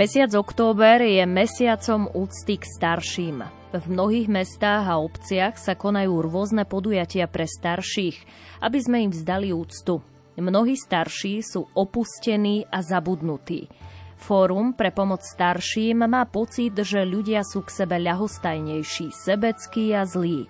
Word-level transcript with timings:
Mesiac 0.00 0.32
október 0.32 1.04
je 1.04 1.20
mesiacom 1.28 2.08
úcty 2.16 2.56
k 2.56 2.64
starším. 2.64 3.44
V 3.76 3.84
mnohých 3.84 4.32
mestách 4.32 4.88
a 4.88 4.96
obciach 4.96 5.60
sa 5.60 5.76
konajú 5.76 6.24
rôzne 6.24 6.64
podujatia 6.64 7.28
pre 7.28 7.44
starších, 7.44 8.16
aby 8.64 8.78
sme 8.80 9.04
im 9.04 9.12
vzdali 9.12 9.52
úctu. 9.52 10.00
Mnohí 10.40 10.72
starší 10.80 11.44
sú 11.44 11.68
opustení 11.76 12.64
a 12.72 12.80
zabudnutí. 12.80 13.68
Fórum 14.16 14.72
pre 14.72 14.88
pomoc 14.88 15.20
starším 15.20 16.08
má 16.08 16.24
pocit, 16.24 16.72
že 16.80 17.04
ľudia 17.04 17.44
sú 17.44 17.60
k 17.60 17.84
sebe 17.84 18.00
ľahostajnejší, 18.00 19.12
sebeckí 19.12 19.92
a 19.92 20.08
zlí. 20.08 20.48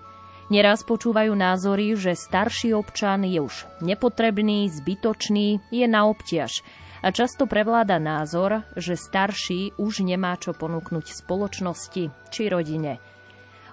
Neraz 0.55 0.87
počúvajú 0.87 1.34
názory, 1.34 1.98
že 1.98 2.14
starší 2.14 2.70
občan 2.70 3.27
je 3.27 3.42
už 3.42 3.67
nepotrebný, 3.83 4.70
zbytočný, 4.70 5.59
je 5.75 5.87
na 5.91 6.06
obťaž– 6.06 6.62
a 7.01 7.09
často 7.09 7.49
prevláda 7.49 7.97
názor, 7.97 8.65
že 8.77 8.97
starší 8.97 9.77
už 9.81 10.05
nemá 10.05 10.37
čo 10.37 10.53
ponúknuť 10.53 11.25
spoločnosti 11.25 12.13
či 12.29 12.43
rodine. 12.53 13.01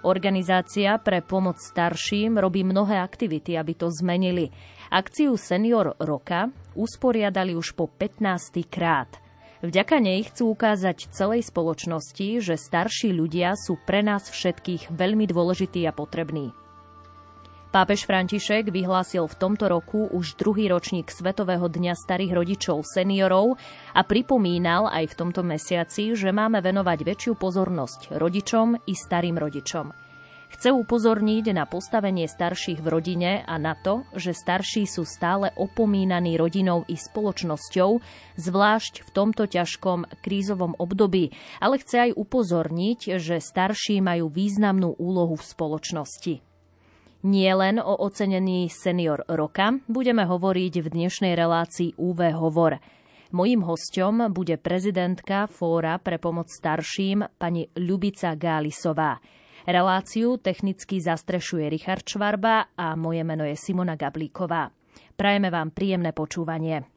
Organizácia 0.07 0.95
pre 1.01 1.19
pomoc 1.19 1.59
starším 1.59 2.39
robí 2.39 2.63
mnohé 2.63 3.01
aktivity, 3.01 3.59
aby 3.59 3.73
to 3.75 3.91
zmenili. 3.91 4.47
Akciu 4.87 5.35
Senior 5.35 5.99
Roka 5.99 6.47
usporiadali 6.79 7.57
už 7.57 7.75
po 7.75 7.91
15. 7.91 8.63
krát. 8.71 9.09
Vďaka 9.59 9.97
nej 9.97 10.21
chcú 10.29 10.53
ukázať 10.53 11.09
celej 11.09 11.49
spoločnosti, 11.49 12.39
že 12.45 12.55
starší 12.55 13.09
ľudia 13.09 13.57
sú 13.57 13.75
pre 13.83 14.05
nás 14.05 14.29
všetkých 14.29 14.93
veľmi 14.93 15.25
dôležití 15.25 15.81
a 15.89 15.91
potrební. 15.91 16.53
Pápež 17.67 18.07
František 18.07 18.71
vyhlásil 18.71 19.27
v 19.27 19.35
tomto 19.35 19.67
roku 19.67 20.07
už 20.07 20.39
druhý 20.39 20.71
ročník 20.71 21.11
Svetového 21.11 21.67
dňa 21.67 21.99
starých 21.99 22.31
rodičov 22.31 22.87
seniorov 22.87 23.59
a 23.91 24.01
pripomínal 24.07 24.87
aj 24.87 25.11
v 25.11 25.17
tomto 25.19 25.43
mesiaci, 25.43 26.15
že 26.15 26.31
máme 26.31 26.63
venovať 26.63 27.03
väčšiu 27.03 27.33
pozornosť 27.35 28.15
rodičom 28.15 28.87
i 28.87 28.93
starým 28.95 29.35
rodičom. 29.35 29.91
Chce 30.47 30.71
upozorniť 30.71 31.51
na 31.51 31.67
postavenie 31.67 32.23
starších 32.23 32.79
v 32.79 32.87
rodine 32.87 33.31
a 33.43 33.59
na 33.59 33.75
to, 33.75 34.07
že 34.15 34.31
starší 34.31 34.87
sú 34.87 35.03
stále 35.03 35.51
opomínaní 35.59 36.39
rodinou 36.39 36.87
i 36.87 36.95
spoločnosťou, 36.95 37.99
zvlášť 38.39 39.03
v 39.03 39.09
tomto 39.11 39.43
ťažkom 39.43 40.07
krízovom 40.23 40.71
období, 40.79 41.35
ale 41.59 41.83
chce 41.83 42.09
aj 42.09 42.11
upozorniť, 42.15 43.19
že 43.19 43.43
starší 43.43 43.99
majú 43.99 44.31
významnú 44.31 44.95
úlohu 44.95 45.35
v 45.35 45.43
spoločnosti. 45.51 46.46
Nie 47.25 47.57
len 47.57 47.81
o 47.81 47.97
ocenení 47.97 48.69
senior 48.69 49.25
roka 49.25 49.73
budeme 49.89 50.21
hovoriť 50.21 50.73
v 50.85 50.87
dnešnej 50.93 51.33
relácii 51.33 51.97
UV 51.97 52.29
Hovor. 52.37 52.77
Mojím 53.33 53.65
hostom 53.65 54.29
bude 54.29 54.61
prezidentka 54.61 55.49
Fóra 55.49 55.97
pre 55.97 56.21
pomoc 56.21 56.53
starším 56.53 57.25
pani 57.41 57.65
Ľubica 57.73 58.37
Gálisová. 58.37 59.17
Reláciu 59.65 60.37
technicky 60.37 61.01
zastrešuje 61.01 61.67
Richard 61.67 62.05
Čvarba 62.05 62.71
a 62.77 62.93
moje 62.93 63.25
meno 63.25 63.43
je 63.43 63.57
Simona 63.57 63.97
Gablíková. 63.97 64.69
Prajeme 65.17 65.49
vám 65.49 65.73
príjemné 65.73 66.13
počúvanie. 66.13 66.96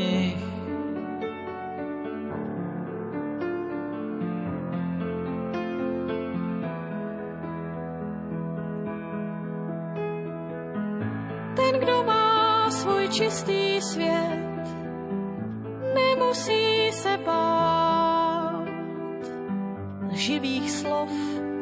čistý 13.21 13.81
svět, 13.81 14.65
nemusí 15.93 16.91
se 16.91 17.17
bát 17.25 18.65
živých 20.11 20.71
slov 20.71 21.11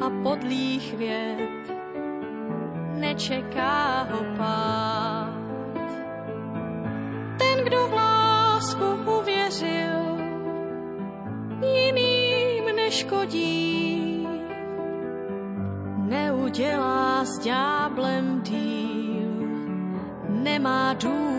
a 0.01 0.09
podlých 0.23 0.97
věd, 0.97 1.63
nečeká 2.95 4.07
ho 4.11 4.23
pád. 4.37 5.35
Ten, 7.37 7.65
kdo 7.65 7.87
v 7.87 7.93
lásku 7.93 8.85
uvěřil, 9.19 9.99
jiným 11.75 12.75
neškodí, 12.75 14.27
neudělá 15.97 17.25
s 17.25 17.39
ďáblem 17.39 18.41
díl, 18.41 19.47
nemá 20.29 20.93
důvod 20.93 21.38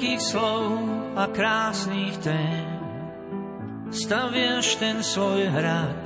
veľkých 0.00 0.24
slov 0.32 0.80
a 1.12 1.28
krásnych 1.28 2.16
tém 2.24 2.64
staviaš 3.92 4.80
ten 4.80 5.04
svoj 5.04 5.44
hrad. 5.52 6.00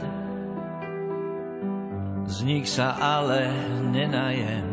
Z 2.26 2.42
nich 2.42 2.66
sa 2.66 2.98
ale 2.98 3.54
nenajem, 3.94 4.66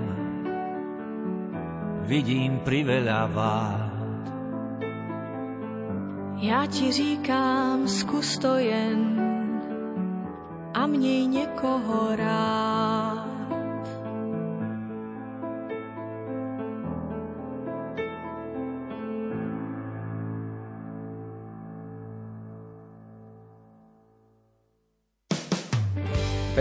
vidím 2.09 2.65
priveľa 2.65 3.21
vád. 3.29 4.25
Já 6.41 6.65
ti 6.65 6.91
říkám, 6.91 7.85
zkus 7.85 8.41
to 8.41 8.57
jen 8.57 9.21
a 10.73 10.87
měj 10.89 11.27
někoho 11.27 12.15
rád. 12.17 12.70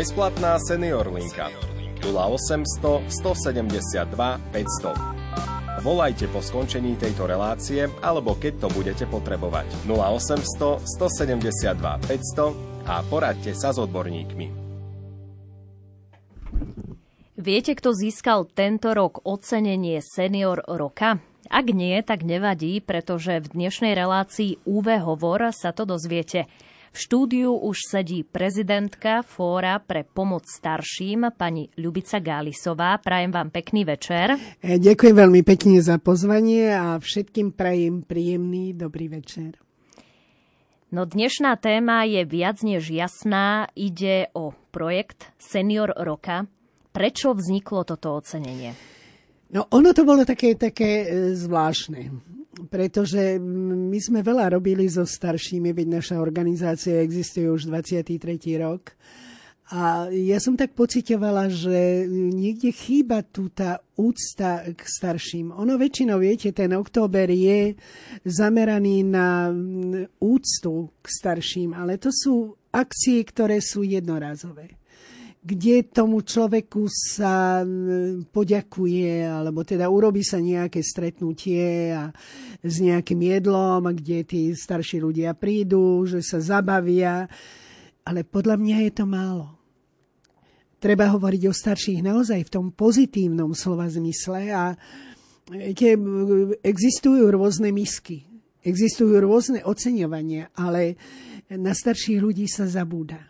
Bezplatná 0.01 0.57
senior 0.57 1.13
linka 1.13 1.53
0800 2.01 3.05
172 3.21 4.17
500 4.49 5.85
Volajte 5.85 6.25
po 6.33 6.41
skončení 6.41 6.97
tejto 6.97 7.29
relácie 7.29 7.85
alebo 8.01 8.33
keď 8.33 8.65
to 8.65 8.69
budete 8.73 9.05
potrebovať. 9.05 9.69
0800 9.85 10.81
172 10.89 11.77
500 12.09 12.89
a 12.89 13.05
poradte 13.13 13.53
sa 13.53 13.77
s 13.77 13.79
odborníkmi. 13.85 14.49
Viete, 17.37 17.77
kto 17.77 17.93
získal 17.93 18.49
tento 18.49 18.97
rok 18.97 19.21
ocenenie 19.29 20.01
Senior 20.01 20.65
roka? 20.65 21.21
Ak 21.53 21.69
nie, 21.77 22.01
tak 22.01 22.25
nevadí, 22.25 22.81
pretože 22.81 23.45
v 23.45 23.53
dnešnej 23.53 23.93
relácii 23.93 24.65
UV 24.65 24.97
Hovor 25.05 25.53
sa 25.53 25.77
to 25.77 25.85
dozviete. 25.85 26.49
V 26.91 26.99
štúdiu 26.99 27.55
už 27.55 27.87
sedí 27.87 28.27
prezidentka 28.27 29.23
Fóra 29.23 29.79
pre 29.79 30.03
pomoc 30.03 30.43
starším, 30.51 31.31
pani 31.39 31.71
Ľubica 31.79 32.19
Gálisová. 32.19 32.99
Prajem 32.99 33.31
vám 33.31 33.55
pekný 33.55 33.87
večer. 33.87 34.35
E, 34.59 34.75
ďakujem 34.75 35.15
veľmi 35.15 35.47
pekne 35.47 35.79
za 35.79 36.03
pozvanie 36.03 36.75
a 36.75 36.99
všetkým 36.99 37.55
prajem 37.55 38.03
príjemný 38.03 38.75
dobrý 38.75 39.07
večer. 39.07 39.55
No 40.91 41.07
dnešná 41.07 41.55
téma 41.63 42.03
je 42.11 42.27
viac 42.27 42.59
než 42.67 42.91
jasná. 42.91 43.71
Ide 43.79 44.35
o 44.35 44.51
projekt 44.75 45.31
Senior 45.39 45.95
roka. 45.95 46.51
Prečo 46.91 47.39
vzniklo 47.39 47.87
toto 47.87 48.19
ocenenie? 48.19 48.75
No 49.55 49.71
ono 49.71 49.95
to 49.95 50.03
bolo 50.03 50.27
také, 50.27 50.59
také 50.59 51.07
e, 51.07 51.39
zvláštne 51.39 52.40
pretože 52.69 53.39
my 53.41 53.99
sme 54.03 54.21
veľa 54.21 54.59
robili 54.59 54.91
so 54.91 55.07
staršími, 55.07 55.71
veď 55.71 55.87
naša 56.03 56.17
organizácia 56.19 57.01
existuje 57.01 57.47
už 57.47 57.71
23. 57.71 58.19
rok. 58.61 58.93
A 59.71 60.11
ja 60.11 60.43
som 60.43 60.59
tak 60.59 60.75
pocitovala, 60.75 61.47
že 61.47 62.03
niekde 62.11 62.75
chýba 62.75 63.23
tu 63.23 63.55
tá 63.55 63.79
úcta 63.95 64.67
k 64.67 64.83
starším. 64.83 65.55
Ono 65.55 65.79
väčšinou, 65.79 66.19
viete, 66.19 66.51
ten 66.51 66.75
október 66.75 67.31
je 67.31 67.79
zameraný 68.27 69.07
na 69.07 69.55
úctu 70.19 70.91
k 70.99 71.07
starším, 71.07 71.79
ale 71.79 72.03
to 72.03 72.11
sú 72.11 72.59
akcie, 72.75 73.23
ktoré 73.23 73.63
sú 73.63 73.87
jednorazové 73.87 74.80
kde 75.41 75.89
tomu 75.89 76.21
človeku 76.21 76.85
sa 76.93 77.65
poďakuje, 78.29 79.25
alebo 79.25 79.65
teda 79.65 79.89
urobí 79.89 80.21
sa 80.21 80.37
nejaké 80.37 80.85
stretnutie 80.85 81.97
a 81.97 82.13
s 82.61 82.77
nejakým 82.85 83.25
jedlom, 83.25 83.89
kde 83.89 84.29
tí 84.29 84.53
starší 84.53 85.01
ľudia 85.01 85.33
prídu, 85.33 86.05
že 86.05 86.21
sa 86.21 86.45
zabavia. 86.45 87.25
Ale 88.05 88.21
podľa 88.29 88.61
mňa 88.61 88.77
je 88.85 88.93
to 88.93 89.05
málo. 89.09 89.57
Treba 90.77 91.09
hovoriť 91.09 91.43
o 91.49 91.53
starších 91.57 92.01
naozaj 92.05 92.41
v 92.45 92.53
tom 92.53 92.67
pozitívnom 92.73 93.57
slova 93.57 93.89
zmysle 93.89 94.49
a 94.53 94.77
viete, 95.49 95.97
existujú 96.65 97.29
rôzne 97.33 97.73
misky, 97.73 98.25
existujú 98.65 99.21
rôzne 99.21 99.61
oceňovania, 99.65 100.53
ale 100.57 100.97
na 101.53 101.73
starších 101.77 102.21
ľudí 102.21 102.49
sa 102.49 102.65
zabúda. 102.65 103.30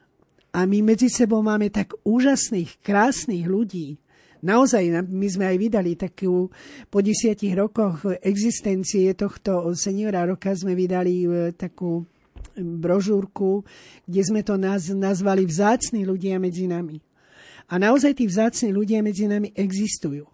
A 0.51 0.67
my 0.67 0.83
medzi 0.83 1.07
sebou 1.07 1.41
máme 1.47 1.71
tak 1.71 1.95
úžasných, 2.03 2.83
krásnych 2.83 3.47
ľudí. 3.47 4.03
Naozaj, 4.41 5.05
my 5.07 5.29
sme 5.29 5.45
aj 5.53 5.57
vydali 5.61 5.93
takú, 5.95 6.49
po 6.89 6.99
desiatich 7.05 7.53
rokoch 7.53 8.03
existencie 8.25 9.13
tohto 9.13 9.77
seniora 9.77 10.25
roka 10.25 10.57
sme 10.57 10.73
vydali 10.73 11.29
e, 11.29 11.29
takú 11.53 12.09
brožúrku, 12.57 13.63
kde 14.09 14.23
sme 14.25 14.41
to 14.41 14.57
naz, 14.57 14.89
nazvali 14.91 15.45
Vzácni 15.45 16.09
ľudia 16.09 16.41
medzi 16.41 16.67
nami. 16.67 16.99
A 17.71 17.79
naozaj 17.79 18.19
tí 18.19 18.27
vzácni 18.27 18.75
ľudia 18.75 18.99
medzi 18.99 19.31
nami 19.31 19.55
existujú. 19.55 20.27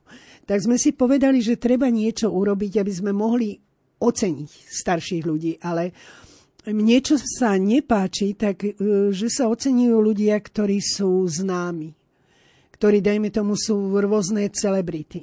Tak 0.48 0.64
sme 0.64 0.80
si 0.80 0.96
povedali, 0.96 1.44
že 1.44 1.60
treba 1.60 1.92
niečo 1.92 2.32
urobiť, 2.32 2.80
aby 2.80 2.92
sme 2.94 3.12
mohli 3.12 3.60
oceniť 4.00 4.50
starších 4.72 5.24
ľudí. 5.28 5.60
Ale 5.60 5.92
mne 5.92 6.25
čo 6.98 7.16
sa 7.22 7.54
nepáči, 7.54 8.34
tak 8.34 8.66
e, 8.66 8.74
že 9.14 9.30
sa 9.30 9.46
ocenujú 9.46 10.02
ľudia, 10.02 10.34
ktorí 10.42 10.82
sú 10.82 11.22
známi. 11.22 11.94
Ktorí, 12.74 12.98
dajme 12.98 13.30
tomu, 13.30 13.54
sú 13.54 13.94
rôzne 13.94 14.50
celebrity. 14.50 15.22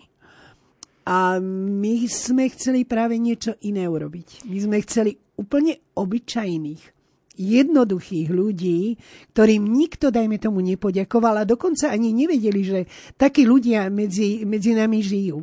A 1.03 1.43
my 1.43 2.07
sme 2.07 2.47
chceli 2.47 2.87
práve 2.87 3.19
niečo 3.19 3.59
iné 3.67 3.83
urobiť. 3.83 4.47
My 4.47 4.57
sme 4.63 4.77
chceli 4.87 5.19
úplne 5.35 5.83
obyčajných, 5.99 6.83
jednoduchých 7.33 8.29
ľudí, 8.29 8.95
ktorým 9.33 9.65
nikto, 9.65 10.13
dajme 10.13 10.37
tomu, 10.37 10.61
nepoďakoval 10.61 11.41
a 11.41 11.49
dokonca 11.49 11.89
ani 11.89 12.13
nevedeli, 12.13 12.61
že 12.61 12.79
takí 13.17 13.43
ľudia 13.43 13.89
medzi, 13.89 14.45
medzi 14.45 14.77
nami 14.77 15.01
žijú. 15.01 15.41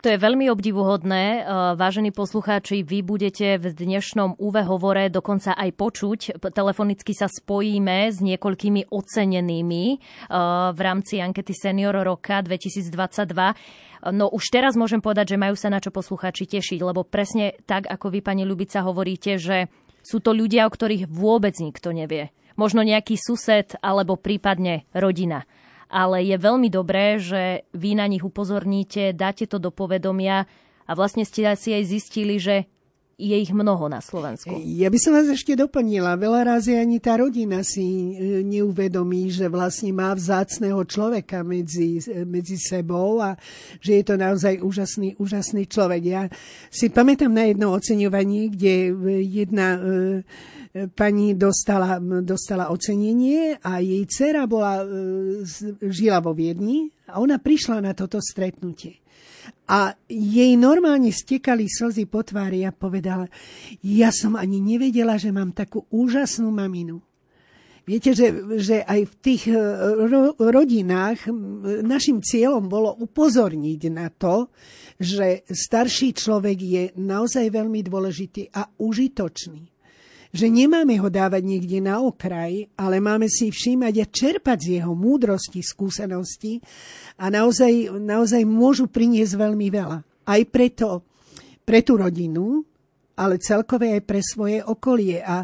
To 0.00 0.08
je 0.08 0.16
veľmi 0.16 0.48
obdivuhodné. 0.48 1.24
E, 1.24 1.40
vážení 1.76 2.08
poslucháči, 2.08 2.80
vy 2.80 3.04
budete 3.04 3.60
v 3.60 3.68
dnešnom 3.68 4.40
UV 4.40 4.64
hovore 4.64 5.12
dokonca 5.12 5.52
aj 5.52 5.76
počuť. 5.76 6.40
Telefonicky 6.56 7.12
sa 7.12 7.28
spojíme 7.28 8.08
s 8.08 8.24
niekoľkými 8.24 8.88
ocenenými 8.88 9.84
e, 9.92 9.96
v 10.72 10.80
rámci 10.80 11.20
ankety 11.20 11.52
Senior 11.52 11.92
roka 12.00 12.40
2022. 12.40 12.96
No 14.16 14.32
už 14.32 14.44
teraz 14.48 14.72
môžem 14.72 15.04
povedať, 15.04 15.36
že 15.36 15.42
majú 15.42 15.52
sa 15.52 15.68
na 15.68 15.84
čo 15.84 15.92
poslucháči 15.92 16.48
tešiť, 16.48 16.80
lebo 16.80 17.04
presne 17.04 17.60
tak, 17.68 17.84
ako 17.84 18.08
vy, 18.08 18.24
pani 18.24 18.48
Ľubica, 18.48 18.80
hovoríte, 18.80 19.36
že 19.36 19.68
sú 20.00 20.24
to 20.24 20.32
ľudia, 20.32 20.64
o 20.64 20.72
ktorých 20.72 21.12
vôbec 21.12 21.52
nikto 21.60 21.92
nevie. 21.92 22.32
Možno 22.56 22.80
nejaký 22.80 23.20
sused 23.20 23.76
alebo 23.84 24.16
prípadne 24.16 24.88
rodina 24.96 25.44
ale 25.90 26.22
je 26.22 26.38
veľmi 26.38 26.70
dobré, 26.70 27.18
že 27.18 27.66
vy 27.74 27.98
na 27.98 28.06
nich 28.06 28.22
upozorníte, 28.22 29.12
dáte 29.12 29.44
to 29.50 29.58
do 29.58 29.74
povedomia 29.74 30.46
a 30.86 30.90
vlastne 30.94 31.26
ste 31.26 31.50
si 31.58 31.74
aj 31.74 31.84
zistili, 31.84 32.38
že 32.38 32.70
je 33.20 33.36
ich 33.36 33.52
mnoho 33.52 33.92
na 33.92 34.00
Slovensku. 34.00 34.56
Ja 34.56 34.88
by 34.88 34.96
som 34.96 35.12
vás 35.12 35.28
ešte 35.28 35.52
doplnila. 35.52 36.16
Veľa 36.16 36.56
razy 36.56 36.80
ani 36.80 36.96
tá 37.04 37.20
rodina 37.20 37.60
si 37.60 38.16
e, 38.16 38.40
neuvedomí, 38.40 39.28
že 39.28 39.52
vlastne 39.52 39.92
má 39.92 40.16
vzácného 40.16 40.80
človeka 40.88 41.44
medzi, 41.44 42.00
medzi 42.24 42.56
sebou 42.56 43.20
a 43.20 43.36
že 43.84 44.00
je 44.00 44.04
to 44.08 44.14
naozaj 44.16 44.64
úžasný, 44.64 45.20
úžasný 45.20 45.68
človek. 45.68 46.02
Ja 46.08 46.22
si 46.72 46.88
pamätám 46.88 47.36
na 47.36 47.44
jedno 47.44 47.76
oceňovanie, 47.76 48.56
kde 48.56 48.74
jedna 49.20 49.76
e, 49.76 49.80
pani 50.70 51.34
dostala, 51.34 51.98
dostala 52.22 52.70
ocenenie 52.70 53.58
a 53.58 53.82
jej 53.82 54.06
dcera 54.06 54.46
bola, 54.46 54.86
e, 54.86 54.86
žila 55.90 56.22
vo 56.22 56.30
Viedni 56.30 56.86
a 57.10 57.18
ona 57.18 57.42
prišla 57.42 57.82
na 57.82 57.92
toto 57.92 58.22
stretnutie. 58.22 59.02
A 59.66 59.90
jej 60.06 60.54
normálne 60.54 61.10
stekali 61.10 61.66
slzy 61.66 62.06
po 62.06 62.22
tvári 62.22 62.62
a 62.62 62.74
povedala, 62.74 63.26
ja 63.82 64.14
som 64.14 64.38
ani 64.38 64.62
nevedela, 64.62 65.18
že 65.18 65.34
mám 65.34 65.50
takú 65.50 65.90
úžasnú 65.90 66.50
maminu. 66.54 67.02
Viete, 67.82 68.14
že, 68.14 68.30
že 68.62 68.86
aj 68.86 69.00
v 69.10 69.14
tých 69.18 69.42
e, 69.50 69.58
ro, 70.06 70.38
rodinách 70.38 71.26
našim 71.82 72.22
cieľom 72.22 72.70
bolo 72.70 72.94
upozorniť 72.94 73.82
na 73.90 74.06
to, 74.06 74.54
že 75.02 75.42
starší 75.50 76.14
človek 76.14 76.58
je 76.62 76.84
naozaj 76.94 77.50
veľmi 77.50 77.82
dôležitý 77.82 78.54
a 78.54 78.70
užitočný 78.78 79.79
že 80.30 80.46
nemáme 80.46 80.94
ho 81.02 81.10
dávať 81.10 81.42
niekde 81.42 81.82
na 81.82 81.98
okraj, 81.98 82.70
ale 82.78 83.02
máme 83.02 83.26
si 83.26 83.50
všímať 83.50 83.94
a 83.98 84.06
čerpať 84.06 84.58
z 84.62 84.68
jeho 84.78 84.94
múdrosti, 84.94 85.58
skúsenosti 85.58 86.62
a 87.18 87.28
naozaj, 87.28 87.98
naozaj 87.98 88.46
môžu 88.46 88.86
priniesť 88.86 89.34
veľmi 89.34 89.68
veľa. 89.74 89.98
Aj 90.30 90.42
preto, 90.46 91.02
pre 91.66 91.82
tú 91.82 91.98
rodinu, 91.98 92.62
ale 93.18 93.42
celkové 93.42 93.98
aj 93.98 94.02
pre 94.06 94.20
svoje 94.22 94.58
okolie. 94.62 95.18
A 95.18 95.42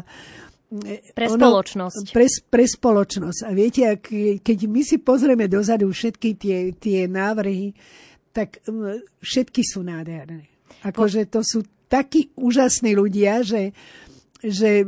e, 0.71 1.03
pre 1.11 1.27
spoločnosť. 1.29 2.05
Ono, 2.07 2.15
pre, 2.15 2.27
pre 2.47 2.65
spoločnosť. 2.65 3.39
A 3.43 3.49
viete, 3.51 3.81
ak, 3.85 4.07
keď 4.39 4.57
my 4.71 4.81
si 4.87 4.97
pozrieme 5.03 5.51
dozadu 5.51 5.91
všetky 5.91 6.29
tie, 6.39 6.57
tie 6.73 7.05
návrhy, 7.11 7.75
tak 8.31 8.63
všetky 9.19 9.61
sú 9.67 9.83
nádherné. 9.83 10.47
Akože 10.85 11.25
to 11.27 11.41
sú 11.41 11.65
takí 11.89 12.29
úžasní 12.37 12.93
ľudia, 12.93 13.41
že 13.41 13.73
že 14.37 14.85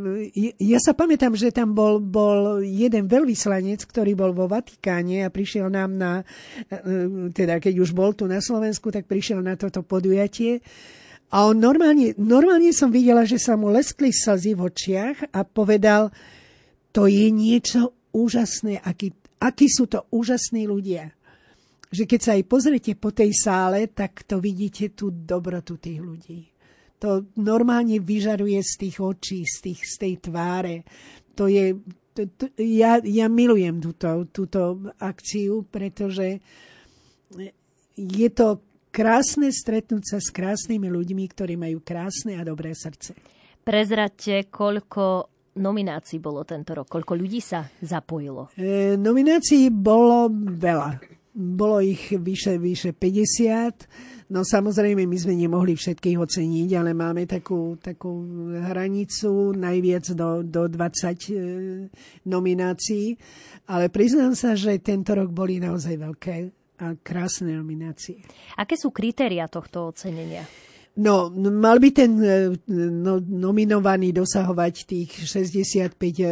ja 0.62 0.78
sa 0.78 0.94
pamätám, 0.94 1.34
že 1.34 1.50
tam 1.50 1.74
bol, 1.74 1.98
bol 1.98 2.62
jeden 2.62 3.10
veľvyslanec, 3.10 3.82
ktorý 3.82 4.14
bol 4.14 4.30
vo 4.30 4.46
Vatikáne 4.46 5.26
a 5.26 5.34
prišiel 5.34 5.74
nám 5.74 5.98
na, 5.98 6.22
e, 6.70 7.30
teda 7.34 7.58
keď 7.58 7.82
už 7.82 7.90
bol 7.98 8.14
tu 8.14 8.30
na 8.30 8.46
Slovensku, 8.46 8.94
tak 8.94 9.10
prišiel 9.10 9.42
na 9.42 9.58
toto 9.58 9.82
podujatie. 9.82 10.62
A 11.34 11.50
on 11.50 11.58
normálne, 11.58 12.14
normálne 12.18 12.70
som 12.74 12.94
videla, 12.94 13.26
že 13.26 13.42
sa 13.42 13.58
mu 13.58 13.74
leskli 13.74 14.14
slzy 14.14 14.54
v 14.54 14.66
očiach 14.70 15.18
a 15.34 15.42
povedal, 15.46 16.14
to 16.94 17.10
je 17.10 17.30
niečo 17.34 17.94
úžasné, 18.14 18.82
aký, 18.82 19.14
akí 19.42 19.66
sú 19.70 19.90
to 19.90 20.10
úžasní 20.14 20.70
ľudia. 20.70 21.10
Že 21.90 22.04
keď 22.06 22.20
sa 22.22 22.32
aj 22.38 22.44
pozrete 22.46 22.92
po 22.98 23.10
tej 23.10 23.34
sále, 23.34 23.90
tak 23.90 24.26
to 24.30 24.38
vidíte 24.38 24.94
tú 24.94 25.10
dobrotu 25.10 25.82
tých 25.82 26.02
ľudí 26.02 26.49
to 27.00 27.32
normálne 27.40 27.98
vyžaruje 28.04 28.60
z 28.60 28.74
tých 28.76 28.98
očí, 29.00 29.40
z, 29.48 29.72
tých, 29.72 29.82
z 29.88 29.96
tej 29.96 30.14
tváre. 30.20 30.84
To 31.40 31.48
je, 31.48 31.80
to, 32.12 32.28
to, 32.36 32.46
ja, 32.60 33.00
ja 33.00 33.32
milujem 33.32 33.80
túto, 33.80 34.28
túto 34.30 34.92
akciu, 35.00 35.64
pretože 35.72 36.44
je 37.96 38.30
to 38.36 38.60
krásne 38.92 39.48
stretnúť 39.50 40.04
sa 40.04 40.18
s 40.20 40.30
krásnymi 40.30 40.92
ľuďmi, 40.92 41.24
ktorí 41.32 41.56
majú 41.56 41.80
krásne 41.80 42.36
a 42.36 42.44
dobré 42.44 42.76
srdce. 42.76 43.16
Prezradte, 43.64 44.50
koľko 44.52 45.30
nominácií 45.60 46.18
bolo 46.18 46.44
tento 46.48 46.74
rok? 46.74 46.88
Koľko 46.90 47.14
ľudí 47.16 47.40
sa 47.44 47.68
zapojilo? 47.84 48.50
E, 48.56 48.96
nominácií 49.00 49.70
bolo 49.70 50.32
veľa. 50.34 51.19
Bolo 51.40 51.80
ich 51.80 52.12
vyše, 52.12 52.60
vyše 52.60 52.92
50. 52.92 54.28
No 54.36 54.44
samozrejme, 54.44 55.08
my 55.08 55.18
sme 55.18 55.40
nemohli 55.40 55.80
všetkých 55.80 56.20
oceniť, 56.20 56.70
ale 56.76 56.92
máme 56.92 57.24
takú, 57.24 57.80
takú 57.80 58.12
hranicu 58.60 59.56
najviac 59.56 60.06
do, 60.20 60.44
do 60.44 60.68
20 60.68 60.76
e, 60.76 61.36
nominácií. 62.28 63.16
Ale 63.72 63.88
priznám 63.88 64.36
sa, 64.36 64.52
že 64.60 64.84
tento 64.84 65.16
rok 65.16 65.32
boli 65.32 65.64
naozaj 65.64 65.96
veľké 65.96 66.36
a 66.80 66.96
krásne 67.00 67.56
nominácie. 67.56 68.20
Aké 68.60 68.76
sú 68.76 68.92
kritéria 68.92 69.48
tohto 69.48 69.96
ocenenia? 69.96 70.44
No, 71.00 71.32
mal 71.32 71.80
by 71.80 71.90
ten 71.96 72.12
e, 72.20 72.52
no, 72.76 73.24
nominovaný 73.24 74.12
dosahovať 74.12 74.74
tých 74.84 75.12
65 75.24 75.96
e, 75.96 76.28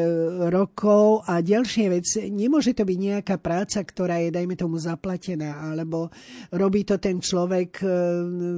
rokov. 0.52 1.24
A 1.24 1.40
ďalšia 1.40 1.88
vec, 1.88 2.04
nemôže 2.28 2.76
to 2.76 2.84
byť 2.84 3.00
nejaká 3.00 3.40
práca, 3.40 3.80
ktorá 3.80 4.20
je, 4.20 4.36
dajme 4.36 4.60
tomu, 4.60 4.76
zaplatená, 4.76 5.72
alebo 5.72 6.12
robí 6.52 6.84
to 6.84 7.00
ten 7.00 7.24
človek 7.24 7.80
e, 7.80 7.88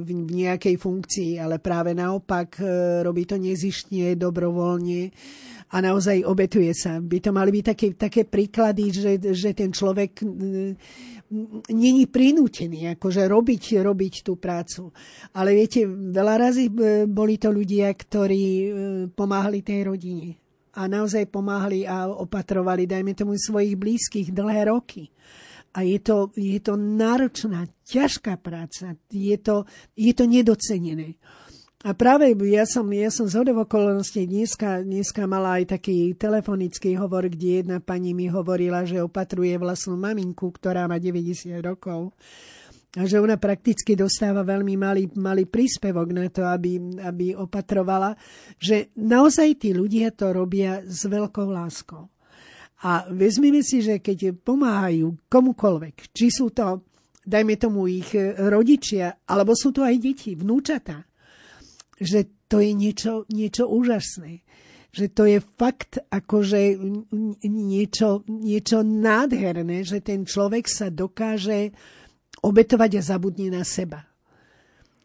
v 0.02 0.10
nejakej 0.34 0.82
funkcii, 0.82 1.38
ale 1.38 1.62
práve 1.62 1.94
naopak 1.94 2.58
robí 3.06 3.30
to 3.30 3.38
nezištne, 3.38 4.18
dobrovoľne 4.18 5.14
a 5.70 5.78
naozaj 5.86 6.26
obetuje 6.26 6.74
sa. 6.74 6.98
By 6.98 7.18
to 7.22 7.30
mali 7.30 7.54
byť 7.54 7.66
také, 7.66 7.88
také 7.94 8.22
príklady, 8.26 8.90
že, 8.90 9.12
že 9.22 9.54
ten 9.54 9.70
človek 9.70 10.26
není 11.70 12.10
prinútený 12.10 12.98
akože 12.98 13.30
robiť, 13.30 13.86
robiť 13.86 14.14
tú 14.26 14.34
prácu. 14.42 14.90
Ale 15.38 15.54
viete, 15.54 15.86
veľa 15.86 16.36
razy 16.42 16.66
e, 16.68 16.74
boli 17.06 17.38
to 17.38 17.54
ľudia, 17.54 17.94
ktorí 17.94 18.46
e, 18.50 18.70
pomáhali 19.14 19.62
tej 19.62 19.94
rodine. 19.94 20.34
A 20.74 20.90
naozaj 20.90 21.30
pomáhali 21.30 21.86
a 21.86 22.10
opatrovali, 22.10 22.90
dajme 22.90 23.14
tomu, 23.14 23.38
svojich 23.38 23.78
blízkych 23.78 24.34
dlhé 24.34 24.74
roky. 24.74 25.14
A 25.78 25.86
je 25.86 26.02
to, 26.02 26.34
je 26.34 26.58
to 26.66 26.74
náročná, 26.74 27.70
ťažká 27.86 28.42
práca. 28.42 28.98
Je 29.14 29.38
to, 29.38 29.70
je 29.94 30.14
to 30.18 30.26
nedocenené. 30.26 31.14
A 31.80 31.96
práve 31.96 32.36
ja 32.52 32.68
som, 32.68 32.84
ja 32.92 33.08
som 33.08 33.24
z 33.24 33.40
okolností 33.40 34.28
dneska, 34.28 34.84
dneska 34.84 35.24
mala 35.24 35.64
aj 35.64 35.80
taký 35.80 36.12
telefonický 36.12 37.00
hovor, 37.00 37.32
kde 37.32 37.64
jedna 37.64 37.80
pani 37.80 38.12
mi 38.12 38.28
hovorila, 38.28 38.84
že 38.84 39.00
opatruje 39.00 39.56
vlastnú 39.56 39.96
maminku, 39.96 40.52
ktorá 40.52 40.92
má 40.92 41.00
90 41.00 41.56
rokov 41.64 42.12
a 43.00 43.08
že 43.08 43.24
ona 43.24 43.40
prakticky 43.40 43.96
dostáva 43.96 44.44
veľmi 44.44 44.76
malý, 44.76 45.08
malý 45.16 45.48
príspevok 45.48 46.12
na 46.12 46.28
to, 46.28 46.44
aby, 46.44 47.00
aby 47.00 47.32
opatrovala, 47.40 48.12
že 48.60 48.92
naozaj 49.00 49.64
tí 49.64 49.72
ľudia 49.72 50.12
to 50.12 50.36
robia 50.36 50.84
s 50.84 51.08
veľkou 51.08 51.48
láskou. 51.48 52.12
A 52.84 53.08
vezmeme 53.08 53.64
si, 53.64 53.80
že 53.80 54.04
keď 54.04 54.36
pomáhajú 54.36 55.32
komukoľvek, 55.32 56.12
či 56.12 56.28
sú 56.28 56.52
to, 56.52 56.84
dajme 57.24 57.56
tomu, 57.56 57.88
ich 57.88 58.12
rodičia, 58.36 59.24
alebo 59.32 59.56
sú 59.56 59.72
to 59.72 59.88
aj 59.88 59.96
deti, 59.96 60.36
vnúčatá, 60.36 61.08
že 62.00 62.26
to 62.50 62.64
je 62.64 62.72
niečo, 62.74 63.30
niečo 63.30 63.70
úžasné. 63.70 64.42
Že 64.90 65.06
to 65.14 65.24
je 65.30 65.38
fakt 65.38 66.02
akože 66.10 66.82
niečo, 67.46 68.26
niečo 68.26 68.82
nádherné, 68.82 69.86
že 69.86 70.02
ten 70.02 70.26
človek 70.26 70.66
sa 70.66 70.90
dokáže 70.90 71.70
obetovať 72.42 72.92
a 72.98 73.02
zabudne 73.06 73.54
na 73.54 73.62
seba. 73.62 74.02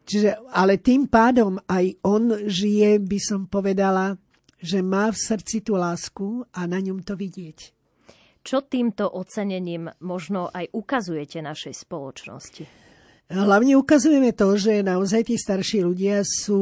Čiže, 0.05 0.53
ale 0.53 0.81
tým 0.81 1.09
pádom 1.09 1.61
aj 1.69 2.01
on 2.05 2.49
žije, 2.49 3.01
by 3.01 3.19
som 3.21 3.49
povedala, 3.49 4.17
že 4.61 4.81
má 4.81 5.13
v 5.13 5.21
srdci 5.21 5.61
tú 5.61 5.77
lásku 5.77 6.45
a 6.53 6.65
na 6.65 6.81
ňom 6.81 7.05
to 7.05 7.17
vidieť. 7.17 7.73
Čo 8.45 8.65
týmto 8.65 9.09
ocenením 9.09 9.89
možno 10.05 10.53
aj 10.53 10.69
ukazujete 10.77 11.41
našej 11.41 11.75
spoločnosti? 11.89 12.84
Hlavne 13.25 13.73
ukazujeme 13.81 14.37
to, 14.37 14.53
že 14.61 14.85
naozaj 14.85 15.33
tí 15.33 15.41
starší 15.41 15.81
ľudia 15.81 16.21
sú 16.21 16.61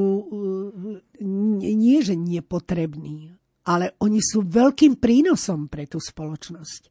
nie 1.23 1.99
že 2.07 2.15
nepotrební, 2.15 3.35
ale 3.63 3.95
oni 4.03 4.19
sú 4.19 4.43
veľkým 4.43 4.99
prínosom 4.99 5.71
pre 5.71 5.87
tú 5.87 6.03
spoločnosť. 6.03 6.83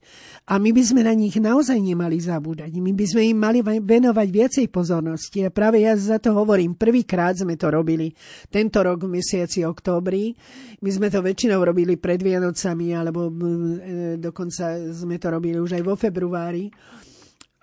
A 0.52 0.60
my 0.60 0.72
by 0.72 0.84
sme 0.84 1.02
na 1.04 1.12
nich 1.12 1.36
naozaj 1.36 1.76
nemali 1.80 2.16
zabúdať. 2.20 2.72
My 2.80 2.96
by 2.96 3.06
sme 3.08 3.22
im 3.28 3.38
mali 3.40 3.60
venovať 3.64 4.28
viacej 4.32 4.66
pozornosti. 4.72 5.44
A 5.44 5.52
práve 5.52 5.84
ja 5.84 5.96
za 6.00 6.20
to 6.20 6.32
hovorím. 6.32 6.80
Prvýkrát 6.80 7.36
sme 7.36 7.60
to 7.60 7.68
robili 7.72 8.16
tento 8.48 8.80
rok 8.80 9.04
v 9.04 9.20
mesiaci 9.20 9.68
októbri. 9.68 10.32
My 10.80 10.90
sme 10.96 11.08
to 11.12 11.20
väčšinou 11.20 11.60
robili 11.60 12.00
pred 12.00 12.24
Vianocami, 12.24 12.96
alebo 12.96 13.28
e, 13.28 13.34
dokonca 14.16 14.80
sme 14.96 15.20
to 15.20 15.28
robili 15.28 15.60
už 15.60 15.76
aj 15.76 15.84
vo 15.84 16.00
februári. 16.00 16.72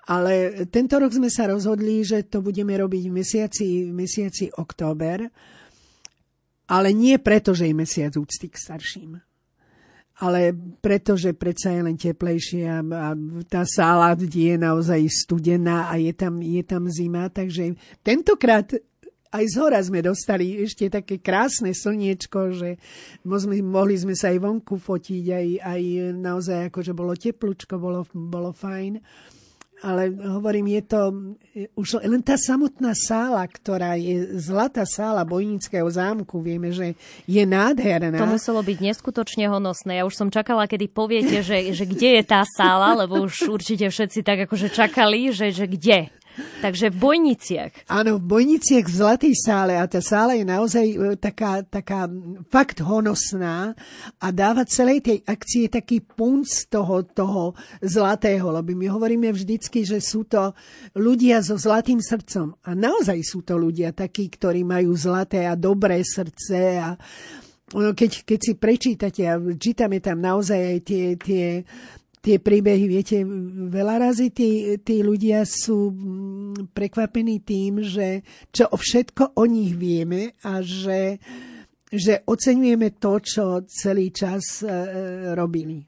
Ale 0.08 0.64
tento 0.72 0.96
rok 0.96 1.12
sme 1.12 1.28
sa 1.28 1.52
rozhodli, 1.52 2.00
že 2.00 2.24
to 2.24 2.40
budeme 2.40 2.72
robiť 2.72 3.12
v 3.12 3.12
mesiaci, 3.12 3.66
v 3.88 3.92
mesiaci 3.92 4.48
október, 4.56 5.28
ale 6.68 6.88
nie 6.96 7.20
preto, 7.20 7.52
že 7.52 7.68
je 7.68 7.74
mesiac 7.76 8.12
úcty 8.16 8.48
k 8.48 8.56
starším, 8.56 9.20
ale 10.24 10.56
preto, 10.80 11.12
že 11.12 11.36
predsa 11.36 11.76
je 11.76 11.80
len 11.84 11.96
teplejšie 12.00 12.64
a, 12.64 12.80
a 12.80 13.08
tá 13.52 13.68
sála 13.68 14.16
je 14.16 14.56
naozaj 14.56 15.00
studená 15.12 15.92
a 15.92 16.00
je 16.00 16.16
tam, 16.16 16.40
je 16.40 16.62
tam 16.64 16.88
zima, 16.88 17.28
takže 17.28 17.76
tentokrát 18.00 18.72
aj 19.28 19.44
z 19.44 19.54
hora 19.60 19.76
sme 19.84 20.00
dostali 20.00 20.56
ešte 20.64 20.88
také 20.88 21.20
krásne 21.20 21.76
slniečko, 21.76 22.56
že 22.56 22.80
mohli, 23.28 23.60
mohli 23.60 23.92
sme 24.00 24.16
sa 24.16 24.32
aj 24.32 24.40
vonku 24.40 24.80
fotiť, 24.80 25.24
aj, 25.28 25.48
aj 25.68 25.82
naozaj 26.16 26.58
akože 26.72 26.96
bolo 26.96 27.12
teplúčko, 27.12 27.76
bolo, 27.76 28.08
bolo 28.16 28.56
fajn 28.56 28.96
ale 29.82 30.10
hovorím, 30.10 30.66
je 30.78 30.82
to 30.82 31.00
už 31.78 32.02
len 32.02 32.22
tá 32.22 32.34
samotná 32.34 32.98
sála, 32.98 33.46
ktorá 33.46 33.94
je 33.94 34.38
zlatá 34.38 34.82
sála 34.82 35.22
Bojnického 35.22 35.86
zámku, 35.86 36.42
vieme, 36.42 36.74
že 36.74 36.98
je 37.30 37.42
nádherná. 37.46 38.18
To 38.18 38.26
muselo 38.26 38.58
byť 38.62 38.78
neskutočne 38.82 39.46
honosné. 39.46 40.02
Ja 40.02 40.04
už 40.04 40.18
som 40.18 40.28
čakala, 40.34 40.66
kedy 40.66 40.90
poviete, 40.90 41.46
že, 41.46 41.70
že 41.70 41.86
kde 41.86 42.18
je 42.18 42.22
tá 42.26 42.42
sála, 42.42 42.98
lebo 42.98 43.22
už 43.22 43.46
určite 43.46 43.86
všetci 43.86 44.26
tak 44.26 44.50
akože 44.50 44.68
čakali, 44.74 45.30
že, 45.30 45.54
že 45.54 45.70
kde. 45.70 46.10
Takže 46.58 46.90
v 46.90 46.96
Bojniciach. 46.98 47.72
Áno, 47.90 48.18
v 48.18 48.24
Bojniciach 48.24 48.86
v 48.86 48.94
Zlatej 48.94 49.34
sále. 49.38 49.78
A 49.78 49.86
tá 49.86 50.02
sála 50.02 50.34
je 50.34 50.44
naozaj 50.46 50.86
e, 50.86 50.96
taká, 51.18 51.62
taká 51.62 52.10
fakt 52.50 52.82
honosná. 52.82 53.74
A 54.18 54.26
dáva 54.34 54.66
celej 54.66 55.04
tej 55.06 55.18
akcie 55.26 55.70
taký 55.70 56.02
punc 56.02 56.46
toho, 56.66 57.06
toho 57.06 57.54
zlatého, 57.82 58.50
lebo 58.50 58.74
my 58.74 58.86
hovoríme 58.90 59.28
vždycky, 59.30 59.86
že 59.86 60.02
sú 60.02 60.26
to 60.26 60.52
ľudia 60.98 61.42
so 61.42 61.54
zlatým 61.54 62.02
srdcom. 62.02 62.58
A 62.66 62.74
naozaj 62.74 63.18
sú 63.22 63.46
to 63.46 63.54
ľudia 63.54 63.94
takí, 63.94 64.26
ktorí 64.26 64.66
majú 64.66 64.94
zlaté 64.98 65.46
a 65.46 65.54
dobré 65.54 66.02
srdce. 66.02 66.58
A 66.78 66.94
keď, 67.68 68.24
keď 68.24 68.40
si 68.40 68.52
prečítate 68.56 69.22
a 69.28 69.36
čítame 69.36 70.00
tam 70.00 70.24
naozaj 70.24 70.56
aj 70.56 70.78
tie, 70.88 71.04
tie 71.20 71.46
tie 72.20 72.36
príbehy, 72.42 72.84
viete, 72.90 73.22
veľa 73.68 74.10
razy 74.10 74.30
tí, 74.34 74.76
tí 74.82 75.00
ľudia 75.02 75.46
sú 75.46 75.90
mm, 75.90 76.74
prekvapení 76.74 77.42
tým, 77.42 77.82
že 77.82 78.26
čo 78.50 78.68
všetko 78.70 79.38
o 79.38 79.44
nich 79.46 79.74
vieme 79.74 80.34
a 80.42 80.60
že, 80.60 81.22
že 81.88 82.22
oceňujeme 82.26 82.98
to, 82.98 83.12
čo 83.22 83.44
celý 83.66 84.10
čas 84.10 84.62
e, 84.62 84.70
robili. 85.34 85.78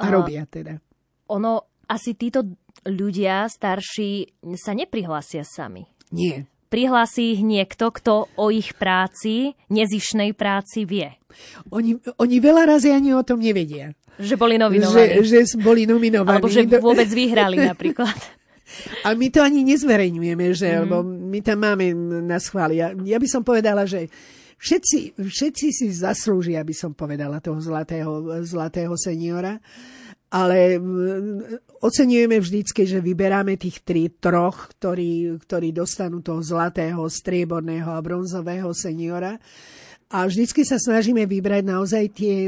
A 0.00 0.08
robia 0.08 0.48
teda. 0.48 0.80
Ono, 1.28 1.84
asi 1.90 2.16
títo 2.16 2.44
ľudia 2.88 3.44
starší 3.50 4.40
sa 4.56 4.72
neprihlásia 4.72 5.44
sami. 5.44 5.84
Nie. 6.14 6.48
Prihlási 6.70 7.34
ich 7.34 7.42
niekto, 7.42 7.90
kto 7.90 8.30
o 8.38 8.46
ich 8.54 8.78
práci, 8.78 9.58
nezišnej 9.74 10.38
práci 10.38 10.86
vie. 10.86 11.18
Oni, 11.74 11.98
oni 11.98 12.36
veľa 12.38 12.62
razy 12.70 12.94
ani 12.94 13.10
o 13.10 13.26
tom 13.26 13.42
nevedia. 13.42 13.90
Že 14.20 14.36
boli 14.36 14.60
nominovaní. 14.60 15.24
Že, 15.24 15.38
že 15.48 15.56
boli 15.56 15.88
nominovaní. 15.88 16.36
Alebo 16.36 16.52
že 16.52 16.68
vôbec 16.68 17.08
vyhrali 17.08 17.56
napríklad. 17.56 18.14
A 19.06 19.18
my 19.18 19.26
to 19.34 19.42
ani 19.42 19.66
nezverejňujeme, 19.66 20.46
že, 20.54 20.68
mm-hmm. 20.70 20.82
lebo 20.86 20.96
my 21.02 21.40
tam 21.42 21.58
máme 21.58 21.90
na 22.22 22.38
schváli. 22.38 22.78
Ja, 22.78 22.94
ja 22.94 23.18
by 23.18 23.28
som 23.28 23.42
povedala, 23.42 23.82
že 23.82 24.06
všetci, 24.60 25.18
všetci 25.18 25.66
si 25.74 25.86
zaslúžia, 25.90 26.62
aby 26.62 26.74
som 26.76 26.94
povedala, 26.94 27.42
toho 27.42 27.58
zlatého, 27.58 28.44
zlatého 28.46 28.94
seniora. 28.94 29.58
Ale 30.30 30.78
oceňujeme 31.82 32.38
vždycky, 32.38 32.86
že 32.86 33.02
vyberáme 33.02 33.58
tých 33.58 33.82
tri, 33.82 34.06
troch, 34.14 34.70
ktorí, 34.78 35.42
ktorí 35.42 35.74
dostanú 35.74 36.22
toho 36.22 36.38
zlatého, 36.38 37.02
strieborného 37.02 37.90
a 37.90 37.98
bronzového 37.98 38.70
seniora. 38.70 39.34
A 40.14 40.30
vždycky 40.30 40.62
sa 40.62 40.78
snažíme 40.78 41.26
vybrať 41.26 41.62
naozaj 41.66 42.04
tie 42.14 42.46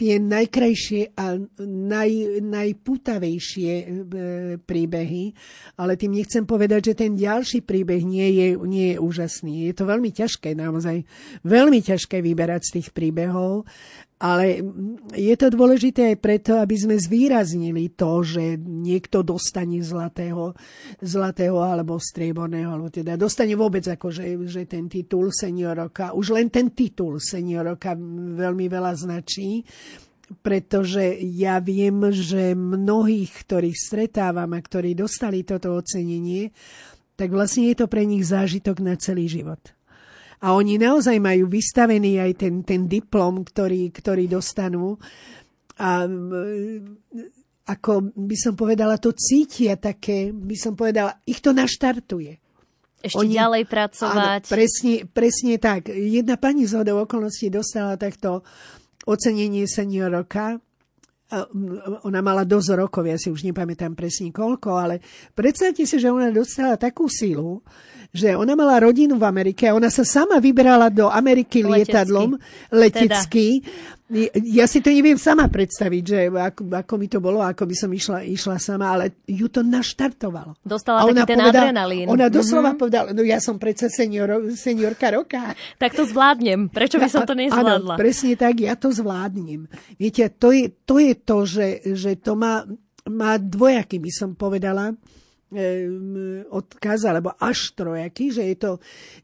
tie 0.00 0.16
najkrajšie 0.16 1.12
a 1.12 1.36
naj, 1.68 2.10
najputavejšie 2.40 3.72
e, 3.76 3.84
príbehy, 4.64 5.24
ale 5.76 6.00
tým 6.00 6.16
nechcem 6.16 6.48
povedať, 6.48 6.92
že 6.92 7.04
ten 7.04 7.12
ďalší 7.12 7.60
príbeh 7.60 8.00
nie 8.00 8.32
je, 8.32 8.48
nie 8.64 8.96
je 8.96 8.96
úžasný. 8.96 9.68
Je 9.68 9.76
to 9.76 9.84
veľmi 9.84 10.08
ťažké, 10.08 10.56
naozaj 10.56 11.04
veľmi 11.44 11.84
ťažké 11.84 12.24
vyberať 12.24 12.62
z 12.64 12.72
tých 12.80 12.88
príbehov, 12.96 13.68
ale 14.20 14.60
je 15.16 15.32
to 15.32 15.48
dôležité 15.48 16.12
aj 16.12 16.18
preto, 16.20 16.52
aby 16.60 16.76
sme 16.76 17.00
zvýraznili 17.00 17.96
to, 17.96 18.20
že 18.20 18.60
niekto 18.60 19.24
dostane 19.24 19.80
zlatého, 19.80 20.52
zlatého 21.00 21.56
alebo 21.64 21.96
strieborného, 21.96 22.68
alebo 22.68 22.92
teda 22.92 23.16
dostane 23.16 23.56
vôbec 23.56 23.80
akože 23.80 24.44
že 24.44 24.68
ten 24.68 24.92
titul 24.92 25.32
senior 25.32 25.72
roka. 25.72 26.12
Už 26.12 26.36
len 26.36 26.52
ten 26.52 26.76
titul 26.76 27.16
senior 27.16 27.64
roka 27.64 27.96
veľmi 28.36 28.68
veľa 28.68 28.92
značí 28.92 29.64
pretože 30.30 31.18
ja 31.26 31.58
viem, 31.58 32.06
že 32.14 32.54
mnohých, 32.54 33.34
ktorých 33.42 33.74
stretávam 33.74 34.54
a 34.54 34.62
ktorí 34.62 34.94
dostali 34.94 35.42
toto 35.42 35.74
ocenenie, 35.74 36.54
tak 37.18 37.34
vlastne 37.34 37.66
je 37.66 37.74
to 37.74 37.90
pre 37.90 38.06
nich 38.06 38.22
zážitok 38.22 38.78
na 38.78 38.94
celý 38.94 39.26
život. 39.26 39.58
A 40.40 40.56
oni 40.56 40.80
naozaj 40.80 41.20
majú 41.20 41.52
vystavený 41.52 42.16
aj 42.16 42.32
ten, 42.40 42.54
ten 42.64 42.88
diplom, 42.88 43.44
ktorý, 43.44 43.92
ktorý 43.92 44.24
dostanú. 44.24 44.96
A 45.76 46.08
ako 47.68 47.92
by 48.16 48.36
som 48.40 48.56
povedala, 48.56 48.96
to 48.96 49.12
cítia 49.12 49.76
také, 49.76 50.32
by 50.32 50.56
som 50.56 50.72
povedala, 50.74 51.20
ich 51.28 51.44
to 51.44 51.52
naštartuje. 51.52 52.40
Ešte 53.00 53.16
Oni, 53.16 53.32
ďalej 53.32 53.64
pracovať. 53.64 54.42
Áno, 54.44 54.48
presne, 54.48 54.94
presne 55.08 55.56
tak. 55.56 55.88
Jedna 55.88 56.36
pani 56.36 56.68
z 56.68 56.76
hodou 56.76 57.04
okolností 57.04 57.48
dostala 57.48 57.96
takto 57.96 58.44
ocenenie 59.08 59.64
senior 59.64 60.12
roka. 60.12 60.60
Ona 62.04 62.20
mala 62.20 62.42
dosť 62.42 62.74
rokov, 62.74 63.06
ja 63.06 63.14
si 63.14 63.30
už 63.30 63.46
nepamätám 63.46 63.94
presne 63.94 64.34
koľko, 64.34 64.70
ale 64.74 64.98
predstavte 65.32 65.86
si, 65.86 65.96
že 65.96 66.10
ona 66.10 66.34
dostala 66.34 66.74
takú 66.74 67.06
silu, 67.06 67.62
že 68.10 68.34
ona 68.34 68.58
mala 68.58 68.82
rodinu 68.82 69.14
v 69.14 69.24
Amerike 69.24 69.70
a 69.70 69.76
ona 69.78 69.86
sa 69.86 70.02
sama 70.02 70.42
vybrala 70.42 70.90
do 70.90 71.06
Ameriky 71.06 71.62
letecky. 71.62 71.70
lietadlom 71.70 72.30
letecky. 72.74 73.62
Teda. 73.62 73.98
Ja 74.42 74.66
si 74.66 74.82
to 74.82 74.90
neviem 74.90 75.14
sama 75.14 75.46
predstaviť, 75.46 76.02
že 76.02 76.18
ako, 76.34 76.66
ako 76.74 76.94
mi 76.98 77.06
to 77.06 77.22
bolo, 77.22 77.46
ako 77.46 77.62
by 77.62 77.76
som 77.78 77.94
išla, 77.94 78.26
išla 78.26 78.58
sama, 78.58 78.90
ale 78.90 79.22
ju 79.22 79.46
to 79.46 79.62
naštartovalo. 79.62 80.58
Dostala 80.66 81.06
taký 81.06 81.30
ten 81.30 81.38
povedala, 81.38 81.70
adrenalín. 81.70 82.10
Ona 82.10 82.26
doslova 82.26 82.74
mm-hmm. 82.74 82.82
povedala, 82.82 83.06
no 83.14 83.22
ja 83.22 83.38
som 83.38 83.62
predsa 83.62 83.86
senior, 83.86 84.50
seniorka 84.58 85.14
roka. 85.14 85.54
Tak 85.78 85.94
to 85.94 86.02
zvládnem. 86.10 86.74
Prečo 86.74 86.98
by 86.98 87.06
som 87.06 87.22
to 87.22 87.38
nezvládla? 87.46 87.94
Áno, 87.94 88.02
presne 88.02 88.34
tak, 88.34 88.58
ja 88.58 88.74
to 88.74 88.90
zvládnem. 88.90 89.70
Viete, 89.94 90.26
to 90.34 90.50
je 90.50 90.74
to, 90.82 90.98
je 90.98 91.14
to 91.14 91.36
že, 91.46 91.68
že 91.94 92.18
to 92.18 92.34
má, 92.34 92.66
má 93.06 93.38
dvojaký, 93.38 94.02
by 94.02 94.10
som 94.10 94.34
povedala, 94.34 94.90
odkaz, 96.46 97.10
alebo 97.10 97.34
až 97.34 97.74
trojaký, 97.74 98.30
že 98.30 98.42
je 98.54 98.56
to, 98.56 98.72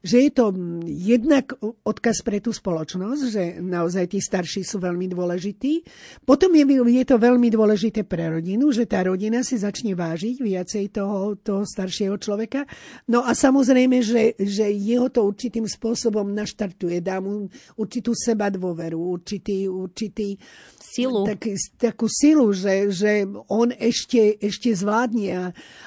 že 0.03 0.17
je 0.27 0.31
to 0.35 0.45
jednak 0.83 1.55
odkaz 1.87 2.19
pre 2.19 2.43
tú 2.43 2.51
spoločnosť, 2.51 3.21
že 3.31 3.43
naozaj 3.63 4.11
tí 4.11 4.19
starší 4.19 4.67
sú 4.67 4.83
veľmi 4.83 5.07
dôležití. 5.07 5.87
Potom 6.27 6.51
je, 6.51 6.67
je 6.67 7.05
to 7.07 7.15
veľmi 7.15 7.47
dôležité 7.47 8.03
pre 8.03 8.27
rodinu, 8.27 8.67
že 8.75 8.83
tá 8.83 9.07
rodina 9.07 9.39
si 9.39 9.55
začne 9.55 9.95
vážiť 9.95 10.43
viacej 10.43 10.85
toho, 10.91 11.39
toho 11.39 11.63
staršieho 11.63 12.19
človeka. 12.19 12.67
No 13.07 13.23
a 13.23 13.31
samozrejme, 13.31 14.03
že, 14.03 14.35
že 14.35 14.67
jeho 14.67 15.07
to 15.07 15.23
určitým 15.23 15.63
spôsobom 15.63 16.27
naštartuje, 16.35 16.99
dá 16.99 17.23
mu 17.23 17.47
určitú 17.79 18.11
seba 18.11 18.51
dôveru, 18.51 18.99
určitý, 18.99 19.71
určitý 19.71 20.35
silu. 20.75 21.23
Tak, 21.23 21.39
takú 21.79 22.11
silu, 22.11 22.51
že, 22.51 22.91
že 22.91 23.23
on 23.47 23.71
ešte, 23.71 24.35
ešte 24.43 24.75
zvládne 24.75 25.27
a, 25.31 25.45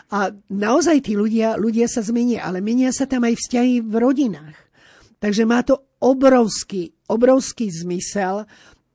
a 0.08 0.29
naozaj 0.48 1.06
tí 1.06 1.18
ľudia, 1.18 1.56
ľudia 1.58 1.86
sa 1.86 2.00
zmenia, 2.04 2.44
ale 2.44 2.64
menia 2.64 2.90
sa 2.90 3.06
tam 3.06 3.26
aj 3.26 3.34
vzťahy 3.36 3.84
v 3.84 3.94
rodinách. 3.94 4.58
Takže 5.20 5.44
má 5.44 5.60
to 5.60 5.80
obrovský, 6.00 6.96
obrovský 7.12 7.68
zmysel 7.68 8.48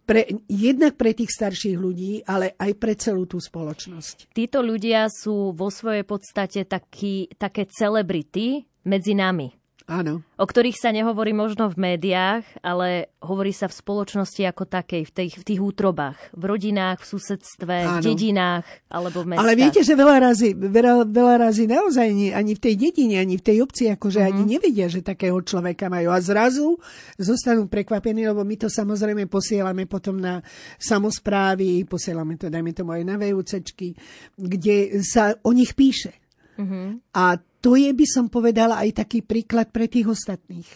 pre, 0.05 0.25
jednak 0.49 0.97
pre 0.97 1.13
tých 1.13 1.33
starších 1.33 1.77
ľudí, 1.77 2.25
ale 2.25 2.53
aj 2.57 2.71
pre 2.77 2.93
celú 2.97 3.25
tú 3.25 3.41
spoločnosť. 3.41 4.33
Títo 4.33 4.61
ľudia 4.61 5.09
sú 5.09 5.53
vo 5.53 5.69
svojej 5.73 6.05
podstate 6.05 6.65
taký, 6.65 7.29
také 7.37 7.65
celebrity 7.69 8.65
medzi 8.85 9.17
nami. 9.17 9.53
Áno. 9.85 10.25
O 10.41 10.45
ktorých 10.49 10.81
sa 10.81 10.89
nehovorí 10.89 11.29
možno 11.29 11.69
v 11.69 11.77
médiách, 11.77 12.41
ale 12.65 13.13
hovorí 13.21 13.53
sa 13.53 13.69
v 13.69 13.77
spoločnosti 13.77 14.41
ako 14.41 14.65
takej, 14.65 15.05
v, 15.05 15.11
tej, 15.13 15.27
v 15.37 15.43
tých 15.45 15.61
útrobách, 15.61 16.17
v 16.33 16.43
rodinách, 16.49 17.05
v 17.05 17.09
susedstve, 17.13 17.75
Áno. 17.85 18.01
v 18.01 18.09
dedinách 18.09 18.65
alebo 18.89 19.21
v 19.21 19.37
mestách. 19.37 19.45
Ale 19.45 19.53
viete, 19.53 19.85
že 19.85 19.93
veľa 19.93 20.17
razy, 20.25 20.57
veľa, 20.57 21.05
veľa 21.05 21.35
razy 21.37 21.69
naozaj 21.69 22.01
ani, 22.01 22.27
ani 22.33 22.57
v 22.57 22.61
tej 22.65 22.75
dedine, 22.81 23.21
ani 23.21 23.37
v 23.37 23.45
tej 23.45 23.57
obci, 23.61 23.85
akože 23.93 24.25
uh-huh. 24.25 24.29
ani 24.33 24.41
mhm. 24.41 24.49
nevedia, 24.57 24.87
že 24.89 25.05
takého 25.05 25.37
človeka 25.45 25.85
majú. 25.85 26.09
A 26.09 26.17
zrazu 26.17 26.81
zostanú 27.21 27.69
prekvapení, 27.69 28.25
lebo 28.25 28.41
my 28.41 28.57
to 28.57 28.73
samozrejme 28.73 29.29
posielame 29.29 29.85
potom 29.85 30.17
na 30.17 30.41
samozprávy, 30.81 31.85
posielame 31.85 32.41
to, 32.41 32.49
dajme 32.49 32.73
tomu 32.73 32.97
aj 32.97 33.03
na 33.05 33.21
VUCčky, 33.21 33.93
kde 34.33 34.97
sa 35.05 35.37
o 35.45 35.53
nich 35.53 35.77
píše. 35.77 36.17
Uh-huh. 36.57 36.97
A 37.13 37.37
to 37.65 37.73
je, 37.73 37.89
by 37.89 38.05
som 38.05 38.29
povedala, 38.29 38.85
aj 38.85 39.01
taký 39.01 39.25
príklad 39.25 39.73
pre 39.73 39.89
tých 39.89 40.05
ostatných. 40.05 40.69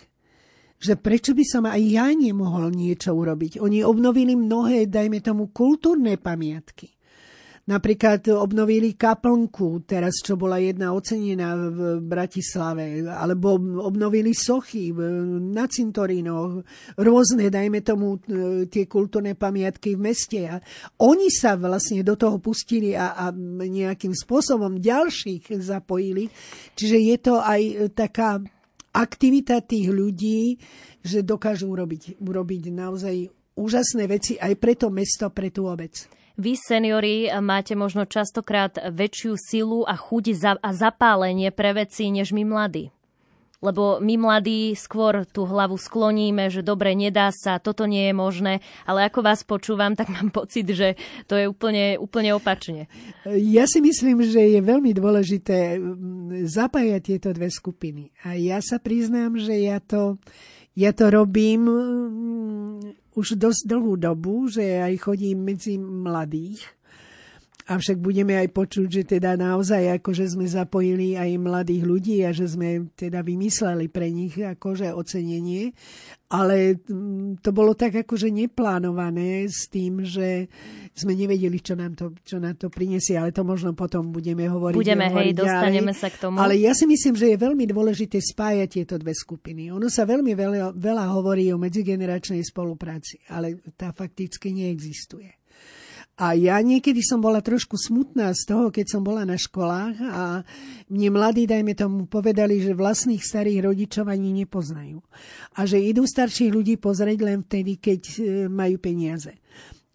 Že 0.81 0.97
prečo 0.97 1.37
by 1.37 1.45
som 1.45 1.69
aj 1.69 1.77
ja 1.85 2.09
nemohol 2.09 2.73
niečo 2.73 3.13
urobiť? 3.13 3.61
Oni 3.61 3.85
obnovili 3.85 4.33
mnohé, 4.33 4.89
dajme 4.89 5.21
tomu, 5.21 5.53
kultúrne 5.53 6.17
pamiatky. 6.17 6.89
Napríklad 7.69 8.25
obnovili 8.33 8.97
kaplnku, 8.97 9.85
teraz 9.85 10.25
čo 10.25 10.33
bola 10.33 10.57
jedna 10.57 10.89
ocenená 10.89 11.53
v 11.69 12.01
Bratislave, 12.01 13.05
alebo 13.05 13.61
obnovili 13.85 14.33
sochy 14.33 14.89
na 15.53 15.69
cintorínoch, 15.69 16.65
rôzne, 16.97 17.53
dajme 17.53 17.85
tomu, 17.85 18.17
e, 18.25 18.65
tie 18.65 18.89
kultúrne 18.89 19.37
pamiatky 19.37 19.93
v 19.93 20.01
meste. 20.01 20.49
A 20.49 20.57
oni 20.97 21.29
sa 21.29 21.53
vlastne 21.61 22.01
do 22.01 22.17
toho 22.17 22.41
pustili 22.41 22.97
a, 22.97 23.13
a 23.13 23.29
nejakým 23.37 24.17
spôsobom 24.17 24.81
ďalších 24.81 25.61
zapojili. 25.61 26.25
Čiže 26.73 26.97
je 26.97 27.17
to 27.21 27.37
aj 27.37 27.93
taká 27.93 28.41
aktivita 28.97 29.61
tých 29.61 29.93
ľudí, 29.93 30.57
že 31.05 31.21
dokážu 31.21 31.69
urobiť, 31.69 32.17
urobiť 32.17 32.63
naozaj 32.73 33.29
úžasné 33.61 34.03
veci 34.09 34.41
aj 34.41 34.57
pre 34.57 34.73
to 34.73 34.89
mesto, 34.89 35.29
pre 35.29 35.53
tú 35.53 35.69
obec. 35.69 36.17
Vy, 36.39 36.55
seniori, 36.55 37.27
máte 37.43 37.75
možno 37.75 38.07
častokrát 38.07 38.79
väčšiu 38.79 39.35
silu 39.35 39.83
a 39.83 39.99
chuť 39.99 40.55
a 40.63 40.71
zapálenie 40.71 41.51
pre 41.51 41.75
veci, 41.75 42.07
než 42.07 42.31
my 42.31 42.47
mladí. 42.47 42.95
Lebo 43.59 43.99
my 43.99 44.15
mladí 44.15 44.71
skôr 44.71 45.27
tú 45.27 45.43
hlavu 45.43 45.75
skloníme, 45.75 46.47
že 46.47 46.63
dobre, 46.63 46.95
nedá 46.95 47.27
sa, 47.35 47.59
toto 47.59 47.83
nie 47.83 48.07
je 48.07 48.15
možné, 48.15 48.53
ale 48.87 49.11
ako 49.11 49.19
vás 49.19 49.43
počúvam, 49.43 49.99
tak 49.99 50.07
mám 50.15 50.31
pocit, 50.31 50.63
že 50.63 50.95
to 51.27 51.35
je 51.35 51.43
úplne, 51.43 51.99
úplne 51.99 52.31
opačne. 52.31 52.87
Ja 53.27 53.67
si 53.67 53.83
myslím, 53.83 54.23
že 54.23 54.39
je 54.39 54.63
veľmi 54.63 54.95
dôležité 54.95 55.75
mm, 55.75 56.47
zapájať 56.47 57.01
tieto 57.03 57.29
dve 57.35 57.51
skupiny. 57.51 58.15
A 58.23 58.39
ja 58.39 58.63
sa 58.63 58.79
priznám, 58.79 59.35
že 59.35 59.59
ja 59.59 59.83
to, 59.83 60.15
ja 60.77 60.91
to 60.93 61.09
robím 61.09 61.65
mm, 61.65 63.15
už 63.17 63.35
dosť 63.35 63.61
dlhú 63.67 63.97
dobu, 63.97 64.47
že 64.47 64.79
aj 64.79 64.95
chodím 65.01 65.43
medzi 65.43 65.75
mladých. 65.79 66.78
Avšak 67.69 68.01
budeme 68.01 68.33
aj 68.33 68.49
počuť, 68.49 68.87
že 68.89 69.03
teda 69.05 69.37
naozaj 69.37 70.01
akože 70.01 70.25
sme 70.33 70.49
zapojili 70.49 71.13
aj 71.13 71.37
mladých 71.37 71.83
ľudí 71.85 72.17
a 72.25 72.33
že 72.33 72.49
sme 72.49 72.89
teda 72.97 73.21
vymysleli 73.21 73.85
pre 73.93 74.09
nich 74.09 74.33
akože 74.33 74.89
ocenenie. 74.89 75.77
Ale 76.33 76.81
mm, 76.81 77.45
to 77.45 77.49
bolo 77.53 77.77
tak 77.77 77.93
akože 78.05 78.33
neplánované 78.33 79.45
s 79.45 79.69
tým, 79.69 80.01
že 80.01 80.49
sme 80.97 81.13
nevedeli, 81.13 81.61
čo 81.61 81.77
nám 81.77 81.93
to, 81.93 82.13
čo 82.25 82.41
nám 82.41 82.57
to 82.57 82.73
prinesie, 82.73 83.17
ale 83.17 83.33
to 83.33 83.45
možno 83.45 83.77
potom 83.77 84.09
budeme 84.09 84.49
hovoriť. 84.49 84.77
Budeme, 84.77 85.09
hovoriť 85.09 85.33
hej, 85.33 85.41
dostaneme 85.41 85.93
sa 85.93 86.09
k 86.09 86.17
tomu. 86.21 86.41
Ale 86.41 86.57
ja 86.57 86.73
si 86.73 86.89
myslím, 86.89 87.17
že 87.17 87.33
je 87.33 87.37
veľmi 87.37 87.65
dôležité 87.69 88.17
spájať 88.17 88.81
tieto 88.81 88.97
dve 88.97 89.13
skupiny. 89.13 89.69
Ono 89.69 89.89
sa 89.93 90.09
veľmi 90.09 90.33
veľa, 90.33 90.73
veľa 90.73 91.05
hovorí 91.13 91.49
o 91.53 91.61
medzigeneračnej 91.61 92.41
spolupráci, 92.41 93.21
ale 93.29 93.61
tá 93.77 93.93
fakticky 93.93 94.53
neexistuje. 94.53 95.38
A 96.19 96.35
ja 96.35 96.59
niekedy 96.59 96.99
som 96.99 97.23
bola 97.23 97.39
trošku 97.39 97.79
smutná 97.79 98.35
z 98.35 98.43
toho, 98.43 98.67
keď 98.75 98.91
som 98.91 99.07
bola 99.07 99.23
na 99.23 99.39
školách 99.39 99.95
a 100.03 100.43
mne 100.91 101.09
mladí, 101.15 101.47
dajme 101.47 101.71
tomu, 101.79 102.11
povedali, 102.11 102.59
že 102.59 102.75
vlastných 102.75 103.23
starých 103.23 103.71
rodičov 103.71 104.11
ani 104.11 104.43
nepoznajú. 104.43 104.99
A 105.55 105.63
že 105.63 105.79
idú 105.79 106.03
starších 106.03 106.51
ľudí 106.51 106.75
pozrieť 106.75 107.19
len 107.23 107.47
vtedy, 107.47 107.79
keď 107.79 108.01
e, 108.03 108.19
majú 108.51 108.83
peniaze. 108.83 109.31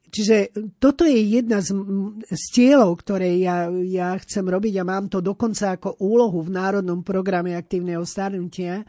Čiže 0.09 0.37
toto 0.81 1.05
je 1.05 1.21
jedna 1.21 1.61
z, 1.61 1.77
z 2.25 2.43
cieľov, 2.57 3.05
ktoré 3.05 3.37
ja, 3.45 3.69
ja 3.85 4.17
chcem 4.17 4.49
robiť 4.49 4.81
a 4.81 4.89
mám 4.89 5.13
to 5.13 5.21
dokonca 5.21 5.77
ako 5.77 6.01
úlohu 6.01 6.41
v 6.41 6.55
Národnom 6.57 7.05
programe 7.05 7.53
aktívneho 7.53 8.07
starnutia, 8.09 8.81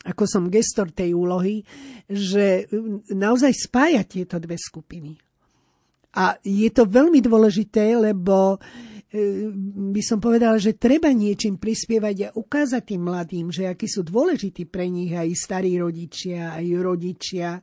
ako 0.00 0.24
som 0.24 0.48
gestor 0.48 0.96
tej 0.96 1.12
úlohy, 1.12 1.60
že 2.08 2.64
naozaj 3.12 3.52
spájať 3.52 4.06
tieto 4.08 4.40
dve 4.40 4.56
skupiny 4.56 5.29
A 6.16 6.34
je 6.42 6.70
to 6.74 6.88
veľmi 6.90 7.22
dôležité, 7.22 7.94
lebo 7.94 8.58
E, 9.10 9.50
by 9.90 10.02
som 10.06 10.22
povedala, 10.22 10.54
že 10.62 10.78
treba 10.78 11.10
niečím 11.10 11.58
prispievať 11.58 12.30
a 12.30 12.34
ukázať 12.38 12.94
tým 12.94 13.02
mladým, 13.10 13.50
že 13.50 13.66
akí 13.66 13.90
sú 13.90 14.06
dôležití 14.06 14.70
pre 14.70 14.86
nich 14.86 15.10
aj 15.10 15.34
starí 15.34 15.74
rodičia, 15.82 16.54
aj 16.54 16.66
rodičia, 16.78 17.58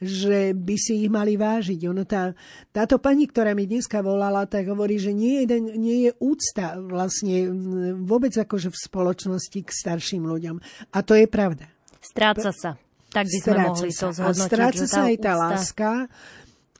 že 0.00 0.56
by 0.56 0.76
si 0.80 1.04
ich 1.04 1.12
mali 1.12 1.36
vážiť. 1.36 1.84
Ono 1.92 2.08
tá, 2.08 2.32
táto 2.72 2.96
pani, 2.96 3.28
ktorá 3.28 3.52
mi 3.52 3.68
dneska 3.68 4.00
volala, 4.00 4.48
tak 4.48 4.72
hovorí, 4.72 4.96
že 4.96 5.12
nie, 5.12 5.44
je, 5.44 5.60
nie 5.76 6.08
je 6.08 6.12
úcta 6.16 6.80
vlastne 6.80 7.52
vôbec 8.00 8.32
akože 8.32 8.72
v 8.72 8.78
spoločnosti 8.88 9.60
k 9.68 9.68
starším 9.68 10.24
ľuďom. 10.24 10.56
A 10.96 10.98
to 11.04 11.12
je 11.12 11.28
pravda. 11.28 11.68
Stráca 12.00 12.56
sa. 12.56 12.80
Tak 13.12 13.28
by 13.28 13.36
sme 13.36 13.52
stráca 13.52 13.68
mohli 13.68 13.92
to 13.92 14.08
zhodnotiť. 14.16 14.40
A 14.40 14.48
stráca 14.48 14.84
sa 14.88 15.00
aj 15.12 15.16
tá 15.20 15.32
úcta... 15.36 15.44
láska, 15.44 15.90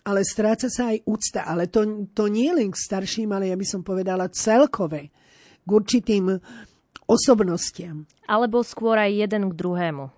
ale 0.06 0.22
stráca 0.22 0.70
sa 0.70 0.94
aj 0.94 1.02
úcta. 1.02 1.42
Ale 1.42 1.66
to, 1.66 2.06
to 2.14 2.30
nie 2.30 2.54
len 2.54 2.70
k 2.70 2.78
starším, 2.78 3.34
ale 3.34 3.50
ja 3.50 3.58
by 3.58 3.66
som 3.66 3.82
povedala 3.82 4.30
celkové, 4.30 5.10
k 5.66 5.68
určitým 5.68 6.38
osobnostiam. 7.10 8.06
Alebo 8.30 8.62
skôr 8.62 8.94
aj 9.02 9.26
jeden 9.26 9.50
k 9.50 9.58
druhému. 9.58 10.14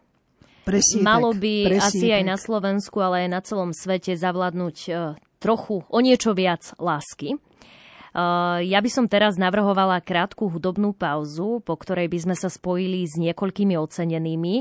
Presne 0.69 1.01
Malo 1.01 1.33
tak, 1.33 1.41
by 1.41 1.81
asi 1.81 2.13
tak. 2.13 2.17
aj 2.21 2.25
na 2.29 2.37
Slovensku, 2.37 3.01
ale 3.01 3.25
aj 3.25 3.29
na 3.33 3.41
celom 3.41 3.73
svete 3.73 4.13
zavládnuť 4.13 4.77
uh, 4.93 5.17
trochu, 5.41 5.81
o 5.89 5.99
niečo 6.05 6.37
viac 6.37 6.77
lásky. 6.77 7.41
Uh, 8.13 8.61
ja 8.65 8.85
by 8.85 8.91
som 8.93 9.09
teraz 9.09 9.41
navrhovala 9.41 10.05
krátku 10.05 10.53
hudobnú 10.53 10.93
pauzu, 10.93 11.65
po 11.65 11.73
ktorej 11.77 12.13
by 12.13 12.19
sme 12.29 12.37
sa 12.37 12.53
spojili 12.53 13.05
s 13.09 13.17
niekoľkými 13.17 13.81
ocenenými. 13.81 14.55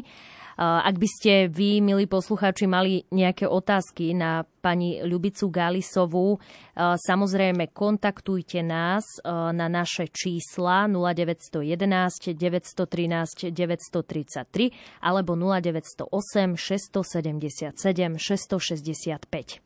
Ak 0.58 0.98
by 0.98 1.06
ste 1.06 1.54
vy, 1.54 1.86
milí 1.86 2.10
poslucháči, 2.10 2.66
mali 2.66 3.06
nejaké 3.14 3.46
otázky 3.46 4.18
na 4.18 4.42
pani 4.42 5.06
Ľubicu 5.06 5.54
Galisovú, 5.54 6.42
samozrejme 6.78 7.70
kontaktujte 7.70 8.66
nás 8.66 9.22
na 9.54 9.70
naše 9.70 10.10
čísla 10.10 10.90
0911 10.90 12.34
913 12.34 13.54
933 13.54 15.06
alebo 15.06 15.38
0908 15.38 16.58
677 16.58 17.78
665. 18.18 19.62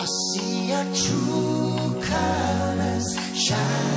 I 0.00 0.06
see 0.06 0.72
a 0.72 0.80
true 0.96 1.92
colors 2.00 3.04
shine. 3.36 3.89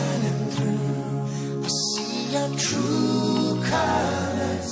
True 2.74 3.62
colors. 3.70 4.72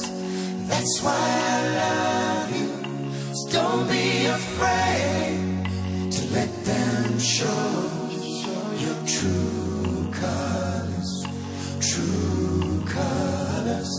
That's 0.70 1.02
why 1.04 1.24
I 1.54 1.60
love 1.82 2.50
you. 2.60 2.72
Don't 3.52 3.88
be 3.88 4.26
afraid 4.26 6.12
to 6.16 6.22
let 6.38 6.52
them 6.66 7.20
show 7.20 7.74
your 8.84 9.00
true 9.06 10.12
colors. 10.24 11.12
True 11.92 12.84
colors 12.86 13.92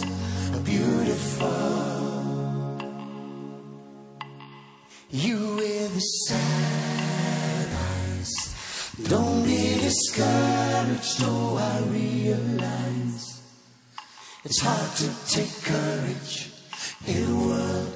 are 0.54 0.64
beautiful. 0.74 1.72
You 5.10 5.38
with 5.56 5.94
the 5.94 6.00
sad 6.26 7.68
eyes. 7.90 8.32
Don't 9.08 9.44
be 9.44 9.78
discouraged, 9.80 11.20
oh, 11.22 11.58
I 11.58 11.78
realize 11.90 13.31
it's 14.44 14.60
hard 14.60 14.96
to 14.96 15.08
take 15.30 15.62
courage 15.62 16.50
in 17.06 17.30
a 17.30 17.36
world 17.46 17.92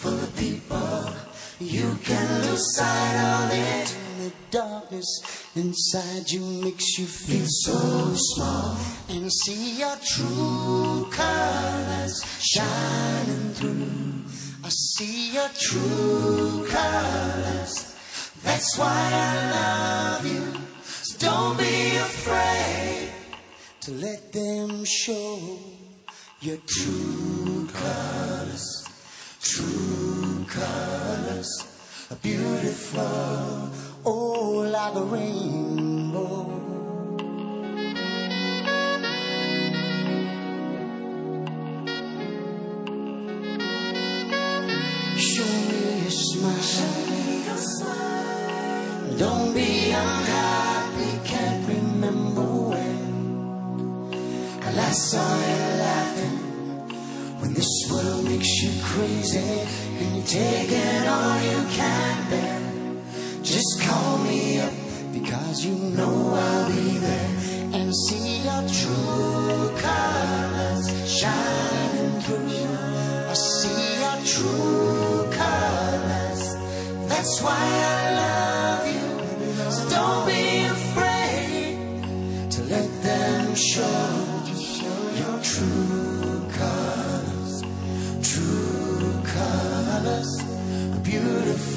full 0.00 0.14
of 0.14 0.34
people. 0.36 1.12
You 1.58 1.94
can 2.02 2.42
lose 2.42 2.74
sight 2.74 3.16
of 3.16 3.50
it. 3.52 3.96
The 4.18 4.32
darkness 4.50 5.46
inside 5.54 6.30
you 6.30 6.40
makes 6.64 6.98
you 6.98 7.04
feel 7.04 7.44
so 7.46 8.12
small. 8.14 8.78
And 9.10 9.30
see 9.30 9.78
your 9.80 9.96
true 9.96 11.06
colors 11.10 12.24
shining 12.40 13.52
through. 13.52 14.24
I 14.64 14.70
see 14.70 15.34
your 15.34 15.50
true 15.58 16.66
colors. 16.66 17.94
That's 18.42 18.78
why 18.78 19.10
I 19.12 19.50
love 19.50 20.26
you. 20.26 20.60
So 20.82 21.18
don't 21.18 21.58
be 21.58 21.96
afraid 21.96 23.12
to 23.82 23.90
let 23.92 24.32
them 24.32 24.84
show 24.86 25.79
your 26.42 26.56
true 26.66 27.68
colors, 27.70 28.86
true 29.42 30.46
colors 30.48 31.66
are 32.10 32.16
beautiful, 32.16 33.68
oh, 34.06 34.66
like 34.72 34.94
a 34.94 35.02
rainbow. 35.02 36.46
Show 45.18 45.44
me 45.44 46.00
your 46.00 46.10
smile. 46.10 46.86
Don't 49.18 49.52
be 49.52 49.90
unhappy, 49.92 51.28
can't 51.28 51.68
remember 51.68 52.46
when 52.70 52.98
I 54.62 54.72
last 54.72 55.10
saw 55.10 55.36
you. 55.36 55.79
World 57.90 58.24
makes 58.24 58.62
you 58.62 58.70
crazy 58.82 59.38
and 59.98 60.16
you're 60.16 60.26
taking 60.26 61.08
all 61.08 61.40
you 61.42 61.60
can 61.76 62.30
bear, 62.30 62.60
just 63.42 63.80
call 63.82 64.18
me 64.18 64.60
up 64.60 64.72
because 65.12 65.64
you 65.64 65.74
know 65.96 66.32
I'll 66.34 66.68
be 66.68 66.98
there 66.98 67.30
and 67.74 67.94
see 67.94 68.42
your 68.48 68.62
true 68.78 69.70
colors 69.84 70.86
shining 71.18 72.20
through. 72.22 72.50
I 73.28 73.34
see 73.34 73.82
your 74.02 74.18
true 74.32 75.28
colors. 75.40 76.42
That's 77.08 77.42
why 77.42 77.58
I 77.58 78.14
love 78.14 78.69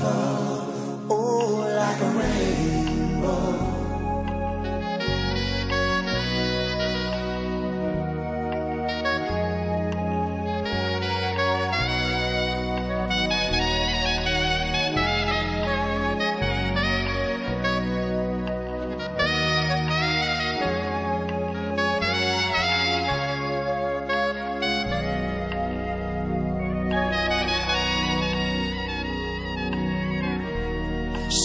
beautiful, 0.03 1.07
oh, 1.09 1.75
like 1.77 2.01
a 2.01 2.09
rainbow. 2.19 3.72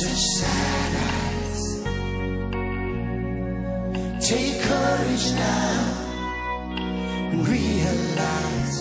such 0.09 0.25
sad 0.41 0.93
eyes. 1.09 1.63
Take 4.29 4.61
courage 4.63 5.33
now 5.33 5.79
and 7.31 7.49
realize 7.49 8.77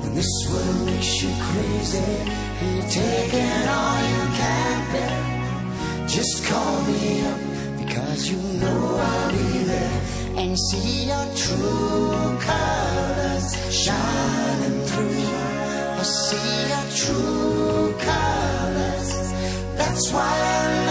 when 0.00 0.14
this 0.14 0.32
world 0.50 0.86
makes 0.86 1.22
you 1.22 1.30
crazy, 1.48 2.10
you're 2.74 2.90
taking 2.90 3.68
all 3.68 4.00
you 4.12 4.22
can 4.40 4.78
bear. 4.92 5.18
Just 6.08 6.44
call 6.46 6.82
me 6.82 7.26
up 7.26 7.40
because 7.78 8.30
you 8.30 8.38
know 8.60 8.96
I'll 8.98 9.30
be 9.32 9.64
there 9.64 10.00
and 10.36 10.58
see 10.58 11.06
your 11.06 11.26
true 11.34 12.38
colors 12.40 13.46
shining 13.72 14.80
through. 14.86 15.26
I'll 15.96 16.04
see 16.04 16.68
your 16.68 16.86
true. 16.96 17.73
That's 19.94 20.12
why 20.12 20.22
I 20.22 20.83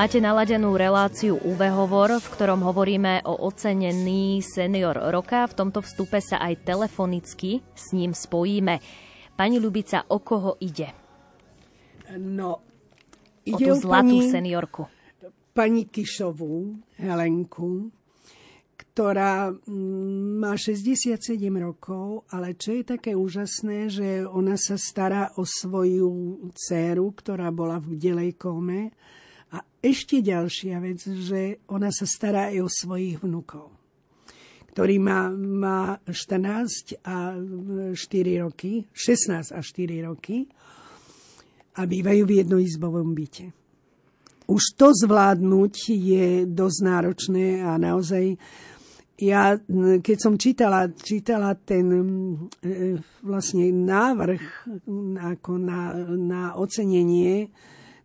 Máte 0.00 0.16
naladenú 0.16 0.80
reláciu 0.80 1.36
UV 1.36 1.76
Hovor, 1.76 2.24
v 2.24 2.32
ktorom 2.32 2.64
hovoríme 2.64 3.20
o 3.28 3.36
ocenený 3.44 4.40
senior 4.40 4.96
roka. 4.96 5.44
V 5.44 5.52
tomto 5.52 5.84
vstupe 5.84 6.24
sa 6.24 6.40
aj 6.40 6.64
telefonicky 6.64 7.60
s 7.76 7.92
ním 7.92 8.16
spojíme. 8.16 8.80
Pani 9.36 9.60
Ľubica, 9.60 10.08
o 10.08 10.24
koho 10.24 10.56
ide? 10.64 10.88
No, 12.16 12.64
ide 13.44 13.60
o 13.68 13.76
tú 13.76 13.84
zlatú 13.84 14.24
pani, 14.24 14.32
seniorku. 14.32 14.88
Pani 15.52 15.84
Kišovú, 15.84 16.80
Helenku, 16.96 17.92
ktorá 18.80 19.52
mm, 19.52 20.40
má 20.40 20.56
67 20.56 21.28
rokov, 21.60 22.24
ale 22.32 22.56
čo 22.56 22.72
je 22.72 22.88
také 22.88 23.12
úžasné, 23.12 23.92
že 23.92 24.24
ona 24.24 24.56
sa 24.56 24.80
stará 24.80 25.36
o 25.36 25.44
svoju 25.44 26.40
dceru, 26.56 27.12
ktorá 27.12 27.52
bola 27.52 27.76
v 27.76 28.00
delej 28.00 28.40
kome 28.40 28.96
ešte 29.80 30.20
ďalšia 30.20 30.76
vec, 30.80 31.00
že 31.00 31.64
ona 31.72 31.88
sa 31.88 32.04
stará 32.04 32.52
aj 32.52 32.58
o 32.60 32.68
svojich 32.68 33.24
vnukov, 33.24 33.72
ktorý 34.76 35.00
má, 35.00 35.32
má 35.32 35.96
14 36.04 37.00
a 37.04 37.32
4 37.96 38.44
roky, 38.44 38.84
16 38.92 39.56
a 39.56 39.60
4 39.60 40.08
roky 40.08 40.44
a 41.80 41.88
bývajú 41.88 42.22
v 42.28 42.32
jednoizbovom 42.44 43.16
byte. 43.16 43.56
Už 44.50 44.76
to 44.76 44.90
zvládnuť 44.92 45.74
je 45.94 46.26
dosť 46.44 46.78
náročné 46.82 47.62
a 47.62 47.78
naozaj 47.78 48.34
ja, 49.20 49.52
keď 50.00 50.16
som 50.16 50.40
čítala, 50.40 50.88
čítala 50.96 51.52
ten 51.52 51.86
e, 51.92 52.00
vlastne 53.20 53.68
návrh 53.68 54.42
ako 55.36 55.52
na, 55.60 55.92
na 56.16 56.42
ocenenie, 56.56 57.52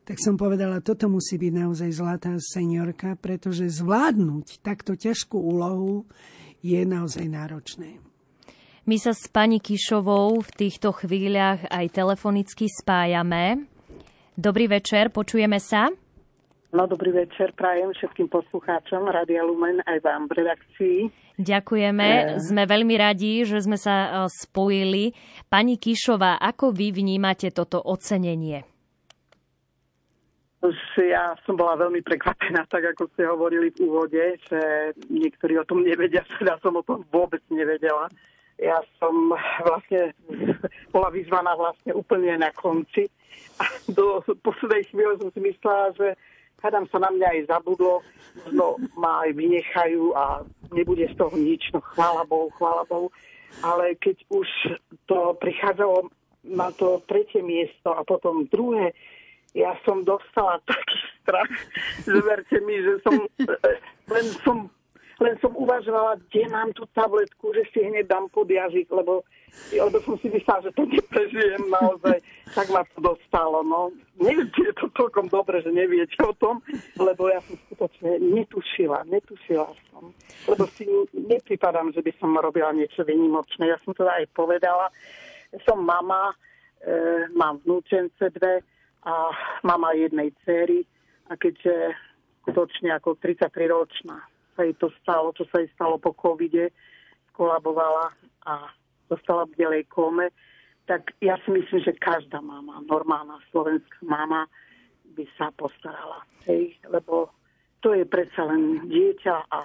tak 0.06 0.22
som 0.22 0.38
povedala, 0.38 0.86
toto 0.86 1.10
musí 1.10 1.42
byť 1.42 1.54
naozaj 1.66 1.90
zlatá 1.98 2.38
seniorka, 2.38 3.18
pretože 3.18 3.66
zvládnuť 3.74 4.62
takto 4.62 4.94
ťažkú 4.94 5.34
úlohu 5.34 6.06
je 6.62 6.78
naozaj 6.86 7.26
náročné. 7.26 7.98
My 8.86 9.02
sa 9.02 9.18
s 9.18 9.26
pani 9.26 9.58
Kišovou 9.58 10.46
v 10.46 10.50
týchto 10.54 10.94
chvíľach 10.94 11.66
aj 11.74 11.90
telefonicky 11.90 12.70
spájame. 12.70 13.66
Dobrý 14.38 14.70
večer, 14.70 15.10
počujeme 15.10 15.58
sa. 15.58 15.90
No, 16.70 16.86
dobrý 16.86 17.10
večer, 17.26 17.56
prajem 17.58 17.90
všetkým 17.96 18.30
poslucháčom 18.30 19.10
Radia 19.10 19.42
Lumen 19.42 19.82
aj 19.90 20.06
vám 20.06 20.30
v 20.30 20.44
redakcii. 20.44 20.98
Ďakujeme, 21.42 22.08
e... 22.08 22.24
sme 22.46 22.64
veľmi 22.70 22.96
radi, 23.00 23.42
že 23.42 23.64
sme 23.64 23.80
sa 23.80 23.96
e, 23.96 24.10
spojili. 24.30 25.18
Pani 25.50 25.82
Kišová, 25.82 26.38
ako 26.38 26.70
vy 26.76 26.94
vnímate 26.94 27.50
toto 27.50 27.80
ocenenie? 27.80 28.75
Ja 31.02 31.36
som 31.44 31.60
bola 31.60 31.76
veľmi 31.76 32.02
prekvapená, 32.06 32.66
tak 32.70 32.96
ako 32.96 33.12
ste 33.14 33.28
hovorili 33.28 33.74
v 33.74 33.86
úvode, 33.86 34.24
že 34.48 34.94
niektorí 35.12 35.60
o 35.60 35.68
tom 35.68 35.84
nevedia, 35.84 36.24
ja 36.42 36.56
som 36.64 36.78
o 36.78 36.84
tom 36.86 37.04
vôbec 37.12 37.42
nevedela. 37.52 38.08
Ja 38.56 38.80
som 39.02 39.36
vlastne 39.68 40.16
bola 40.96 41.12
vyzvaná 41.12 41.54
vlastne 41.60 41.92
úplne 41.92 42.40
na 42.40 42.56
konci 42.56 43.12
a 43.60 43.68
do 43.92 44.24
poslednej 44.44 44.84
chvíle 44.88 45.16
som 45.20 45.32
si 45.32 45.40
myslela, 45.44 45.92
že 45.96 46.08
hádam 46.64 46.88
sa 46.92 47.00
na 47.00 47.12
mňa 47.12 47.28
aj 47.30 47.42
zabudlo, 47.52 48.04
no 48.52 48.80
ma 48.96 49.28
aj 49.28 49.32
vynechajú 49.36 50.16
a 50.16 50.44
nebude 50.72 51.08
z 51.08 51.16
toho 51.16 51.36
nič, 51.36 51.72
no 51.72 51.80
chvála 51.94 52.24
Bohu, 52.28 52.52
chvála 52.56 52.84
Bohu. 52.88 53.12
Ale 53.64 53.96
keď 53.96 54.24
už 54.28 54.48
to 55.08 55.38
prichádzalo 55.40 56.12
na 56.44 56.70
to 56.76 57.00
tretie 57.08 57.40
miesto 57.40 57.96
a 57.96 58.04
potom 58.04 58.50
druhé, 58.52 58.92
ja 59.56 59.72
som 59.88 60.04
dostala 60.04 60.60
taký 60.68 61.00
strach, 61.24 61.54
že 62.04 62.20
verte 62.20 62.60
mi, 62.68 62.76
že 62.84 62.94
som 63.08 63.16
len 64.12 64.26
som 64.44 64.70
len 65.16 65.40
som 65.40 65.56
uvažovala, 65.56 66.20
kde 66.28 66.52
mám 66.52 66.76
tú 66.76 66.84
tabletku, 66.92 67.56
že 67.56 67.64
si 67.72 67.80
hneď 67.88 68.12
dám 68.12 68.28
pod 68.36 68.52
jazyk, 68.52 68.92
lebo, 68.92 69.24
lebo 69.72 69.98
som 70.04 70.20
si 70.20 70.28
myslela, 70.28 70.68
že 70.68 70.76
to 70.76 70.84
neprežijem 70.84 71.72
naozaj. 71.72 72.20
Tak 72.52 72.68
ma 72.68 72.84
to 72.84 73.00
dostalo. 73.00 73.64
No. 73.64 73.96
Neviete, 74.20 74.60
je 74.60 74.76
to 74.76 74.92
toľkom 74.92 75.32
dobre, 75.32 75.64
že 75.64 75.72
neviete 75.72 76.20
o 76.20 76.36
tom, 76.36 76.60
lebo 77.00 77.32
ja 77.32 77.40
som 77.48 77.56
skutočne 77.68 78.20
netušila, 78.20 79.08
netušila 79.08 79.72
som. 79.88 80.12
Lebo 80.52 80.68
si 80.76 80.84
nepripadám, 81.16 81.96
že 81.96 82.04
by 82.04 82.12
som 82.20 82.36
robila 82.36 82.76
niečo 82.76 83.08
vynimočné. 83.08 83.72
Ja 83.72 83.80
som 83.88 83.96
to 83.96 84.04
aj 84.04 84.28
povedala. 84.36 84.92
Som 85.64 85.88
mama, 85.88 86.36
e, 86.84 87.32
mám 87.32 87.64
vnúčence 87.64 88.20
dve, 88.36 88.60
a 89.06 89.30
mama 89.62 89.94
jednej 89.94 90.34
céry 90.44 90.82
a 91.30 91.38
keďže 91.38 91.94
skutočne 92.42 92.94
ako 92.94 93.18
33 93.22 93.70
ročná 93.70 94.22
sa 94.56 94.62
jej 94.64 94.76
to 94.78 94.90
stalo, 95.02 95.36
čo 95.36 95.46
sa 95.52 95.62
jej 95.62 95.70
stalo 95.76 96.00
po 96.00 96.16
covide, 96.16 96.72
skolabovala 97.34 98.16
a 98.48 98.72
dostala 99.12 99.46
v 99.46 99.58
delej 99.60 99.84
kome, 99.92 100.32
tak 100.86 101.14
ja 101.20 101.36
si 101.44 101.50
myslím, 101.52 101.82
že 101.82 101.98
každá 101.98 102.40
mama, 102.40 102.82
normálna 102.86 103.42
slovenská 103.52 104.06
mama 104.06 104.46
by 105.18 105.26
sa 105.36 105.50
postarala. 105.58 106.22
Hej, 106.46 106.78
lebo 106.88 107.34
to 107.82 107.94
je 107.94 108.06
predsa 108.06 108.46
len 108.46 108.86
dieťa 108.86 109.36
a 109.50 109.60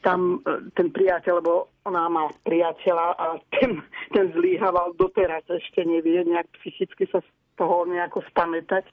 tam 0.00 0.40
e, 0.44 0.68
ten 0.76 0.88
priateľ, 0.92 1.40
lebo 1.40 1.72
ona 1.84 2.08
má 2.08 2.28
priateľa 2.44 3.06
a 3.16 3.24
ten, 3.56 3.80
ten 4.12 4.32
zlíhaval 4.32 4.96
doteraz 4.96 5.44
ešte 5.48 5.84
nevie, 5.84 6.24
nejak 6.24 6.48
psychicky 6.60 7.08
sa 7.08 7.20
toho 7.56 7.86
nejako 7.86 8.22
spamätať. 8.32 8.84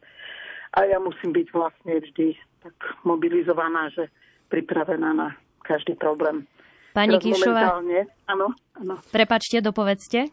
A 0.71 0.88
ja 0.88 0.97
musím 1.04 1.36
byť 1.36 1.47
vlastne 1.52 2.00
vždy 2.00 2.38
tak 2.63 2.76
mobilizovaná, 3.04 3.89
že 3.91 4.08
pripravená 4.47 5.12
na 5.12 5.28
každý 5.65 5.97
problém. 5.97 6.47
Pani 6.91 7.15
Teraz 7.17 7.24
Kišová, 7.24 7.80
áno, 8.28 8.52
áno. 8.76 8.95
prepačte, 9.15 9.63
dopovedzte. 9.63 10.28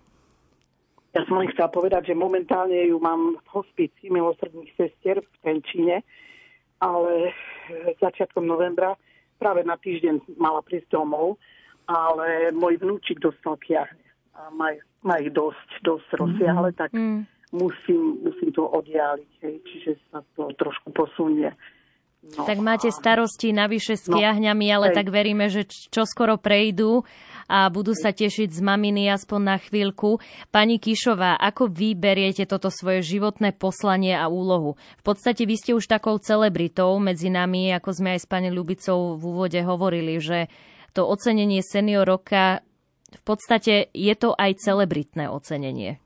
Ja 1.14 1.22
som 1.24 1.38
len 1.40 1.48
chcela 1.54 1.70
povedať, 1.70 2.12
že 2.12 2.14
momentálne 2.18 2.76
ju 2.90 2.98
mám 2.98 3.38
v 3.38 3.48
hospícii 3.62 4.10
milosrdných 4.10 4.74
sestier 4.74 5.22
v 5.22 5.34
Tenčine, 5.40 6.02
ale 6.82 7.32
začiatkom 8.02 8.42
novembra 8.44 8.98
práve 9.38 9.62
na 9.62 9.78
týždeň 9.78 10.34
mala 10.36 10.60
prísť 10.66 10.90
domov, 10.90 11.38
ale 11.86 12.50
môj 12.52 12.82
vnúčik 12.82 13.22
dostal 13.22 13.54
kiahne 13.62 14.02
a 14.34 14.50
má, 14.50 14.74
má 15.06 15.16
ich 15.22 15.30
dosť, 15.30 15.82
dosť 15.82 16.08
rozsiahle, 16.18 16.70
tak 16.74 16.90
mm 16.92 17.37
musím, 17.52 18.20
musím 18.24 18.50
to 18.52 18.64
oddialiť, 18.68 19.32
hej, 19.44 19.56
čiže 19.64 19.90
sa 20.12 20.20
to 20.36 20.52
trošku 20.56 20.92
posunie. 20.92 21.52
No, 22.18 22.42
tak 22.44 22.58
máte 22.58 22.90
starosti 22.90 23.54
navyše 23.54 23.94
s 23.94 24.10
no, 24.10 24.18
kiahňami, 24.18 24.66
ale 24.74 24.86
hej. 24.90 24.96
tak 24.98 25.06
veríme, 25.08 25.46
že 25.46 25.70
čo 25.70 26.02
skoro 26.02 26.34
prejdú 26.34 27.06
a 27.46 27.70
budú 27.70 27.94
sa 27.94 28.10
tešiť 28.10 28.50
z 28.52 28.60
maminy 28.60 29.06
aspoň 29.08 29.40
na 29.40 29.56
chvíľku. 29.56 30.18
Pani 30.50 30.82
Kišová, 30.82 31.38
ako 31.38 31.70
vy 31.70 31.94
beriete 31.94 32.42
toto 32.44 32.74
svoje 32.74 33.06
životné 33.06 33.54
poslanie 33.54 34.18
a 34.18 34.26
úlohu? 34.26 34.74
V 34.98 35.02
podstate 35.06 35.46
vy 35.46 35.56
ste 35.56 35.72
už 35.78 35.86
takou 35.86 36.18
celebritou 36.18 36.98
medzi 36.98 37.30
nami, 37.30 37.70
ako 37.70 37.94
sme 37.94 38.18
aj 38.18 38.20
s 38.20 38.26
pani 38.26 38.50
Ľubicou 38.50 39.14
v 39.14 39.22
úvode 39.22 39.60
hovorili, 39.62 40.18
že 40.18 40.50
to 40.92 41.06
ocenenie 41.06 41.62
senior 41.62 42.02
roka 42.02 42.66
v 43.08 43.22
podstate 43.24 43.88
je 43.94 44.14
to 44.18 44.36
aj 44.36 44.58
celebritné 44.60 45.32
ocenenie. 45.32 45.96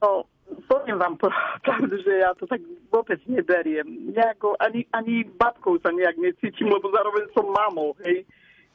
No, 0.00 0.24
poviem 0.66 0.98
vám 0.98 1.14
pravdu, 1.66 1.94
že 2.00 2.24
ja 2.24 2.32
to 2.34 2.48
tak 2.48 2.60
vôbec 2.88 3.20
neberiem. 3.28 4.10
Nejako, 4.10 4.56
ani, 4.58 4.88
ani 4.96 5.28
babkou 5.28 5.76
sa 5.84 5.92
nejak 5.92 6.16
necítim, 6.16 6.72
lebo 6.72 6.88
zároveň 6.90 7.28
som 7.36 7.46
mamou, 7.46 7.94
hej. 8.04 8.24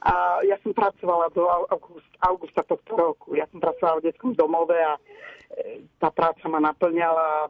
A 0.05 0.38
ja 0.45 0.53
som 0.61 0.69
pracovala 0.69 1.33
do 1.33 1.49
august, 1.49 2.05
augusta 2.21 2.61
tohto 2.61 2.93
roku. 2.93 3.33
Ja 3.33 3.49
som 3.49 3.57
pracovala 3.57 4.05
v 4.05 4.05
detskom 4.11 4.38
domove 4.38 4.77
a 4.77 5.01
e, 5.01 5.81
tá 5.97 6.13
práca 6.13 6.45
ma 6.45 6.61
naplňala. 6.61 7.49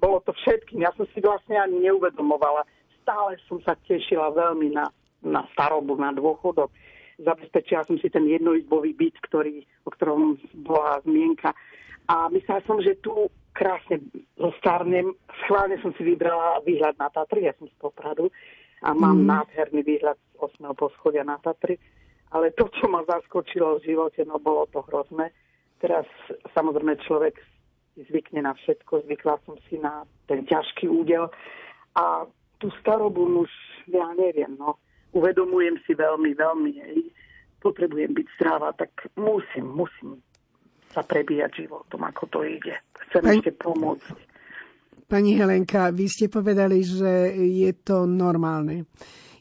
Bolo 0.00 0.24
to 0.24 0.32
všetkým. 0.32 0.80
Ja 0.80 0.88
som 0.96 1.04
si 1.12 1.20
vlastne 1.20 1.60
ani 1.60 1.84
neuvedomovala. 1.84 2.64
Stále 3.04 3.36
som 3.44 3.60
sa 3.60 3.76
tešila 3.84 4.32
veľmi 4.32 4.72
na, 4.72 4.88
na 5.20 5.44
starobu, 5.52 6.00
na 6.00 6.16
dôchodok. 6.16 6.72
Zabezpečila 7.20 7.84
som 7.84 8.00
si 8.00 8.08
ten 8.08 8.24
jednoizbový 8.24 8.96
byt, 8.96 9.20
ktorý, 9.28 9.60
o 9.84 9.92
ktorom 9.92 10.40
bola 10.64 11.04
zmienka. 11.04 11.52
A 12.08 12.28
myslela 12.32 12.62
som, 12.64 12.80
že 12.80 12.96
tu 13.02 13.28
krásne 13.52 14.00
zostarnem. 14.38 15.12
Schválne 15.44 15.76
som 15.82 15.92
si 15.98 16.02
vybrala 16.06 16.62
výhľad 16.64 16.96
na 16.96 17.10
Tatry, 17.10 17.44
ja 17.50 17.54
som 17.58 17.66
z 17.68 17.76
Popradu 17.76 18.30
a 18.80 18.96
mám 18.96 19.20
mm. 19.20 19.26
nádherný 19.28 19.80
výhľad 19.84 20.16
z 20.16 20.34
8. 20.64 20.72
poschodia 20.78 21.26
na 21.26 21.36
Tatry. 21.42 21.76
Ale 22.30 22.54
to, 22.54 22.70
čo 22.70 22.86
ma 22.86 23.02
zaskočilo 23.04 23.82
v 23.82 23.90
živote, 23.90 24.22
no 24.22 24.38
bolo 24.38 24.70
to 24.70 24.86
hrozné. 24.86 25.34
Teraz 25.82 26.06
samozrejme 26.54 26.94
človek 27.02 27.34
zvykne 27.98 28.46
na 28.46 28.54
všetko, 28.54 29.02
zvykla 29.04 29.42
som 29.44 29.58
si 29.66 29.76
na 29.82 30.06
ten 30.30 30.46
ťažký 30.46 30.86
údel 30.86 31.26
a 31.98 32.24
tú 32.62 32.70
starobu 32.80 33.26
už, 33.44 33.50
ja 33.90 34.14
neviem, 34.14 34.54
no, 34.56 34.78
uvedomujem 35.10 35.80
si 35.88 35.96
veľmi, 35.96 36.36
veľmi, 36.38 36.72
potrebujem 37.58 38.14
byť 38.14 38.26
zdravá, 38.38 38.72
tak 38.78 38.92
musím, 39.18 39.74
musím 39.74 40.22
sa 40.90 41.06
prebíjať 41.06 41.66
životom, 41.66 42.02
ako 42.02 42.22
to 42.28 42.38
ide. 42.42 42.74
Chcem 43.10 43.22
Pani... 43.22 43.38
ešte 43.38 43.52
pomôcť. 43.54 44.08
pani 45.10 45.34
Helenka, 45.38 45.90
vy 45.90 46.06
ste 46.06 46.26
povedali, 46.30 46.82
že 46.82 47.34
je 47.34 47.70
to 47.82 48.06
normálne. 48.06 48.86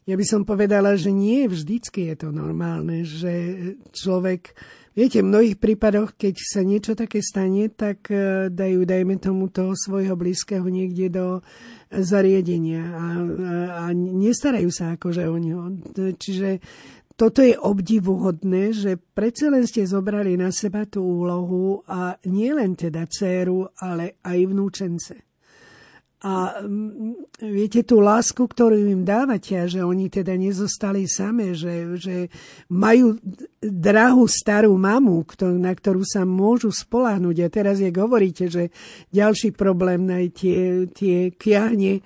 Ja 0.10 0.18
by 0.18 0.26
som 0.26 0.42
povedala, 0.42 0.98
že 0.98 1.14
nie 1.14 1.46
vždycky 1.46 2.10
je 2.10 2.16
to 2.26 2.30
normálne, 2.34 3.06
že 3.06 3.34
človek, 3.94 4.58
viete, 4.98 5.22
v 5.22 5.30
mnohých 5.30 5.62
prípadoch, 5.62 6.18
keď 6.18 6.34
sa 6.34 6.66
niečo 6.66 6.98
také 6.98 7.22
stane, 7.22 7.70
tak 7.70 8.10
e, 8.10 8.50
dajú, 8.50 8.90
dajme 8.90 9.22
tomu, 9.22 9.54
toho 9.54 9.78
svojho 9.78 10.18
blízkeho 10.18 10.66
niekde 10.66 11.14
do 11.14 11.46
zariadenia 11.94 12.82
a, 12.90 13.06
a, 13.06 13.06
a 13.78 13.84
nestarajú 13.94 14.74
sa 14.74 14.98
akože 14.98 15.30
o 15.30 15.38
neho. 15.38 15.78
Čiže 15.94 16.58
toto 17.20 17.44
je 17.44 17.52
obdivuhodné, 17.60 18.72
že 18.72 18.96
predsa 18.96 19.52
len 19.52 19.68
ste 19.68 19.84
zobrali 19.84 20.40
na 20.40 20.56
seba 20.56 20.88
tú 20.88 21.04
úlohu 21.04 21.84
a 21.84 22.16
nie 22.32 22.56
len 22.56 22.80
teda 22.80 23.04
dceru, 23.12 23.68
ale 23.76 24.24
aj 24.24 24.40
vnúčence. 24.48 25.28
A 26.20 26.64
mm, 26.64 27.44
viete, 27.48 27.84
tú 27.84 28.04
lásku, 28.04 28.44
ktorú 28.44 28.76
im 28.76 29.08
dávate, 29.08 29.56
a 29.56 29.68
že 29.68 29.84
oni 29.84 30.12
teda 30.12 30.36
nezostali 30.36 31.08
same, 31.08 31.56
že, 31.56 31.96
že 31.96 32.28
majú 32.72 33.16
drahú 33.64 34.28
starú 34.28 34.76
mamu, 34.76 35.24
na 35.60 35.72
ktorú 35.72 36.04
sa 36.04 36.28
môžu 36.28 36.76
spolahnuť. 36.76 37.36
A 37.40 37.48
teraz, 37.48 37.80
jak 37.80 37.96
hovoríte, 37.96 38.52
že 38.52 38.72
ďalší 39.16 39.56
problém 39.56 40.08
na 40.08 40.20
tie, 40.28 40.92
tie 40.92 41.32
kiahne, 41.32 42.04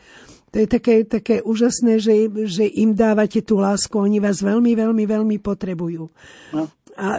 to 0.54 0.62
je 0.62 0.68
také, 0.70 1.02
také 1.10 1.42
úžasné, 1.42 1.98
že, 1.98 2.30
že 2.46 2.70
im 2.70 2.94
dávate 2.94 3.42
tú 3.42 3.58
lásku. 3.58 3.98
Oni 3.98 4.22
vás 4.22 4.46
veľmi, 4.46 4.78
veľmi, 4.78 5.04
veľmi 5.10 5.38
potrebujú. 5.42 6.06
No. 6.54 6.70
A, 6.94 7.18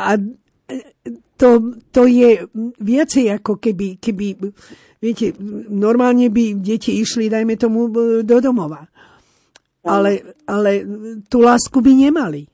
a 0.00 0.08
to, 1.36 1.76
to 1.92 2.08
je 2.08 2.48
viacej 2.80 3.36
ako 3.36 3.60
keby, 3.60 4.00
keby 4.00 4.48
Viete, 5.00 5.32
normálne 5.72 6.28
by 6.28 6.60
deti 6.60 7.00
išli, 7.00 7.32
dajme 7.32 7.56
tomu, 7.56 7.88
do 8.20 8.36
domova. 8.36 8.84
Ale, 9.80 10.36
ale 10.44 10.84
tú 11.24 11.40
lásku 11.40 11.80
by 11.80 11.92
nemali. 11.96 12.44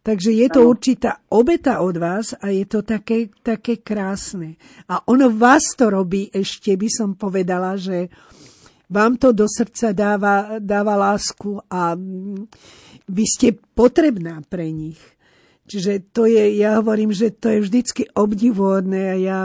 Takže 0.00 0.32
je 0.32 0.48
to 0.48 0.64
určitá 0.64 1.20
obeta 1.32 1.84
od 1.84 1.96
vás 2.00 2.32
a 2.40 2.48
je 2.48 2.64
to 2.64 2.84
také, 2.84 3.28
také 3.44 3.84
krásne. 3.84 4.56
A 4.88 5.00
ono 5.08 5.28
vás 5.32 5.76
to 5.76 5.92
robí 5.92 6.28
ešte, 6.32 6.72
by 6.72 6.88
som 6.88 7.16
povedala, 7.20 7.76
že 7.76 8.08
vám 8.94 9.18
to 9.18 9.34
do 9.34 9.50
srdca 9.50 9.90
dáva, 9.90 10.62
dáva 10.62 10.94
lásku 10.94 11.58
a 11.66 11.98
vy 13.10 13.24
ste 13.26 13.58
potrebná 13.74 14.38
pre 14.46 14.70
nich. 14.70 15.02
Čiže 15.64 16.12
to 16.12 16.28
je, 16.28 16.60
ja 16.60 16.76
hovorím, 16.76 17.08
že 17.08 17.32
to 17.32 17.48
je 17.48 17.64
vždycky 17.64 18.02
obdivuhodné 18.12 19.00
a 19.10 19.16
ja, 19.16 19.40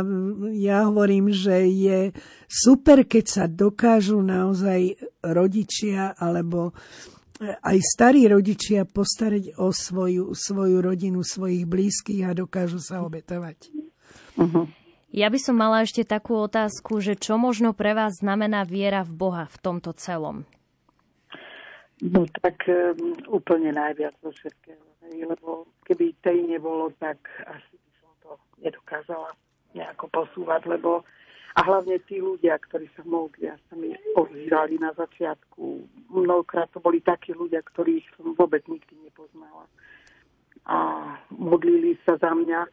ja 0.52 0.78
hovorím, 0.86 1.32
že 1.32 1.64
je 1.72 2.12
super, 2.46 3.08
keď 3.08 3.26
sa 3.26 3.44
dokážu 3.48 4.20
naozaj 4.20 5.00
rodičia 5.24 6.12
alebo 6.20 6.76
aj 7.40 7.78
starí 7.80 8.28
rodičia 8.28 8.84
postarať 8.84 9.56
o 9.64 9.72
svoju, 9.72 10.36
svoju 10.36 10.84
rodinu, 10.84 11.24
svojich 11.24 11.64
blízkych 11.64 12.28
a 12.28 12.36
dokážu 12.36 12.84
sa 12.84 13.00
obetovať. 13.00 13.72
Uh-huh. 14.36 14.68
Ja 15.10 15.34
by 15.34 15.40
som 15.42 15.58
mala 15.58 15.82
ešte 15.82 16.06
takú 16.06 16.38
otázku, 16.38 17.02
že 17.02 17.18
čo 17.18 17.42
možno 17.42 17.74
pre 17.74 17.98
vás 17.98 18.22
znamená 18.22 18.62
viera 18.62 19.02
v 19.02 19.14
Boha 19.18 19.46
v 19.50 19.58
tomto 19.58 19.94
celom? 19.98 20.46
No 22.00 22.24
tak 22.30 22.64
um, 22.70 23.18
úplne 23.28 23.74
najviac 23.76 24.16
zo 24.24 24.32
všetkého 24.32 24.90
lebo 25.10 25.66
keby 25.84 26.14
tej 26.22 26.46
nebolo, 26.46 26.94
tak 27.02 27.18
asi 27.50 27.76
by 27.82 27.92
som 27.98 28.12
to 28.22 28.32
nedokázala 28.62 29.34
nejako 29.74 30.06
posúvať, 30.14 30.70
lebo 30.70 31.02
a 31.58 31.66
hlavne 31.66 31.98
tí 32.06 32.22
ľudia, 32.22 32.62
ktorí 32.62 32.88
sa 32.94 33.02
modlia, 33.04 33.58
sa 33.68 33.76
mi 33.76 33.92
ozývali 34.14 34.78
na 34.78 34.94
začiatku. 34.94 35.82
Mnohokrát 36.14 36.70
to 36.70 36.80
boli 36.80 37.02
takí 37.02 37.34
ľudia, 37.34 37.66
ktorých 37.66 38.06
som 38.16 38.38
vôbec 38.38 38.62
nikdy 38.70 38.96
nepoznala. 39.02 39.66
A 40.70 40.78
modlili 41.34 41.98
sa 42.06 42.22
za 42.22 42.32
mňa, 42.38 42.70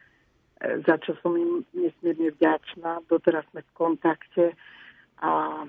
za 0.60 0.96
čo 1.04 1.12
som 1.20 1.36
im 1.36 1.64
nesmierne 1.76 2.32
vďačná. 2.32 3.04
Doteraz 3.08 3.44
sme 3.52 3.60
v 3.60 3.72
kontakte 3.76 4.44
a 5.20 5.62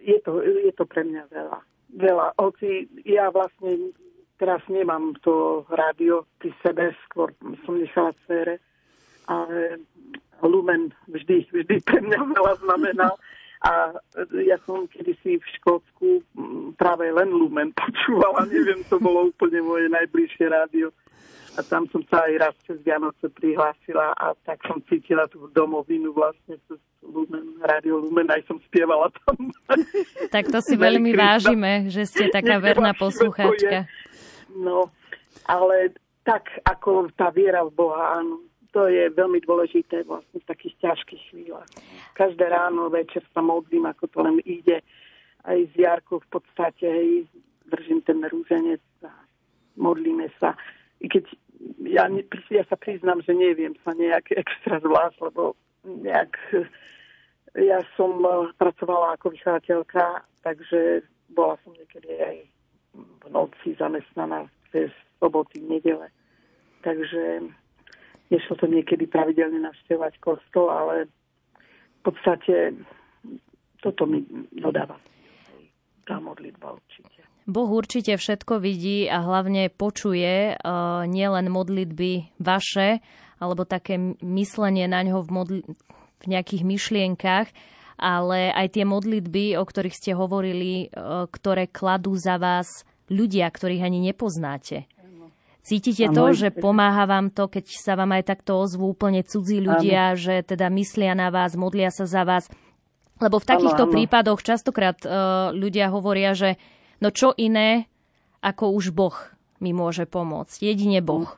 je 0.00 0.16
to, 0.24 0.40
je 0.44 0.72
to 0.76 0.84
pre 0.84 1.04
mňa 1.04 1.24
veľa. 1.32 1.60
Veľa. 1.90 2.26
Oci, 2.38 2.86
ja 3.04 3.28
vlastne 3.34 3.92
Teraz 4.40 4.64
nemám 4.72 5.12
to 5.20 5.68
rádio 5.68 6.24
pri 6.40 6.48
sebe, 6.64 6.96
skôr 7.04 7.28
som 7.68 7.76
nechala 7.76 8.16
cére, 8.24 8.56
ale 9.28 9.84
Lumen 10.40 10.96
vždy, 11.12 11.44
vždy 11.52 11.84
pre 11.84 12.00
mňa 12.00 12.24
veľa 12.24 12.54
znamená. 12.64 13.12
A 13.60 14.00
ja 14.40 14.56
som 14.64 14.88
kedysi 14.88 15.36
v 15.36 15.46
Škótsku 15.60 16.24
práve 16.80 17.12
len 17.12 17.28
Lumen 17.28 17.76
počúvala, 17.76 18.48
neviem, 18.48 18.80
to 18.88 18.96
bolo 18.96 19.28
úplne 19.28 19.60
moje 19.60 19.92
najbližšie 19.92 20.48
rádio. 20.48 20.88
A 21.58 21.66
tam 21.66 21.82
som 21.90 22.00
sa 22.06 22.30
aj 22.30 22.34
raz 22.38 22.54
cez 22.62 22.78
Vianoce 22.86 23.26
prihlásila 23.26 24.14
a 24.14 24.38
tak 24.46 24.62
som 24.64 24.78
cítila 24.86 25.26
tú 25.26 25.50
domovinu 25.50 26.14
vlastne 26.14 26.56
cez 26.70 26.78
Lumen, 27.02 27.58
rádio 27.64 27.98
Lumen, 27.98 28.28
aj 28.30 28.44
som 28.46 28.60
spievala 28.70 29.10
tam. 29.24 29.50
Tak 30.34 30.46
to 30.46 30.62
si 30.62 30.78
veľmi 30.78 31.10
vážime, 31.10 31.90
že 31.90 32.06
ste 32.06 32.30
taká 32.30 32.62
verná 32.62 32.94
poslucháčka. 32.94 33.90
No, 34.54 34.94
ale 35.50 35.90
tak 36.22 36.46
ako 36.62 37.10
tá 37.18 37.34
viera 37.34 37.66
v 37.66 37.74
Boha, 37.74 38.22
áno, 38.22 38.46
to 38.70 38.86
je 38.86 39.10
veľmi 39.10 39.42
dôležité 39.42 40.06
vlastne 40.06 40.38
v 40.38 40.46
takých 40.46 40.78
ťažkých 40.78 41.22
chvíľach. 41.34 41.66
Každé 42.14 42.46
ráno, 42.46 42.86
večer 42.86 43.26
sa 43.34 43.42
modlím, 43.42 43.90
ako 43.90 44.06
to 44.06 44.18
len 44.22 44.38
ide. 44.46 44.78
Aj 45.42 45.58
z 45.58 45.74
Jarkou 45.74 46.22
v 46.22 46.38
podstate, 46.38 46.86
hej, 46.86 47.10
držím 47.66 48.04
ten 48.06 48.22
rúženec 48.22 48.82
a 49.02 49.10
modlíme 49.74 50.30
sa. 50.38 50.54
I 51.00 51.06
keď 51.08 51.24
ja, 51.84 52.08
ja 52.48 52.64
sa 52.68 52.76
priznám, 52.76 53.20
že 53.24 53.36
neviem 53.36 53.76
sa 53.84 53.92
nejak 53.92 54.32
extra 54.32 54.80
zvlášť, 54.80 55.18
lebo 55.32 55.56
nejak 55.84 56.36
ja 57.58 57.82
som 57.98 58.22
eh, 58.22 58.52
pracovala 58.54 59.18
ako 59.18 59.34
vychovateľka, 59.34 60.22
takže 60.46 61.02
bola 61.34 61.58
som 61.64 61.74
niekedy 61.74 62.10
aj 62.20 62.36
v 62.94 63.24
noci 63.30 63.74
zamestnaná 63.78 64.50
cez 64.74 64.90
soboty, 65.18 65.62
nedele. 65.62 66.10
Takže 66.82 67.44
nešlo 68.30 68.54
to 68.56 68.66
niekedy 68.66 69.06
pravidelne 69.06 69.62
navštevovať 69.62 70.14
kostol, 70.22 70.70
ale 70.70 71.06
v 71.06 72.00
podstate 72.02 72.74
toto 73.84 74.08
mi 74.08 74.24
dodáva 74.54 74.96
tá 76.08 76.18
modlitba 76.18 76.74
určite. 76.74 77.29
Boh 77.48 77.70
určite 77.72 78.16
všetko 78.16 78.60
vidí 78.60 79.08
a 79.08 79.24
hlavne 79.24 79.72
počuje 79.72 80.54
uh, 80.54 81.04
nielen 81.08 81.48
modlitby 81.48 82.36
vaše, 82.38 83.00
alebo 83.40 83.64
také 83.64 83.96
myslenie 84.20 84.84
na 84.86 85.00
ňo 85.00 85.24
v, 85.24 85.28
modli- 85.32 85.66
v 86.20 86.24
nejakých 86.28 86.62
myšlienkach, 86.62 87.48
ale 88.00 88.52
aj 88.52 88.76
tie 88.76 88.84
modlitby, 88.84 89.56
o 89.60 89.64
ktorých 89.64 89.96
ste 89.96 90.12
hovorili, 90.16 90.88
e, 90.88 91.28
ktoré 91.28 91.68
kladú 91.68 92.16
za 92.16 92.40
vás 92.40 92.88
ľudia, 93.12 93.44
ktorých 93.44 93.84
ani 93.84 94.00
nepoznáte. 94.00 94.88
Cítite 95.60 96.08
to, 96.08 96.32
že 96.32 96.56
pomáha 96.56 97.04
vám 97.04 97.28
to, 97.28 97.44
keď 97.44 97.68
sa 97.76 97.92
vám 97.92 98.16
aj 98.16 98.32
takto 98.32 98.56
ozvú 98.56 98.96
úplne 98.96 99.20
cudzí 99.20 99.60
ľudia, 99.60 100.16
ano. 100.16 100.18
že 100.18 100.40
teda 100.40 100.72
myslia 100.72 101.12
na 101.12 101.28
vás, 101.28 101.52
modlia 101.52 101.92
sa 101.92 102.08
za 102.08 102.24
vás? 102.24 102.48
Lebo 103.20 103.36
v 103.36 103.44
takýchto 103.44 103.84
ano, 103.84 103.92
ano. 103.92 103.94
prípadoch 104.00 104.40
častokrát 104.40 104.96
uh, 105.04 105.52
ľudia 105.52 105.92
hovoria, 105.92 106.32
že 106.32 106.56
no 107.00 107.08
čo 107.10 107.32
iné, 107.36 107.88
ako 108.40 108.72
už 108.76 108.92
Boh 108.92 109.16
mi 109.60 109.76
môže 109.76 110.08
pomôcť. 110.08 110.72
Jedine 110.72 111.04
Boh. 111.04 111.28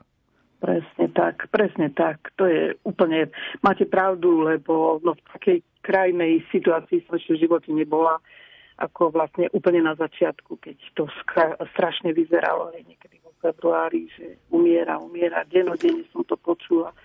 Presne 0.63 1.11
tak, 1.11 1.51
presne 1.51 1.91
tak. 1.91 2.31
To 2.39 2.47
je 2.47 2.79
úplne, 2.87 3.27
máte 3.59 3.83
pravdu, 3.83 4.47
lebo 4.47 5.03
no, 5.03 5.11
v 5.11 5.23
takej 5.35 5.57
krajnej 5.83 6.39
situácii 6.55 7.03
som 7.03 7.19
ešte 7.19 7.35
v 7.35 7.41
živote 7.43 7.69
nebola, 7.75 8.23
ako 8.79 9.11
vlastne 9.11 9.51
úplne 9.51 9.83
na 9.83 9.93
začiatku, 9.99 10.55
keď 10.63 10.79
to 10.95 11.11
strašne 11.75 12.15
vyzeralo 12.15 12.71
aj 12.71 12.79
niekedy 12.87 13.19
vo 13.19 13.35
februári, 13.43 14.07
že 14.15 14.39
umiera, 14.55 14.95
umiera. 15.03 15.43
Denodene 15.43 16.07
som 16.15 16.23
to 16.23 16.39
počula. 16.39 16.95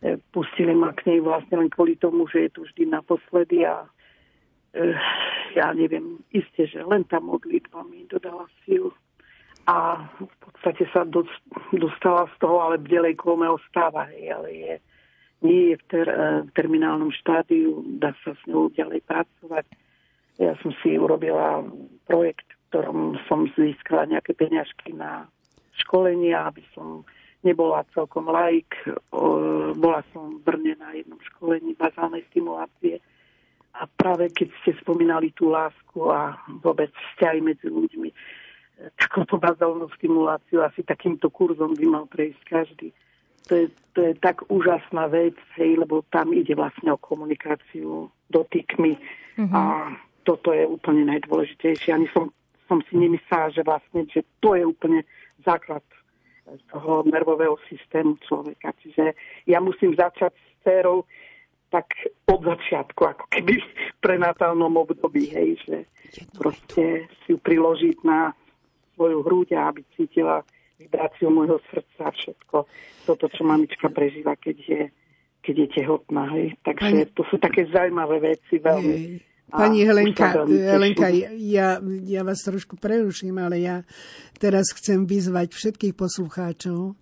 E, 0.00 0.16
pustili 0.32 0.72
ma 0.72 0.96
k 0.96 1.12
nej 1.12 1.20
vlastne 1.20 1.60
len 1.60 1.68
kvôli 1.68 2.00
tomu, 2.00 2.24
že 2.32 2.48
je 2.48 2.50
to 2.56 2.60
vždy 2.64 2.88
naposledy 2.88 3.68
a 3.68 3.84
ja 5.56 5.72
neviem, 5.72 6.20
isté, 6.30 6.68
že 6.68 6.84
len 6.84 7.04
tá 7.08 7.16
modlitba 7.20 7.80
mi 7.88 8.04
dodala 8.06 8.44
sílu 8.64 8.92
a 9.66 9.98
v 9.98 10.36
podstate 10.38 10.86
sa 10.94 11.02
dostala 11.74 12.30
z 12.30 12.36
toho, 12.38 12.56
ale 12.62 12.86
ďalej 12.86 13.18
kome 13.18 13.50
ostáva, 13.50 14.06
hej, 14.14 14.30
ale 14.30 14.48
je 14.54 14.74
nie 15.42 15.74
je 15.74 15.76
v, 15.76 15.84
ter, 15.90 16.06
e, 16.08 16.48
v 16.48 16.50
terminálnom 16.56 17.12
štádiu, 17.12 17.84
dá 18.00 18.14
sa 18.24 18.32
s 18.32 18.42
ňou 18.48 18.72
ďalej 18.72 19.04
pracovať. 19.04 19.66
Ja 20.40 20.56
som 20.64 20.72
si 20.80 20.96
urobila 20.96 21.66
projekt, 22.08 22.46
v 22.46 22.62
ktorom 22.72 23.20
som 23.28 23.50
získala 23.52 24.08
nejaké 24.08 24.32
peňažky 24.32 24.96
na 24.96 25.28
školenia, 25.84 26.48
aby 26.48 26.64
som 26.72 27.04
nebola 27.44 27.84
celkom 27.92 28.32
laik. 28.32 28.70
Bola 29.76 30.00
som 30.12 30.40
v 30.40 30.44
Brne 30.44 30.74
na 30.80 30.96
jednom 30.96 31.20
školení 31.34 31.76
bazálnej 31.76 32.24
stimulácie 32.32 33.00
A 33.76 33.84
práve 33.84 34.32
keď 34.32 34.48
ste 34.62 34.72
spomínali 34.80 35.32
tú 35.36 35.52
lásku 35.52 36.00
a 36.08 36.36
vôbec 36.64 36.88
vzťahy 37.12 37.44
medzi 37.44 37.68
ľuďmi, 37.68 38.08
takúto 38.96 39.40
bazálnu 39.40 39.88
stimuláciu 39.96 40.60
asi 40.60 40.84
takýmto 40.84 41.32
kurzom 41.32 41.72
by 41.76 41.86
mal 41.88 42.04
prejsť 42.08 42.42
každý. 42.44 42.88
To 43.46 43.52
je, 43.54 43.66
to 43.94 44.00
je 44.02 44.12
tak 44.18 44.42
úžasná 44.50 45.06
vec, 45.06 45.38
hej, 45.54 45.78
lebo 45.78 46.02
tam 46.10 46.34
ide 46.34 46.58
vlastne 46.58 46.90
o 46.90 46.98
komunikáciu 46.98 48.10
dotykmi 48.28 48.98
mm-hmm. 49.38 49.54
a 49.54 49.62
toto 50.26 50.50
je 50.50 50.66
úplne 50.66 51.06
najdôležitejšie. 51.06 51.94
Ani 51.94 52.10
som, 52.10 52.34
som 52.66 52.82
si 52.90 52.98
nemyslela, 52.98 53.54
že 53.54 53.62
vlastne, 53.62 54.02
že 54.10 54.26
to 54.42 54.58
je 54.58 54.66
úplne 54.66 55.06
základ 55.46 55.86
toho 56.74 57.06
nervového 57.06 57.54
systému 57.70 58.18
človeka. 58.26 58.74
Čiže 58.82 59.14
ja 59.46 59.62
musím 59.62 59.94
začať 59.94 60.34
s 60.34 60.46
dcerou 60.62 61.06
tak 61.70 61.86
od 62.30 62.40
začiatku, 62.46 63.00
ako 63.02 63.24
keby 63.30 63.58
v 63.58 63.94
prenatálnom 63.98 64.74
období, 64.76 65.30
hej, 65.30 65.58
že 65.66 65.76
proste 66.38 67.10
si 67.24 67.34
ju 67.34 67.38
priložiť 67.42 67.96
na 68.06 68.30
svoju 68.94 69.20
hruď 69.26 69.48
a 69.58 69.74
aby 69.74 69.82
cítila 69.98 70.40
vibráciu 70.80 71.28
môjho 71.32 71.60
srdca 71.72 72.08
a 72.08 72.12
všetko 72.12 72.56
toto, 73.06 73.30
čo 73.30 73.42
mamička 73.46 73.88
prežíva, 73.88 74.34
keď 74.36 74.56
je, 74.66 74.82
keď 75.40 75.54
je 75.62 75.68
tehotná. 75.80 76.24
Hej. 76.34 76.58
Takže 76.66 77.06
Pani... 77.06 77.14
to 77.14 77.22
sú 77.30 77.36
také 77.38 77.68
zaujímavé 77.70 78.34
veci 78.34 78.58
veľmi. 78.58 78.96
Hej. 78.96 79.22
Pani 79.46 79.86
Helenka, 79.86 80.42
Helenka 80.42 81.06
ja, 81.38 81.78
ja 82.02 82.22
vás 82.26 82.42
trošku 82.42 82.74
preruším, 82.82 83.38
ale 83.38 83.62
ja 83.62 83.86
teraz 84.42 84.74
chcem 84.74 85.06
vyzvať 85.06 85.54
všetkých 85.54 85.94
poslucháčov, 85.94 86.98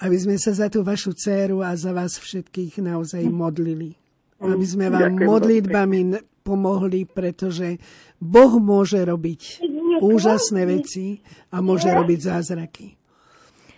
aby 0.00 0.16
sme 0.16 0.40
sa 0.40 0.56
za 0.56 0.72
tú 0.72 0.80
vašu 0.80 1.12
dceru 1.12 1.60
a 1.60 1.76
za 1.76 1.92
vás 1.92 2.16
všetkých 2.16 2.80
naozaj 2.80 3.28
modlili. 3.28 4.01
Aby 4.42 4.66
sme 4.66 4.90
vám 4.90 5.14
Ďakujem 5.14 5.28
modlitbami 5.30 6.00
pomohli, 6.42 7.06
pretože 7.06 7.78
Boh 8.18 8.58
môže 8.58 8.98
robiť 8.98 9.62
úžasné 10.02 10.62
veci 10.66 11.22
a 11.54 11.62
môže 11.62 11.86
robiť 11.86 12.18
zázraky. 12.18 12.86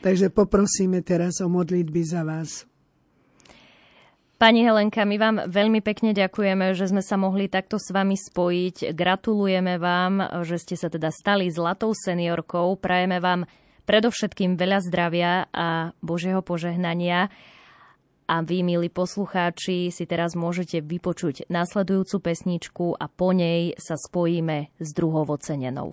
Takže 0.01 0.33
poprosíme 0.33 1.01
teraz 1.05 1.41
o 1.45 1.49
modlitby 1.49 2.03
za 2.05 2.25
vás. 2.25 2.69
Pani 4.35 4.67
Helenka, 4.67 5.07
my 5.09 5.17
vám 5.17 5.37
veľmi 5.49 5.81
pekne 5.81 6.13
ďakujeme, 6.13 6.77
že 6.77 6.91
sme 6.91 7.01
sa 7.01 7.17
mohli 7.17 7.49
takto 7.49 7.81
s 7.81 7.89
vami 7.89 8.19
spojiť. 8.19 8.93
Gratulujeme 8.93 9.81
vám, 9.81 10.45
že 10.45 10.61
ste 10.61 10.77
sa 10.77 10.93
teda 10.93 11.09
stali 11.09 11.49
zlatou 11.49 11.97
seniorkou. 11.97 12.77
Prajeme 12.77 13.23
vám 13.23 13.49
predovšetkým 13.89 14.61
veľa 14.61 14.79
zdravia 14.85 15.49
a 15.49 15.97
Božieho 16.05 16.45
požehnania. 16.45 17.33
A 18.25 18.41
vy, 18.41 18.65
milí 18.65 18.89
poslucháči, 18.89 19.93
si 19.93 20.05
teraz 20.09 20.33
môžete 20.33 20.81
vypočuť 20.81 21.45
následujúcu 21.53 22.17
pesničku 22.25 22.87
a 22.97 23.05
po 23.05 23.37
nej 23.37 23.77
sa 23.77 24.01
spojíme 24.01 24.73
s 24.81 24.89
druhou 24.97 25.29
ocenenou. 25.29 25.93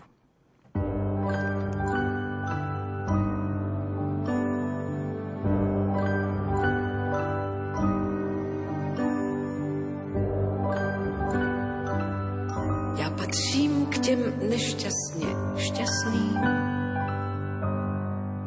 těm 14.02 14.50
nešťastně 14.50 15.28
šťastným, 15.58 16.40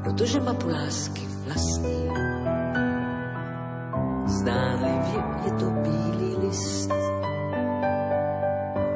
protože 0.05 0.41
mapu 0.41 0.68
lásky 0.68 1.20
vlastní. 1.47 2.44
Zdánlivě 4.45 5.23
je 5.45 5.51
to 5.51 5.65
bílý 5.65 6.37
list, 6.37 6.91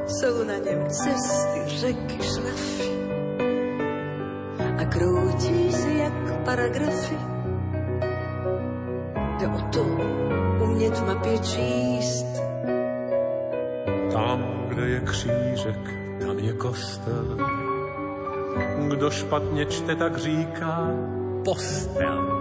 jsou 0.06 0.44
na 0.44 0.54
něm 0.54 0.86
cesty, 0.88 1.60
řeky, 1.66 2.22
šrafy 2.22 2.90
a 4.78 4.84
kroutí 4.84 5.72
se 5.72 5.92
jak 5.92 6.44
paragrafy. 6.44 7.16
Jde 9.38 9.46
o 9.46 9.60
to 9.72 9.84
umět 10.64 11.06
mapě 11.06 11.38
číst. 11.38 12.26
Tam, 14.12 14.64
kde 14.68 14.88
je 14.88 15.00
křížek, 15.00 15.90
tam 16.26 16.38
je 16.38 16.52
kostel. 16.52 17.36
Kdo 18.88 19.10
špatně 19.10 19.66
čte, 19.66 19.96
tak 19.96 20.16
říká 20.16 20.90
postel. 21.44 22.37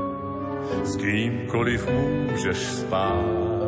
S 0.84 0.96
kýmkoliv 0.96 1.88
můžeš 2.32 2.58
spát. 2.58 3.68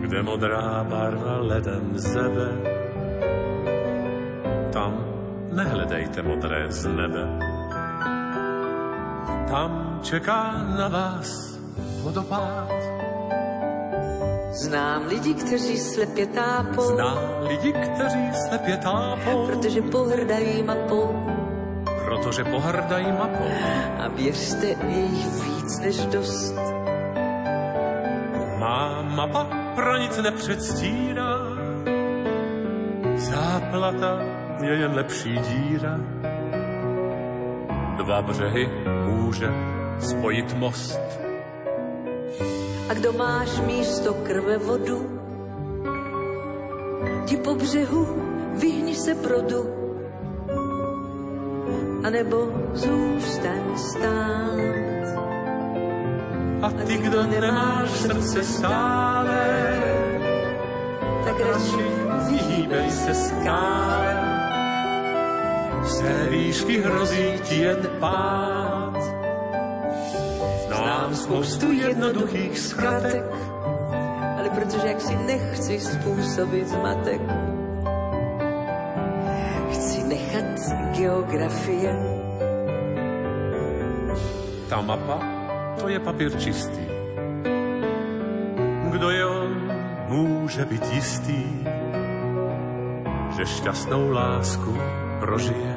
Kde 0.00 0.22
modrá 0.22 0.84
barva 0.88 1.36
ledem 1.38 1.90
zebe, 1.94 2.48
tam 4.72 5.04
nehledejte 5.52 6.22
modré 6.22 6.66
z 6.68 6.86
nebe. 6.86 7.38
Tam 9.50 10.00
čeká 10.02 10.52
na 10.78 10.88
vás 10.88 11.58
vodopád 12.02 12.84
Znám 14.54 15.06
lidi, 15.06 15.34
kteří 15.34 15.78
slepě 15.78 16.26
tápou. 16.26 16.82
Znám 16.82 17.18
lidi, 17.40 17.72
kteří 17.72 18.30
slepě 18.48 18.76
tápou. 18.76 19.46
Protože 19.46 19.82
pohrdají 19.82 20.62
mapou. 20.62 21.23
Protože 22.24 22.44
pohrdají 22.44 23.12
mapou. 23.12 23.50
A 23.98 24.08
věřte, 24.08 24.66
je 24.66 25.00
jich 25.00 25.26
víc 25.44 25.78
než 25.78 26.06
dost. 26.06 26.54
Má 28.58 29.02
mapa 29.02 29.46
pro 29.74 29.96
nic 29.96 30.16
nepředstírá. 30.16 31.38
Záplata 33.16 34.18
je 34.62 34.72
jen 34.72 34.94
lepší 34.94 35.38
díra. 35.38 36.00
Dva 37.96 38.22
břehy 38.22 38.70
může 39.04 39.48
spojit 40.00 40.54
most 40.54 41.00
a 42.88 42.94
kdo 42.94 43.12
máš 43.12 43.60
místo 43.60 44.14
krve 44.14 44.58
vodu, 44.58 45.20
ti 47.26 47.36
po 47.36 47.54
břehu 47.54 48.22
vyhni 48.54 48.94
se 48.94 49.14
produ, 49.14 49.83
anebo 52.04 52.48
zůstaň 52.72 53.78
stát. 53.78 55.04
A 56.62 56.70
ty, 56.86 56.98
kdo 56.98 57.26
nemáš 57.26 57.90
srdce 57.90 58.44
stále, 58.44 59.44
tak 61.24 61.40
radši 61.40 61.84
vyhýbej 62.28 62.90
se 62.90 63.14
skále. 63.14 64.14
Z 65.84 66.00
té 66.00 66.26
výšky 66.30 66.80
hrozí 66.80 67.40
ti 67.42 67.56
jen 67.60 67.88
pád 68.00 69.24
spoustu 71.14 71.72
jednoduchých 71.72 72.58
zkratek, 72.58 73.24
ale 74.38 74.50
protože 74.50 74.88
jak 74.88 75.00
si 75.00 75.16
nechci 75.16 75.80
způsobit 75.80 76.68
zmatek, 76.68 77.20
geografie. 81.04 81.92
Ta 84.72 84.80
mapa, 84.80 85.20
to 85.76 85.92
je 85.92 86.00
papír 86.00 86.32
čistý. 86.40 86.84
Kdo 88.88 89.10
je 89.10 89.24
on, 89.26 89.52
může 90.08 90.64
být 90.64 90.84
jistý, 90.92 91.44
že 93.36 93.44
šťastnou 93.44 94.10
lásku 94.10 94.72
prožije. 95.20 95.76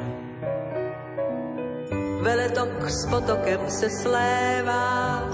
Veletok 2.22 2.88
s 2.88 3.06
potokem 3.10 3.60
se 3.68 3.88
slévá, 3.90 5.28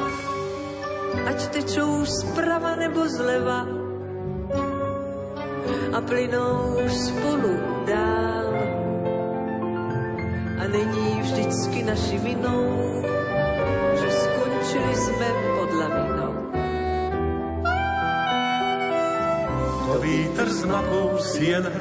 ať 1.26 1.38
tečou 1.54 2.04
zprava 2.04 2.76
nebo 2.76 3.06
zleva 3.08 3.66
a 5.94 5.98
plynou 6.00 6.82
spolu 6.90 7.54
dál. 7.86 8.53
A 10.64 10.68
není 10.68 11.20
vždycky 11.20 11.82
naši 11.82 12.18
vinou, 12.18 13.02
že 14.00 14.10
skončili 14.10 14.96
jsme 14.96 15.26
pod 15.58 15.72
lavinou. 15.72 16.34
To 19.86 19.98
vítr 20.00 20.48
s 20.48 20.64
mapou 20.64 21.18
si 21.18 21.44
jen 21.44 21.72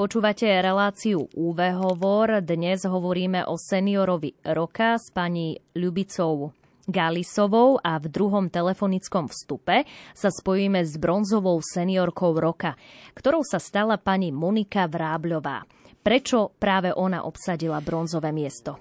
Počúvate 0.00 0.48
reláciu 0.48 1.28
UV 1.36 1.76
Hovor. 1.76 2.40
Dnes 2.40 2.88
hovoríme 2.88 3.44
o 3.44 3.60
seniorovi 3.60 4.32
roka 4.48 4.96
s 4.96 5.12
pani 5.12 5.60
Ľubicou 5.76 6.56
Galisovou 6.88 7.76
a 7.76 8.00
v 8.00 8.08
druhom 8.08 8.48
telefonickom 8.48 9.28
vstupe 9.28 9.84
sa 10.16 10.32
spojíme 10.32 10.80
s 10.80 10.96
bronzovou 10.96 11.60
seniorkou 11.60 12.32
roka, 12.32 12.80
ktorou 13.12 13.44
sa 13.44 13.60
stala 13.60 14.00
pani 14.00 14.32
Monika 14.32 14.88
Vrábľová. 14.88 15.68
Prečo 16.00 16.56
práve 16.56 16.96
ona 16.96 17.28
obsadila 17.28 17.84
bronzové 17.84 18.32
miesto? 18.32 18.80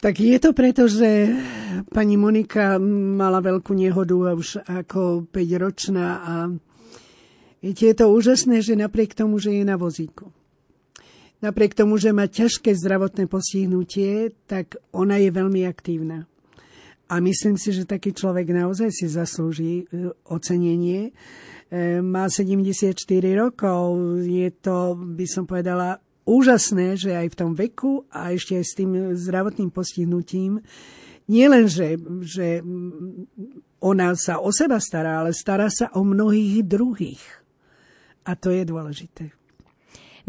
Tak 0.00 0.24
je 0.24 0.40
to 0.40 0.56
preto, 0.56 0.88
že 0.88 1.36
pani 1.92 2.16
Monika 2.16 2.80
mala 2.80 3.44
veľkú 3.44 3.76
nehodu 3.76 4.32
už 4.32 4.64
ako 4.64 5.28
5-ročná 5.28 6.08
a 6.24 6.34
viete, 7.60 7.86
je 7.86 7.96
to 7.96 8.12
úžasné, 8.12 8.64
že 8.64 8.76
napriek 8.76 9.16
tomu, 9.16 9.40
že 9.40 9.54
je 9.54 9.64
na 9.64 9.76
vozíku, 9.76 10.32
napriek 11.44 11.76
tomu, 11.76 11.96
že 11.96 12.12
má 12.12 12.28
ťažké 12.28 12.76
zdravotné 12.76 13.28
postihnutie, 13.28 14.34
tak 14.48 14.76
ona 14.92 15.16
je 15.16 15.30
veľmi 15.32 15.64
aktívna. 15.64 16.28
A 17.10 17.18
myslím 17.18 17.58
si, 17.58 17.74
že 17.74 17.90
taký 17.90 18.14
človek 18.14 18.54
naozaj 18.54 18.94
si 18.94 19.10
zaslúži 19.10 19.82
e, 19.82 20.14
ocenenie. 20.30 21.10
E, 21.10 21.98
má 21.98 22.30
74 22.30 22.94
rokov, 23.34 23.98
je 24.22 24.46
to, 24.54 24.94
by 24.94 25.26
som 25.26 25.42
povedala, 25.42 25.98
úžasné, 26.22 26.94
že 26.94 27.10
aj 27.10 27.34
v 27.34 27.38
tom 27.38 27.52
veku 27.58 28.06
a 28.14 28.30
ešte 28.30 28.54
aj 28.54 28.64
s 28.64 28.76
tým 28.78 28.90
zdravotným 29.18 29.74
postihnutím 29.74 30.62
nie 31.30 31.46
len, 31.46 31.70
že, 31.70 31.94
že 32.26 32.58
ona 33.78 34.18
sa 34.18 34.42
o 34.42 34.50
seba 34.50 34.82
stará, 34.82 35.22
ale 35.22 35.30
stará 35.30 35.70
sa 35.70 35.86
o 35.94 36.02
mnohých 36.02 36.66
druhých. 36.66 37.22
A 38.24 38.36
to 38.36 38.52
je 38.52 38.62
dôležité. 38.68 39.32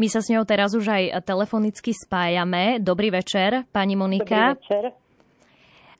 My 0.00 0.08
sa 0.08 0.24
s 0.24 0.32
ňou 0.32 0.42
teraz 0.48 0.72
už 0.72 0.88
aj 0.88 1.22
telefonicky 1.22 1.92
spájame. 1.92 2.80
Dobrý 2.80 3.12
večer, 3.12 3.68
pani 3.70 3.94
Monika. 3.94 4.56
Dobrý 4.56 4.64
večer. 4.64 4.84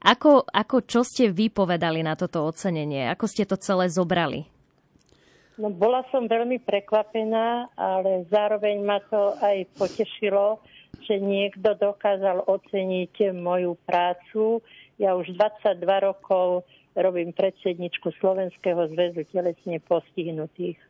Ako, 0.03 0.43
ako 0.51 0.83
čo 0.83 1.07
ste 1.07 1.31
vy 1.31 1.55
povedali 1.55 2.03
na 2.03 2.19
toto 2.19 2.43
ocenenie? 2.43 3.07
Ako 3.15 3.31
ste 3.31 3.47
to 3.47 3.55
celé 3.55 3.87
zobrali? 3.87 4.43
No, 5.63 5.71
bola 5.71 6.03
som 6.11 6.27
veľmi 6.27 6.59
prekvapená, 6.67 7.71
ale 7.79 8.27
zároveň 8.27 8.83
ma 8.83 8.99
to 9.07 9.39
aj 9.39 9.63
potešilo, 9.79 10.59
že 11.07 11.23
niekto 11.23 11.79
dokázal 11.79 12.43
oceniť 12.51 13.31
moju 13.37 13.79
prácu. 13.87 14.59
Ja 14.99 15.15
už 15.15 15.39
22 15.39 15.87
rokov 16.03 16.67
robím 16.99 17.31
predsedničku 17.31 18.11
Slovenského 18.19 18.91
zväzu 18.91 19.23
telesne 19.31 19.79
postihnutých. 19.87 20.83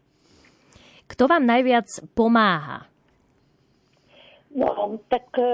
Kto 1.13 1.29
vám 1.29 1.45
najviac 1.45 2.09
pomáha? 2.17 2.89
No, 4.57 4.97
tak 5.13 5.29
e, 5.37 5.53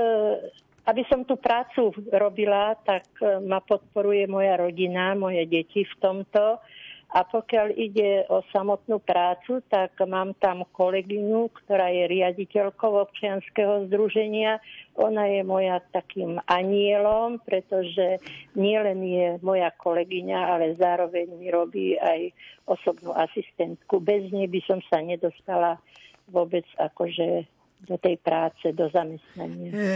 aby 0.87 1.03
som 1.11 1.27
tú 1.27 1.35
prácu 1.35 1.91
robila, 2.15 2.79
tak 2.87 3.07
e, 3.19 3.43
ma 3.43 3.59
podporuje 3.59 4.31
moja 4.31 4.55
rodina, 4.55 5.19
moje 5.19 5.43
deti 5.51 5.83
v 5.83 5.95
tomto. 5.99 6.63
A 7.09 7.25
pokiaľ 7.25 7.73
ide 7.73 8.29
o 8.29 8.45
samotnú 8.53 9.01
prácu, 9.01 9.65
tak 9.73 9.97
mám 10.05 10.37
tam 10.37 10.69
kolegyňu, 10.77 11.49
ktorá 11.65 11.89
je 11.89 12.05
riaditeľkou 12.05 13.01
občianského 13.01 13.89
združenia. 13.89 14.61
Ona 15.01 15.25
je 15.33 15.41
moja 15.41 15.81
takým 15.89 16.37
anielom, 16.45 17.41
pretože 17.41 18.21
nielen 18.53 19.01
je 19.01 19.27
moja 19.41 19.73
kolegyňa, 19.73 20.39
ale 20.53 20.77
zároveň 20.77 21.33
mi 21.33 21.49
robí 21.49 21.97
aj 21.97 22.29
osobnú 22.69 23.17
asistentku. 23.17 24.05
Bez 24.05 24.29
nej 24.29 24.45
by 24.45 24.61
som 24.69 24.85
sa 24.93 25.01
nedostala 25.01 25.81
vôbec 26.29 26.69
akože 26.77 27.49
do 27.87 27.97
tej 28.01 28.17
práce, 28.19 28.73
do 28.75 28.91
zamestnania. 28.91 29.71
E, 29.71 29.87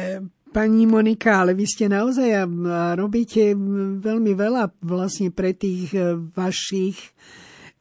Pani 0.53 0.85
Monika, 0.85 1.41
ale 1.41 1.57
vy 1.57 1.64
ste 1.64 1.89
naozaj 1.89 2.45
robíte 2.95 3.57
veľmi 4.05 4.33
veľa 4.37 4.85
vlastne 4.85 5.33
pre 5.33 5.57
tých 5.57 5.97
e, 5.97 6.14
vašich 6.37 7.16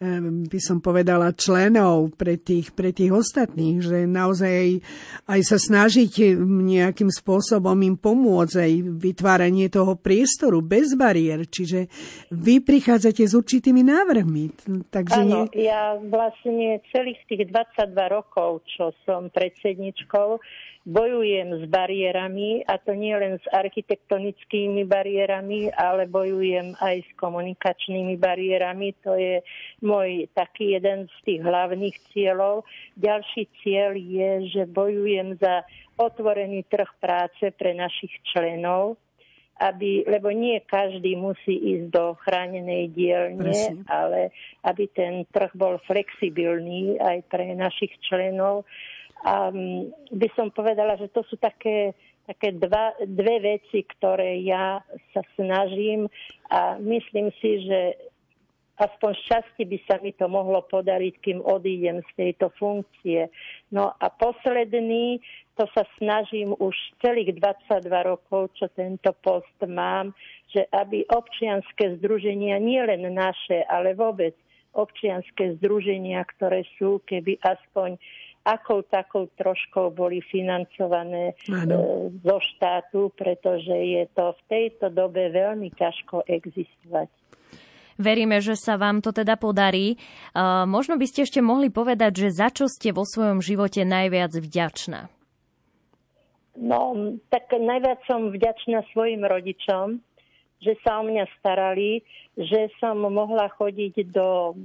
by 0.01 0.57
som 0.57 0.81
povedala, 0.81 1.29
členov, 1.37 2.17
pre 2.17 2.41
tých, 2.41 2.73
pre 2.73 2.89
tých 2.89 3.13
ostatných, 3.13 3.85
že 3.85 4.09
naozaj 4.09 4.81
aj 5.29 5.41
sa 5.45 5.61
snažíte 5.61 6.33
nejakým 6.41 7.13
spôsobom 7.13 7.77
im 7.85 7.93
pomôcť, 7.93 8.55
aj 8.57 8.73
vytváranie 8.97 9.69
toho 9.69 9.93
priestoru 9.93 10.65
bez 10.65 10.97
bariér. 10.97 11.45
Čiže 11.45 11.85
vy 12.33 12.65
prichádzate 12.65 13.29
s 13.29 13.37
určitými 13.37 13.85
návrhmi. 13.85 14.43
Takže 14.89 15.21
Áno, 15.21 15.45
nie... 15.53 15.69
ja 15.69 15.93
vlastne 16.01 16.81
celých 16.89 17.21
tých 17.29 17.53
22 17.53 17.93
rokov, 18.09 18.65
čo 18.73 18.97
som 19.05 19.29
predsedničkou, 19.29 20.41
bojujem 20.81 21.61
s 21.61 21.63
bariérami 21.69 22.65
a 22.65 22.81
to 22.81 22.97
nie 22.97 23.13
len 23.13 23.37
s 23.37 23.45
architektonickými 23.53 24.81
bariérami, 24.89 25.69
ale 25.77 26.09
bojujem 26.09 26.73
aj 26.81 27.05
s 27.05 27.09
komunikačnými 27.21 28.17
bariérami. 28.17 28.97
To 29.05 29.13
je 29.13 29.45
môj 29.85 30.25
taký 30.33 30.77
jeden 30.81 31.05
z 31.05 31.17
tých 31.21 31.41
hlavných 31.45 31.95
cieľov. 32.13 32.65
Ďalší 32.97 33.45
cieľ 33.61 33.93
je, 33.93 34.29
že 34.49 34.61
bojujem 34.65 35.37
za 35.37 35.61
otvorený 36.01 36.65
trh 36.65 36.89
práce 36.97 37.45
pre 37.53 37.77
našich 37.77 38.17
členov, 38.33 38.97
aby, 39.61 40.01
lebo 40.09 40.33
nie 40.33 40.57
každý 40.65 41.13
musí 41.13 41.77
ísť 41.77 41.93
do 41.93 42.17
chránenej 42.25 42.89
dielne, 42.89 43.53
Presne. 43.53 43.85
ale 43.85 44.33
aby 44.65 44.89
ten 44.89 45.29
trh 45.29 45.53
bol 45.53 45.77
flexibilný 45.85 46.97
aj 46.97 47.29
pre 47.29 47.53
našich 47.53 47.93
členov 48.01 48.65
a 49.21 49.53
by 50.09 50.27
som 50.33 50.49
povedala, 50.49 50.97
že 50.97 51.09
to 51.13 51.21
sú 51.29 51.37
také, 51.37 51.93
také 52.25 52.57
dva, 52.57 52.97
dve 53.05 53.61
veci, 53.61 53.85
ktoré 53.85 54.41
ja 54.41 54.81
sa 55.13 55.21
snažím 55.37 56.09
a 56.49 56.81
myslím 56.81 57.29
si, 57.37 57.65
že 57.69 58.09
aspoň 58.81 59.11
šťastie 59.13 59.63
by 59.69 59.77
sa 59.85 59.95
mi 60.01 60.11
to 60.17 60.25
mohlo 60.25 60.65
podariť, 60.65 61.13
kým 61.21 61.39
odídem 61.45 62.01
z 62.01 62.11
tejto 62.17 62.49
funkcie. 62.57 63.29
No 63.69 63.93
a 63.93 64.05
posledný, 64.09 65.21
to 65.53 65.69
sa 65.77 65.85
snažím 66.01 66.57
už 66.57 66.73
celých 67.05 67.37
22 67.37 67.93
rokov, 68.09 68.57
čo 68.57 68.73
tento 68.73 69.13
post 69.21 69.53
mám, 69.69 70.17
že 70.49 70.65
aby 70.73 71.05
občianské 71.13 72.01
združenia, 72.01 72.57
nie 72.57 72.81
len 72.81 73.05
naše, 73.13 73.61
ale 73.69 73.93
vôbec 73.93 74.33
občianské 74.73 75.59
združenia, 75.59 76.23
ktoré 76.35 76.63
sú, 76.79 77.03
keby 77.05 77.37
aspoň 77.43 77.99
akou 78.41 78.81
takou 78.89 79.29
troškou 79.37 79.93
boli 79.93 80.21
financované 80.33 81.37
ano. 81.49 82.09
E, 82.09 82.21
zo 82.25 82.37
štátu, 82.41 83.13
pretože 83.13 83.73
je 83.73 84.03
to 84.17 84.33
v 84.33 84.41
tejto 84.49 84.89
dobe 84.89 85.29
veľmi 85.29 85.69
ťažko 85.77 86.25
existovať. 86.25 87.09
Veríme, 88.01 88.41
že 88.41 88.57
sa 88.57 88.81
vám 88.81 89.05
to 89.05 89.13
teda 89.13 89.37
podarí. 89.37 89.93
Uh, 90.33 90.65
možno 90.65 90.97
by 90.97 91.05
ste 91.05 91.29
ešte 91.29 91.37
mohli 91.37 91.69
povedať, 91.69 92.25
že 92.25 92.29
za 92.33 92.49
čo 92.49 92.65
ste 92.65 92.89
vo 92.89 93.05
svojom 93.05 93.45
živote 93.45 93.85
najviac 93.85 94.33
vďačná? 94.33 95.05
No, 96.57 96.97
tak 97.29 97.53
najviac 97.53 98.01
som 98.09 98.33
vďačná 98.33 98.81
svojim 98.89 99.21
rodičom, 99.21 100.01
že 100.65 100.73
sa 100.81 100.99
o 100.99 101.03
mňa 101.05 101.25
starali, 101.39 102.01
že 102.35 102.73
som 102.81 102.97
mohla 103.05 103.53
chodiť 103.53 103.93
do 104.09 104.57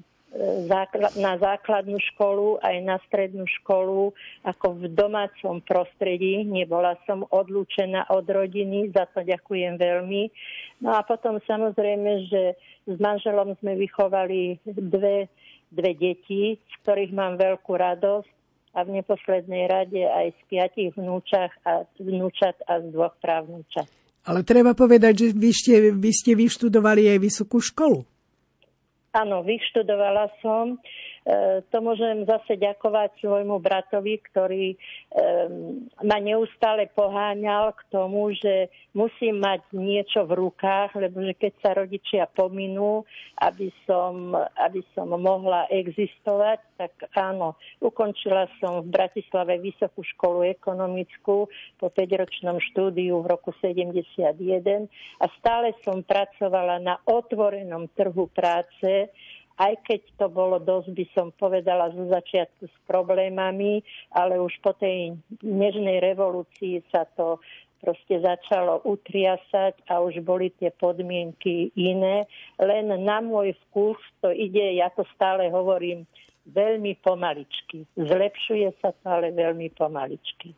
na 1.17 1.33
základnú 1.41 1.97
školu 2.13 2.61
aj 2.61 2.77
na 2.85 2.97
strednú 3.09 3.45
školu 3.61 4.13
ako 4.45 4.67
v 4.79 4.85
domácom 4.93 5.61
prostredí. 5.65 6.45
Nebola 6.45 6.97
som 7.09 7.25
odlúčená 7.29 8.09
od 8.13 8.27
rodiny, 8.29 8.93
za 8.93 9.09
to 9.11 9.25
ďakujem 9.25 9.81
veľmi. 9.81 10.29
No 10.85 10.97
a 10.97 11.01
potom 11.03 11.41
samozrejme, 11.45 12.29
že 12.29 12.43
s 12.85 12.97
manželom 13.01 13.57
sme 13.59 13.81
vychovali 13.81 14.61
dve, 14.67 15.33
dve 15.73 15.93
deti, 15.97 16.61
z 16.61 16.75
ktorých 16.85 17.13
mám 17.17 17.41
veľkú 17.41 17.73
radosť 17.73 18.31
a 18.77 18.85
v 18.85 19.01
neposlednej 19.01 19.65
rade 19.73 20.05
aj 20.05 20.37
z 20.37 20.41
piatich 20.53 20.93
vnúčach 20.93 21.51
a, 21.65 21.89
vnúčat 21.97 22.61
a 22.69 22.85
z 22.85 22.93
dvoch 22.93 23.17
právnúčat. 23.25 23.89
Ale 24.27 24.43
treba 24.43 24.75
povedať, 24.75 25.15
že 25.23 25.27
vy 25.33 25.51
ste, 25.55 25.75
vy 25.95 26.11
ste 26.13 26.35
vyštudovali 26.35 27.09
aj 27.15 27.19
vysokú 27.23 27.63
školu. 27.63 28.16
Áno, 29.17 29.41
vyštudovala 29.41 30.29
som. 30.45 30.77
To 31.75 31.77
môžem 31.83 32.23
zase 32.23 32.55
ďakovať 32.55 33.19
svojmu 33.19 33.59
bratovi, 33.59 34.23
ktorý 34.31 34.79
ma 36.07 36.23
neustále 36.23 36.87
poháňal 36.95 37.75
k 37.75 37.83
tomu, 37.91 38.31
že 38.31 38.71
musím 38.95 39.43
mať 39.43 39.67
niečo 39.75 40.23
v 40.23 40.39
rukách, 40.47 40.95
lebo 40.95 41.27
že 41.27 41.35
keď 41.35 41.53
sa 41.59 41.71
rodičia 41.75 42.31
pominú, 42.31 43.03
aby 43.43 43.75
som, 43.91 44.39
aby 44.39 44.87
som 44.95 45.11
mohla 45.19 45.67
existovať, 45.67 46.63
tak 46.79 46.95
áno, 47.19 47.59
ukončila 47.83 48.47
som 48.63 48.87
v 48.87 48.95
Bratislave 48.95 49.59
Vysokú 49.59 50.07
školu 50.07 50.47
ekonomickú 50.47 51.51
po 51.75 51.87
5-ročnom 51.91 52.63
štúdiu 52.71 53.19
v 53.27 53.35
roku 53.35 53.51
71 53.59 54.31
a 55.19 55.25
stále 55.43 55.75
som 55.83 56.07
pracovala 56.07 56.79
na 56.79 57.03
otvorenom 57.03 57.91
trhu 57.99 58.31
práce 58.31 59.11
aj 59.57 59.75
keď 59.89 60.01
to 60.21 60.27
bolo 60.29 60.61
dosť, 60.61 60.93
by 60.93 61.07
som 61.17 61.27
povedala, 61.33 61.93
zo 61.97 62.05
začiatku 62.13 62.69
s 62.69 62.77
problémami, 62.85 63.81
ale 64.13 64.37
už 64.37 64.53
po 64.61 64.77
tej 64.77 65.17
nežnej 65.41 66.01
revolúcii 66.05 66.85
sa 66.93 67.09
to 67.17 67.41
proste 67.81 68.21
začalo 68.21 68.85
utriasať 68.85 69.85
a 69.89 70.01
už 70.01 70.21
boli 70.25 70.53
tie 70.57 70.73
podmienky 70.73 71.73
iné. 71.77 72.25
Len 72.61 72.89
na 73.05 73.21
môj 73.21 73.53
vkus 73.69 74.01
to 74.21 74.33
ide, 74.33 74.77
ja 74.77 74.93
to 74.93 75.05
stále 75.17 75.49
hovorím, 75.53 76.05
veľmi 76.47 76.99
pomaličky. 77.03 77.85
Zlepšuje 77.99 78.69
sa 78.79 78.95
to, 78.95 79.07
ale 79.07 79.35
veľmi 79.35 79.73
pomaličky. 79.75 80.55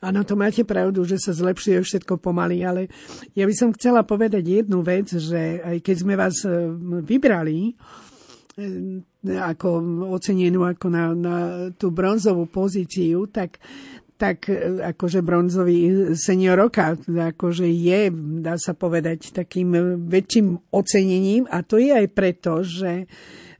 Áno, 0.00 0.24
to 0.24 0.32
máte 0.32 0.64
pravdu, 0.64 1.04
že 1.04 1.20
sa 1.20 1.36
zlepšuje 1.36 1.76
všetko 1.84 2.16
pomaly, 2.24 2.64
ale 2.64 2.88
ja 3.36 3.44
by 3.44 3.52
som 3.52 3.76
chcela 3.76 4.00
povedať 4.00 4.64
jednu 4.64 4.80
vec, 4.80 5.12
že 5.12 5.60
aj 5.60 5.76
keď 5.84 5.96
sme 6.00 6.14
vás 6.16 6.40
e, 6.48 6.72
vybrali, 7.04 7.76
ako 9.24 9.68
ocenenú 10.10 10.66
ako 10.66 10.86
na, 10.90 11.04
na 11.14 11.36
tú 11.76 11.94
bronzovú 11.94 12.50
pozíciu, 12.50 13.30
tak 13.30 13.62
tak 14.20 14.52
e, 14.52 14.84
akože 14.84 15.24
bronzový 15.24 16.12
senior 16.12 16.60
roka 16.60 16.92
akože 17.00 17.64
je, 17.64 18.12
dá 18.44 18.60
sa 18.60 18.76
povedať, 18.76 19.32
takým 19.32 19.72
väčším 20.04 20.68
ocenením. 20.68 21.48
A 21.48 21.64
to 21.64 21.80
je 21.80 21.88
aj 21.88 22.06
preto, 22.12 22.60
že 22.60 23.08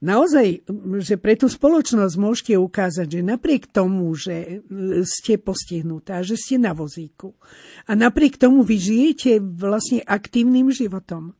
naozaj, 0.05 0.69
že 1.01 1.17
pre 1.17 1.41
tú 1.41 1.49
spoločnosť 1.49 2.15
môžete 2.21 2.55
ukázať, 2.61 3.09
že 3.09 3.21
napriek 3.25 3.73
tomu, 3.73 4.13
že 4.13 4.37
e, 4.37 5.09
ste 5.09 5.41
postihnutá, 5.41 6.21
že 6.21 6.37
ste 6.37 6.61
na 6.61 6.77
vozíku 6.77 7.33
a 7.89 7.97
napriek 7.97 8.37
tomu 8.37 8.61
vy 8.61 8.77
žijete 8.77 9.41
vlastne 9.41 10.05
aktívnym 10.05 10.69
životom 10.69 11.33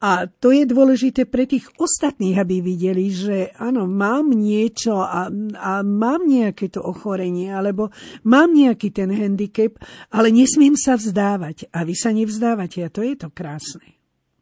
a 0.00 0.24
to 0.24 0.48
je 0.48 0.64
dôležité 0.64 1.28
pre 1.28 1.44
tých 1.44 1.68
ostatných, 1.76 2.40
aby 2.40 2.64
videli, 2.64 3.12
že 3.12 3.52
áno, 3.60 3.84
mám 3.84 4.32
niečo 4.32 4.96
a, 4.96 5.28
a 5.60 5.72
mám 5.84 6.24
nejaké 6.24 6.72
to 6.72 6.80
ochorenie, 6.80 7.52
alebo 7.52 7.92
mám 8.24 8.56
nejaký 8.56 8.96
ten 8.96 9.12
handicap, 9.12 9.76
ale 10.08 10.32
nesmiem 10.32 10.72
sa 10.72 10.96
vzdávať. 10.96 11.68
A 11.76 11.84
vy 11.84 11.92
sa 11.92 12.16
nevzdávate 12.16 12.80
a 12.80 12.88
to 12.88 13.04
je 13.04 13.12
to 13.12 13.28
krásne. 13.28 13.92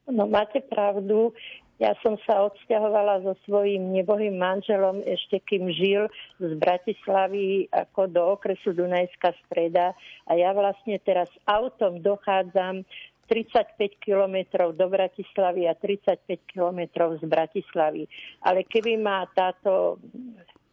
No 0.07 0.31
máte 0.31 0.63
pravdu. 0.63 1.35
Ja 1.79 1.95
som 2.03 2.19
sa 2.27 2.43
odsťahovala 2.47 3.23
so 3.23 3.39
svojím 3.47 3.95
nebohým 3.95 4.35
manželom 4.35 5.03
ešte 5.07 5.39
kým 5.47 5.71
žil 5.71 6.11
z 6.43 6.59
Bratislavy 6.59 7.71
ako 7.71 8.11
do 8.11 8.23
okresu 8.35 8.75
Dunajská 8.75 9.31
streda 9.47 9.95
a 10.27 10.35
ja 10.35 10.51
vlastne 10.51 10.99
teraz 10.99 11.31
autom 11.47 12.03
dochádzam 12.03 12.83
35 13.29 13.77
kilometrov 14.01 14.73
do 14.75 14.89
Bratislavy 14.89 15.69
a 15.69 15.77
35 15.77 16.49
kilometrov 16.49 17.21
z 17.21 17.25
Bratislavy. 17.29 18.09
Ale 18.43 18.65
keby 18.65 18.97
ma 18.97 19.29
táto 19.37 20.01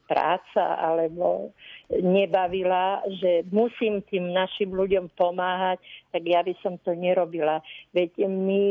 práca 0.05 0.77
alebo 0.79 1.51
nebavila, 1.89 3.01
že 3.19 3.45
musím 3.49 4.05
tým 4.05 4.31
našim 4.31 4.69
ľuďom 4.71 5.11
pomáhať, 5.17 5.81
tak 6.13 6.23
ja 6.25 6.45
by 6.45 6.53
som 6.61 6.77
to 6.81 6.93
nerobila. 6.93 7.59
Veď 7.91 8.29
my 8.29 8.63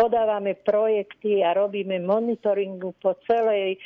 podávame 0.00 0.56
projekty 0.56 1.44
a 1.44 1.52
robíme 1.52 2.00
monitoringu 2.00 2.96
po 3.04 3.20
celej 3.28 3.76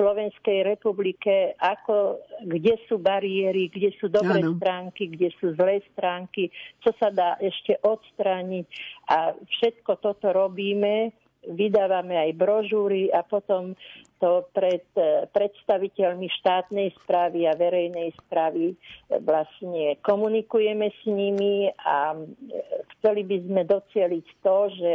Slovenskej 0.00 0.64
republike, 0.64 1.52
ako, 1.60 2.24
kde 2.48 2.80
sú 2.88 2.96
bariéry, 2.96 3.68
kde 3.68 3.92
sú 4.00 4.08
dobré 4.08 4.40
ano. 4.40 4.56
stránky, 4.56 5.12
kde 5.12 5.28
sú 5.36 5.52
zlé 5.52 5.84
stránky, 5.92 6.48
čo 6.80 6.96
sa 6.96 7.12
dá 7.12 7.36
ešte 7.36 7.76
odstrániť. 7.84 8.64
A 9.12 9.36
všetko 9.36 10.00
toto 10.00 10.32
robíme, 10.32 11.12
vydávame 11.52 12.16
aj 12.16 12.30
brožúry 12.32 13.12
a 13.12 13.20
potom 13.20 13.76
to 14.18 14.48
pred 14.50 14.82
predstaviteľmi 15.30 16.26
štátnej 16.42 16.90
správy 17.04 17.46
a 17.46 17.54
verejnej 17.54 18.10
správy 18.26 18.74
vlastne 19.22 19.94
komunikujeme 20.02 20.90
s 20.90 21.00
nimi 21.06 21.70
a 21.86 22.18
chceli 22.98 23.22
by 23.22 23.36
sme 23.46 23.62
docieliť 23.62 24.26
to, 24.42 24.56
že 24.74 24.92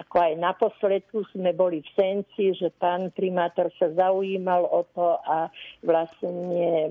ako 0.00 0.16
aj 0.22 0.40
naposledku 0.40 1.24
sme 1.36 1.52
boli 1.52 1.84
v 1.84 1.90
Senci, 1.92 2.56
že 2.56 2.72
pán 2.72 3.12
primátor 3.12 3.68
sa 3.76 3.92
zaujímal 3.92 4.64
o 4.64 4.82
to 4.96 5.20
a 5.20 5.52
vlastne 5.84 6.88
e, 6.88 6.90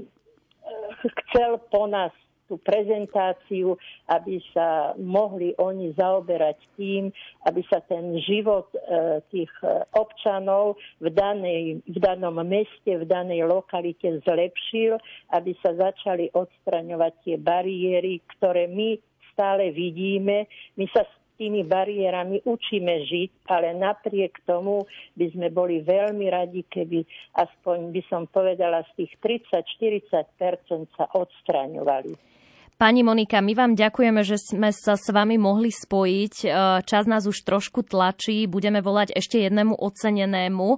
chcel 1.02 1.58
po 1.74 1.90
nás 1.90 2.14
tú 2.52 2.60
prezentáciu, 2.60 3.80
aby 4.12 4.44
sa 4.52 4.92
mohli 5.00 5.56
oni 5.56 5.96
zaoberať 5.96 6.60
tým, 6.76 7.08
aby 7.48 7.64
sa 7.72 7.80
ten 7.80 8.20
život 8.28 8.68
e, 8.76 9.24
tých 9.32 9.54
e, 9.64 9.88
občanov 9.96 10.76
v, 11.00 11.08
danej, 11.16 11.80
v 11.88 11.98
danom 12.04 12.36
meste, 12.44 12.92
v 12.92 13.08
danej 13.08 13.48
lokalite 13.48 14.20
zlepšil, 14.28 15.00
aby 15.32 15.56
sa 15.64 15.80
začali 15.80 16.28
odstraňovať 16.36 17.14
tie 17.24 17.36
bariéry, 17.40 18.20
ktoré 18.36 18.68
my 18.68 19.00
stále 19.32 19.72
vidíme. 19.72 20.52
My 20.76 20.86
sa 20.92 21.08
tými 21.42 21.66
bariérami 21.66 22.46
učíme 22.46 23.02
žiť, 23.10 23.50
ale 23.50 23.74
napriek 23.74 24.46
tomu 24.46 24.86
by 25.18 25.34
sme 25.34 25.50
boli 25.50 25.82
veľmi 25.82 26.30
radi, 26.30 26.62
keby 26.70 27.02
aspoň 27.34 27.90
by 27.90 28.02
som 28.06 28.30
povedala 28.30 28.86
z 28.94 29.10
tých 29.10 29.42
30-40% 29.50 30.94
sa 30.94 31.10
odstraňovali. 31.18 32.30
Pani 32.78 33.06
Monika, 33.06 33.46
my 33.46 33.54
vám 33.54 33.78
ďakujeme, 33.78 34.26
že 34.26 34.42
sme 34.42 34.74
sa 34.74 34.98
s 34.98 35.06
vami 35.14 35.38
mohli 35.38 35.70
spojiť. 35.70 36.34
E, 36.42 36.48
čas 36.82 37.06
nás 37.06 37.30
už 37.30 37.46
trošku 37.46 37.86
tlačí, 37.86 38.50
budeme 38.50 38.82
volať 38.82 39.14
ešte 39.14 39.38
jednému 39.38 39.78
ocenenému. 39.78 40.70
E, 40.74 40.78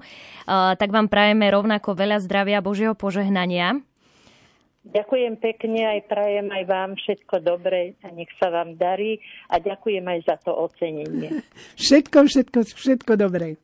tak 0.75 0.91
vám 0.91 1.07
prajeme 1.07 1.47
rovnako 1.47 1.95
veľa 1.95 2.19
zdravia 2.19 2.59
a 2.59 2.65
Božieho 2.65 2.91
požehnania. 2.91 3.79
Ďakujem 4.83 5.39
pekne, 5.39 5.87
aj 5.95 6.11
prajem 6.11 6.51
aj 6.51 6.63
vám 6.67 6.91
všetko 6.99 7.39
dobré 7.39 7.95
a 8.03 8.11
nech 8.11 8.27
sa 8.35 8.51
vám 8.51 8.75
darí 8.75 9.15
a 9.47 9.55
ďakujem 9.55 10.03
aj 10.03 10.19
za 10.27 10.35
to 10.43 10.51
ocenenie. 10.51 11.39
Všetko, 11.83 12.27
všetko, 12.27 12.59
všetko 12.67 13.15
dobré. 13.15 13.55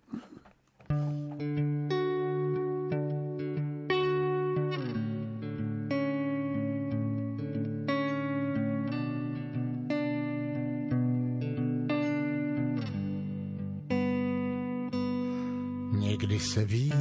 Někdy 16.00 16.40
se 16.40 16.66
ví, 16.66 16.94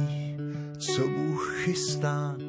co 0.77 1.07
Bůh 1.07 1.63
chystá, 1.63 2.48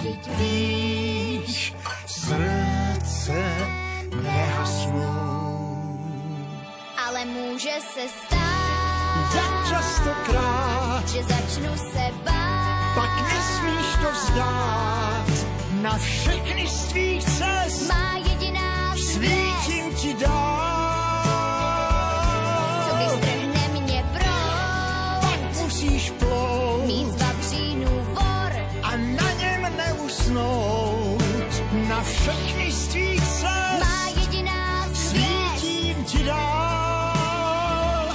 Vždyť 0.00 0.28
víš, 0.40 1.74
srdce 2.06 3.36
nehasnou. 4.22 6.00
Ale 7.06 7.24
může 7.24 7.76
se 7.94 8.08
stát, 8.08 9.28
tak 9.32 9.68
častokrát, 9.68 11.08
že 11.08 11.22
začnu 11.22 11.76
se 11.76 12.04
bát, 12.24 12.94
pak 12.94 13.12
nesmíš 13.28 13.88
to 14.02 14.10
vzdát. 14.12 15.28
Na 15.82 15.98
všechny 15.98 16.66
z 16.68 16.84
tvých 16.84 17.24
cest 17.24 17.88
má 17.88 18.16
jediná 18.16 18.96
svítím 18.96 19.94
ti 19.94 20.14
dát. 20.14 20.69
Všechny 32.32 32.72
z 32.72 32.88
tvých 32.88 33.28
cest. 33.28 33.80
Má 33.80 34.08
jediná 34.20 34.94
Svítím 34.94 36.04
ti 36.04 36.24
dál. 36.24 38.08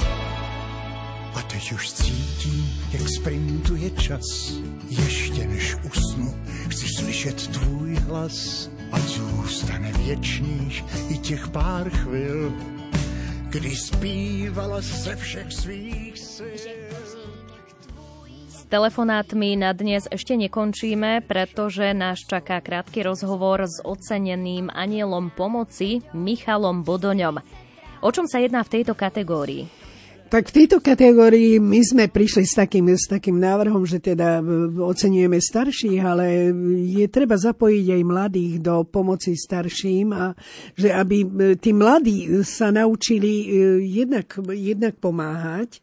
A 1.34 1.42
teď 1.46 1.72
už 1.72 1.92
cítím, 1.92 2.70
jak 2.92 3.08
sprintuje 3.08 3.90
čas. 3.90 4.52
Ještě 4.88 5.46
než 5.46 5.76
usnu, 5.82 6.34
chci 6.68 6.86
slyšet 6.88 7.46
tvůj 7.46 7.94
hlas. 7.94 8.70
A 8.92 9.00
zůstane 9.00 9.92
věčných 9.92 10.84
i 11.08 11.18
těch 11.18 11.48
pár 11.48 11.90
chvil, 11.90 12.52
kdy 13.48 13.76
zpívala 13.76 14.80
ze 14.80 15.16
všech 15.16 15.52
svých 15.52 16.18
sil 16.34 16.85
telefonátmi 18.66 19.54
na 19.54 19.70
dnes 19.70 20.10
ešte 20.10 20.34
nekončíme, 20.34 21.22
pretože 21.24 21.94
nás 21.94 22.18
čaká 22.26 22.58
krátky 22.58 23.06
rozhovor 23.06 23.62
s 23.64 23.78
oceneným 23.80 24.68
anielom 24.74 25.30
pomoci 25.30 26.02
Michalom 26.10 26.82
Bodoňom. 26.82 27.38
O 28.02 28.10
čom 28.10 28.26
sa 28.26 28.42
jedná 28.42 28.66
v 28.66 28.72
tejto 28.80 28.98
kategórii? 28.98 29.85
Tak 30.26 30.50
v 30.50 30.56
tejto 30.58 30.82
kategórii 30.82 31.62
my 31.62 31.78
sme 31.86 32.04
prišli 32.10 32.42
s 32.42 32.58
takým, 32.58 32.90
s 32.90 33.06
takým 33.06 33.38
návrhom, 33.38 33.86
že 33.86 34.02
teda 34.02 34.42
oceňujeme 34.74 35.38
starších, 35.38 36.02
ale 36.02 36.50
je 36.82 37.06
treba 37.06 37.38
zapojiť 37.38 37.86
aj 37.94 38.02
mladých 38.02 38.52
do 38.58 38.82
pomoci 38.82 39.38
starším 39.38 40.10
a 40.10 40.34
že 40.74 40.90
aby 40.90 41.18
e, 41.22 41.28
tí 41.62 41.70
mladí 41.70 42.42
sa 42.42 42.74
naučili 42.74 43.32
e, 43.32 43.46
jednak, 43.86 44.42
jednak 44.50 44.98
pomáhať. 44.98 45.78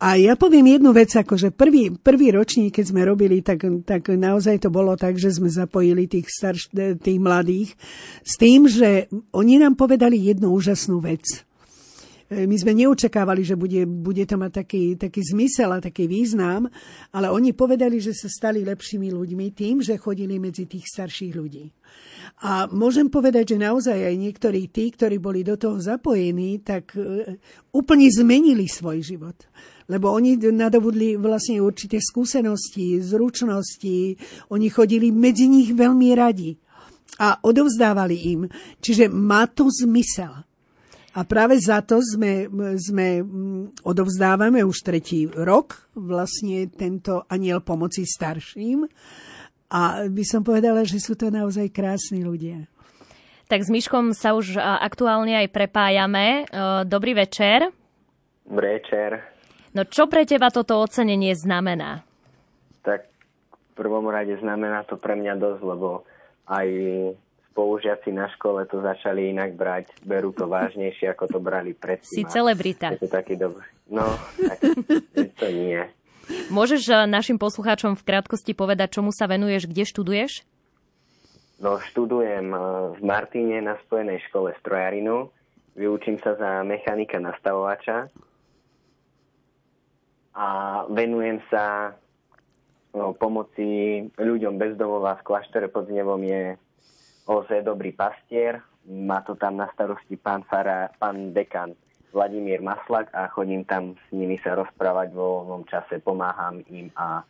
A 0.00 0.16
ja 0.16 0.32
poviem 0.32 0.80
jednu 0.80 0.96
vec, 0.96 1.12
ako 1.12 1.36
že 1.36 1.52
prvý, 1.52 1.92
prvý 1.92 2.32
ročník, 2.32 2.80
keď 2.80 2.84
sme 2.88 3.04
robili, 3.04 3.44
tak, 3.44 3.68
tak 3.84 4.08
naozaj 4.16 4.64
to 4.64 4.72
bolo 4.72 4.96
tak, 4.96 5.20
že 5.20 5.28
sme 5.28 5.52
zapojili 5.52 6.08
tých, 6.08 6.32
starš, 6.32 6.72
tých 7.04 7.20
mladých 7.20 7.76
s 8.24 8.40
tým, 8.40 8.64
že 8.64 9.12
oni 9.36 9.60
nám 9.60 9.76
povedali 9.76 10.16
jednu 10.24 10.56
úžasnú 10.56 11.04
vec 11.04 11.44
E, 11.53 11.53
my 12.34 12.56
sme 12.58 12.74
neočakávali, 12.74 13.46
že 13.46 13.54
bude, 13.54 13.86
bude 13.86 14.26
to 14.26 14.34
mať 14.34 14.52
taký, 14.52 14.82
taký 14.98 15.22
zmysel 15.22 15.70
a 15.70 15.78
taký 15.78 16.10
význam, 16.10 16.66
ale 17.14 17.30
oni 17.30 17.54
povedali, 17.54 18.02
že 18.02 18.10
sa 18.10 18.26
stali 18.26 18.66
lepšími 18.66 19.14
ľuďmi 19.14 19.46
tým, 19.54 19.78
že 19.78 19.94
chodili 19.94 20.42
medzi 20.42 20.66
tých 20.66 20.90
starších 20.90 21.32
ľudí. 21.32 21.70
A 22.42 22.66
môžem 22.66 23.06
povedať, 23.06 23.54
že 23.54 23.62
naozaj 23.62 23.94
aj 23.94 24.14
niektorí 24.18 24.66
tí, 24.74 24.90
ktorí 24.90 25.22
boli 25.22 25.46
do 25.46 25.54
toho 25.54 25.78
zapojení, 25.78 26.66
tak 26.66 26.98
e, 26.98 27.38
úplne 27.70 28.10
zmenili 28.10 28.66
svoj 28.66 28.98
život. 29.06 29.38
Lebo 29.86 30.10
oni 30.10 30.40
nadobudli 30.40 31.14
vlastne 31.14 31.62
určité 31.62 32.00
skúsenosti, 32.00 32.98
zručnosti, 32.98 34.18
oni 34.50 34.66
chodili 34.72 35.12
medzi 35.14 35.46
nich 35.46 35.70
veľmi 35.76 36.08
radi 36.16 36.56
a 37.20 37.38
odovzdávali 37.44 38.16
im. 38.34 38.40
Čiže 38.80 39.12
má 39.12 39.46
to 39.46 39.70
zmysel. 39.70 40.53
A 41.14 41.22
práve 41.22 41.54
za 41.62 41.78
to 41.78 42.02
sme, 42.02 42.50
sme 42.74 43.22
mm, 43.22 43.86
odovzdávame 43.86 44.66
už 44.66 44.82
tretí 44.82 45.30
rok 45.30 45.86
vlastne 45.94 46.66
tento 46.74 47.22
aniel 47.30 47.62
pomoci 47.62 48.02
starším. 48.02 48.90
A 49.70 50.10
by 50.10 50.24
som 50.26 50.42
povedala, 50.42 50.82
že 50.82 50.98
sú 50.98 51.14
to 51.14 51.30
naozaj 51.30 51.70
krásni 51.70 52.26
ľudia. 52.26 52.66
Tak 53.46 53.62
s 53.62 53.70
Myškom 53.70 54.14
sa 54.14 54.34
už 54.34 54.58
aktuálne 54.58 55.38
aj 55.38 55.52
prepájame. 55.52 56.46
Dobrý 56.86 57.14
večer. 57.14 57.70
Dobrý 58.46 58.80
večer. 58.80 59.20
No 59.74 59.82
čo 59.82 60.06
pre 60.06 60.22
teba 60.22 60.54
toto 60.54 60.78
ocenenie 60.78 61.34
znamená? 61.34 62.06
Tak 62.86 63.10
v 63.50 63.72
prvom 63.74 64.06
rade 64.06 64.38
znamená 64.38 64.86
to 64.86 64.94
pre 64.94 65.18
mňa 65.18 65.34
dosť, 65.36 65.60
lebo 65.66 66.06
aj 66.46 66.68
spolužiaci 67.54 68.10
na 68.10 68.26
škole 68.34 68.66
to 68.66 68.82
začali 68.82 69.30
inak 69.30 69.54
brať, 69.54 69.94
berú 70.02 70.34
to 70.34 70.50
vážnejšie, 70.50 71.14
ako 71.14 71.30
to 71.30 71.38
brali 71.38 71.70
predtým. 71.70 72.10
Si 72.10 72.26
celebrita. 72.26 72.98
Je 72.98 73.06
to 73.06 73.14
taký 73.14 73.38
dobrý. 73.38 73.62
No, 73.86 74.02
tak 74.42 74.58
to 75.38 75.46
nie. 75.54 75.86
Môžeš 76.50 76.82
eh, 76.90 77.06
našim 77.06 77.38
poslucháčom 77.38 77.94
v 77.94 78.02
krátkosti 78.02 78.58
povedať, 78.58 78.98
čomu 78.98 79.14
sa 79.14 79.30
venuješ, 79.30 79.70
kde 79.70 79.86
študuješ? 79.86 80.42
No, 81.62 81.78
študujem 81.78 82.50
eh, 82.50 82.60
v 82.98 83.00
Martine 83.06 83.62
na 83.62 83.78
Spojenej 83.86 84.18
škole 84.26 84.50
strojarinu. 84.58 85.30
Vyučím 85.78 86.18
sa 86.26 86.34
za 86.34 86.66
mechanika 86.66 87.22
nastavovača. 87.22 88.10
A 90.34 90.46
venujem 90.90 91.38
sa 91.46 91.94
no, 92.90 93.14
pomoci 93.14 94.02
ľuďom 94.18 94.58
bez 94.58 94.74
domova 94.74 95.14
v 95.22 95.26
kláštore 95.30 95.70
pod 95.70 95.86
Znevom 95.86 96.18
je 96.26 96.58
OZ 97.24 97.64
Dobrý 97.64 97.92
pastier. 97.96 98.60
Má 98.84 99.24
to 99.24 99.32
tam 99.34 99.56
na 99.56 99.68
starosti 99.72 100.20
pán, 100.20 100.44
Fara, 100.44 100.92
pán 101.00 101.32
dekan 101.32 101.72
Vladimír 102.12 102.60
Maslak 102.60 103.10
a 103.10 103.26
chodím 103.32 103.64
tam 103.64 103.96
s 103.96 104.06
nimi 104.12 104.38
sa 104.38 104.54
rozprávať 104.54 105.10
vo 105.16 105.42
voľnom 105.42 105.66
čase, 105.66 105.98
pomáham 105.98 106.62
im 106.70 106.92
a 106.94 107.26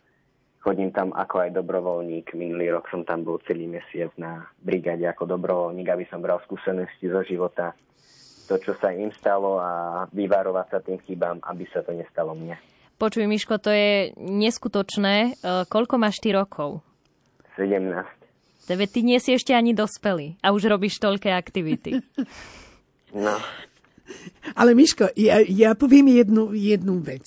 chodím 0.61 0.93
tam 0.93 1.09
ako 1.15 1.47
aj 1.47 1.49
dobrovoľník. 1.57 2.37
Minulý 2.37 2.75
rok 2.75 2.91
som 2.93 3.01
tam 3.01 3.25
bol 3.25 3.41
celý 3.49 3.65
mesiac 3.65 4.13
na 4.19 4.45
brigade 4.61 5.05
ako 5.09 5.25
dobrovoľník, 5.25 5.89
aby 5.89 6.05
som 6.11 6.21
bral 6.21 6.37
skúsenosti 6.45 7.09
zo 7.09 7.25
života, 7.25 7.73
to, 8.45 8.61
čo 8.61 8.77
sa 8.77 8.93
im 8.93 9.09
stalo 9.09 9.57
a 9.57 10.05
vyvarovať 10.13 10.67
sa 10.69 10.79
tým 10.85 11.01
chybám, 11.01 11.41
aby 11.49 11.65
sa 11.73 11.81
to 11.81 11.93
nestalo 11.93 12.37
mne. 12.37 12.53
Počuj, 12.95 13.27
Miško, 13.27 13.59
to 13.59 13.73
je 13.75 14.15
neskutočné. 14.15 15.15
E, 15.35 15.65
koľko 15.67 15.99
máš 15.99 16.21
ty 16.23 16.31
rokov? 16.31 16.79
17. 17.57 18.14
Tebe 18.65 18.89
ty 18.89 19.05
nie 19.05 19.21
si 19.21 19.37
ešte 19.37 19.53
ani 19.53 19.77
dospelý 19.77 20.41
a 20.41 20.49
už 20.51 20.65
robíš 20.69 20.97
toľké 20.97 21.29
aktivity. 21.29 22.01
No. 23.15 23.37
Ale 24.53 24.77
Miško, 24.77 25.09
ja, 25.17 25.41
ja 25.41 25.73
poviem 25.73 26.13
jednu, 26.13 26.53
jednu 26.53 27.01
vec. 27.01 27.25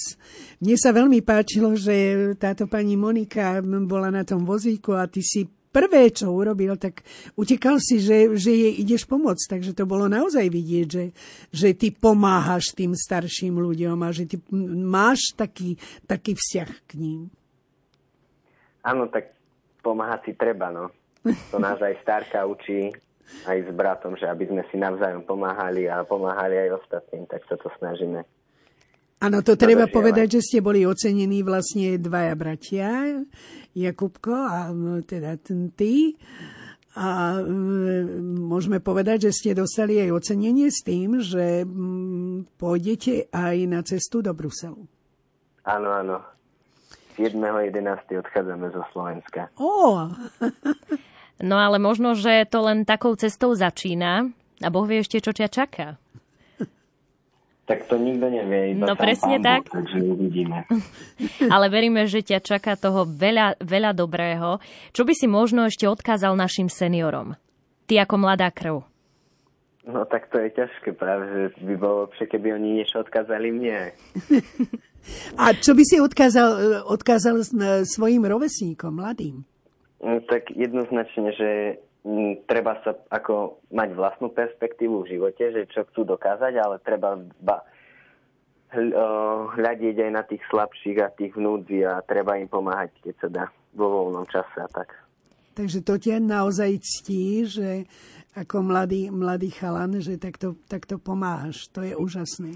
Mne 0.62 0.76
sa 0.78 0.94
veľmi 0.94 1.24
páčilo, 1.26 1.74
že 1.74 1.94
táto 2.38 2.70
pani 2.70 2.94
Monika 2.94 3.58
bola 3.64 4.14
na 4.14 4.22
tom 4.22 4.46
vozíku 4.46 4.94
a 4.94 5.10
ty 5.10 5.24
si 5.24 5.48
prvé, 5.68 6.10
čo 6.10 6.32
urobil, 6.32 6.74
tak 6.78 7.02
utekal 7.34 7.78
si, 7.78 8.02
že, 8.02 8.34
že 8.34 8.50
jej 8.50 8.74
ideš 8.82 9.06
pomôcť. 9.06 9.58
Takže 9.58 9.72
to 9.74 9.84
bolo 9.86 10.10
naozaj 10.10 10.46
vidieť, 10.50 10.86
že, 10.86 11.04
že 11.54 11.68
ty 11.74 11.94
pomáhaš 11.94 12.74
tým 12.74 12.94
starším 12.94 13.58
ľuďom 13.58 13.98
a 14.02 14.08
že 14.14 14.24
ty 14.26 14.36
máš 14.82 15.34
taký, 15.38 15.78
taký 16.06 16.34
vzťah 16.34 16.70
k 16.88 16.90
ním. 16.98 17.20
Áno, 18.82 19.10
tak 19.10 19.34
pomáhať 19.82 20.30
si 20.30 20.32
treba, 20.34 20.70
no. 20.72 20.90
To 21.50 21.58
nás 21.58 21.78
aj 21.80 21.94
starka 22.02 22.44
učí, 22.46 22.92
aj 23.44 23.58
s 23.68 23.70
bratom, 23.74 24.16
že 24.16 24.28
aby 24.28 24.48
sme 24.48 24.62
si 24.72 24.76
navzájom 24.80 25.24
pomáhali 25.24 25.88
a 25.88 26.04
pomáhali 26.04 26.56
aj 26.68 26.80
ostatným, 26.80 27.28
tak 27.28 27.44
sa 27.46 27.56
to 27.60 27.68
snažíme. 27.76 28.24
Áno, 29.18 29.42
to 29.42 29.58
treba 29.58 29.90
povedať, 29.90 30.38
že 30.38 30.44
ste 30.46 30.58
boli 30.62 30.86
ocenení 30.86 31.42
vlastne 31.42 31.98
dvaja 31.98 32.34
bratia, 32.38 33.18
Jakubko 33.74 34.30
a 34.30 34.70
teda 35.02 35.34
ty. 35.74 36.14
A 36.98 37.38
môžeme 38.22 38.78
povedať, 38.78 39.30
že 39.30 39.34
ste 39.34 39.50
dostali 39.58 39.98
aj 40.02 40.22
ocenenie 40.22 40.70
s 40.70 40.82
tým, 40.86 41.18
že 41.18 41.66
pôjdete 42.58 43.30
aj 43.30 43.56
na 43.66 43.82
cestu 43.82 44.22
do 44.22 44.30
Bruselu. 44.34 44.86
Áno, 45.66 45.88
áno. 45.94 46.22
7.11. 47.18 48.22
odchádzame 48.22 48.70
zo 48.70 48.82
Slovenska. 48.94 49.50
Oh. 49.58 50.06
no 51.42 51.56
ale 51.58 51.78
možno, 51.78 52.14
že 52.14 52.46
to 52.48 52.64
len 52.64 52.84
takou 52.86 53.14
cestou 53.14 53.54
začína 53.54 54.30
a 54.62 54.68
Boh 54.68 54.86
vie 54.86 55.02
ešte, 55.02 55.22
čo 55.22 55.30
ťa 55.30 55.48
čaká. 55.50 55.98
Tak 57.68 57.84
to 57.84 58.00
nikto 58.00 58.32
nevie. 58.32 58.72
Iba 58.72 58.88
no 58.88 58.94
presne 58.96 59.36
tak. 59.44 59.68
Boh, 59.68 59.84
takže 59.84 60.00
uvidíme. 60.00 60.64
Ale 61.52 61.68
veríme, 61.68 62.08
že 62.08 62.24
ťa 62.24 62.40
čaká 62.40 62.80
toho 62.80 63.04
veľa, 63.04 63.60
veľa 63.60 63.92
dobrého. 63.92 64.56
Čo 64.96 65.04
by 65.04 65.12
si 65.12 65.28
možno 65.28 65.68
ešte 65.68 65.84
odkázal 65.84 66.32
našim 66.32 66.72
seniorom? 66.72 67.36
Ty 67.84 68.08
ako 68.08 68.14
mladá 68.24 68.48
krv. 68.48 68.88
No 69.84 70.04
tak 70.08 70.32
to 70.32 70.40
je 70.40 70.48
ťažké 70.52 70.96
práve, 70.96 71.52
že 71.56 71.64
by 71.64 71.74
bolo 71.76 72.08
lepšie, 72.08 72.24
keby 72.28 72.56
oni 72.56 72.80
niečo 72.80 73.04
odkázali 73.04 73.52
mne. 73.52 73.92
A 75.40 75.56
čo 75.56 75.72
by 75.72 75.84
si 75.84 75.96
odkázal, 76.00 76.84
odkázal 76.84 77.40
svojim 77.88 78.28
rovesníkom, 78.28 79.00
mladým? 79.00 79.47
No, 79.98 80.22
tak 80.30 80.54
jednoznačne, 80.54 81.34
že 81.34 81.50
m, 82.06 82.38
treba 82.46 82.78
sa 82.86 82.94
ako 83.10 83.58
mať 83.74 83.88
vlastnú 83.98 84.30
perspektívu 84.30 85.02
v 85.02 85.18
živote, 85.18 85.44
že 85.50 85.66
čo 85.74 85.82
chcú 85.90 86.06
dokázať, 86.06 86.54
ale 86.54 86.78
treba 86.86 87.18
ba, 87.42 87.66
hľadiť 89.56 89.96
aj 89.96 90.10
na 90.12 90.22
tých 90.28 90.44
slabších 90.52 90.98
a 91.00 91.08
tých 91.16 91.32
vnúdzi 91.32 91.88
a 91.88 92.04
treba 92.04 92.36
im 92.36 92.46
pomáhať, 92.46 92.92
keď 93.00 93.14
sa 93.16 93.28
dá 93.32 93.44
vo 93.72 93.88
voľnom 93.88 94.28
čase 94.28 94.60
a 94.60 94.68
tak. 94.68 94.92
Takže 95.56 95.82
to 95.82 95.98
ťa 95.98 96.22
naozaj 96.22 96.78
ctí, 96.78 97.48
že 97.48 97.70
ako 98.36 98.62
mladý, 98.62 99.10
mladý 99.10 99.50
chalan, 99.50 99.98
že 99.98 100.20
takto, 100.20 100.54
takto 100.70 101.02
pomáhaš. 101.02 101.66
To 101.74 101.82
je 101.82 101.98
úžasné. 101.98 102.54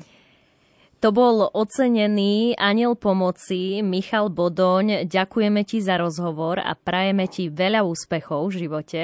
To 1.03 1.11
bol 1.11 1.51
ocenený 1.51 2.55
aniel 2.55 2.95
pomoci 2.95 3.83
Michal 3.83 4.31
Bodoň. 4.31 5.11
Ďakujeme 5.11 5.67
ti 5.67 5.83
za 5.83 5.99
rozhovor 5.99 6.63
a 6.63 6.79
prajeme 6.79 7.27
ti 7.27 7.51
veľa 7.51 7.83
úspechov 7.83 8.47
v 8.47 8.55
živote. 8.63 9.01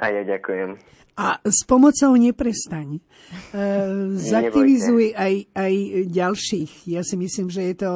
A 0.00 0.04
ja 0.08 0.24
ďakujem. 0.24 0.80
A 1.20 1.36
s 1.44 1.68
pomocou 1.68 2.16
neprestaň. 2.16 2.96
E, 2.96 3.00
zaktivizuj 4.32 5.12
aj, 5.12 5.52
aj 5.52 5.74
ďalších. 6.08 6.88
Ja 6.88 7.04
si 7.04 7.20
myslím, 7.20 7.52
že 7.52 7.60
je 7.60 7.74
to, 7.76 7.92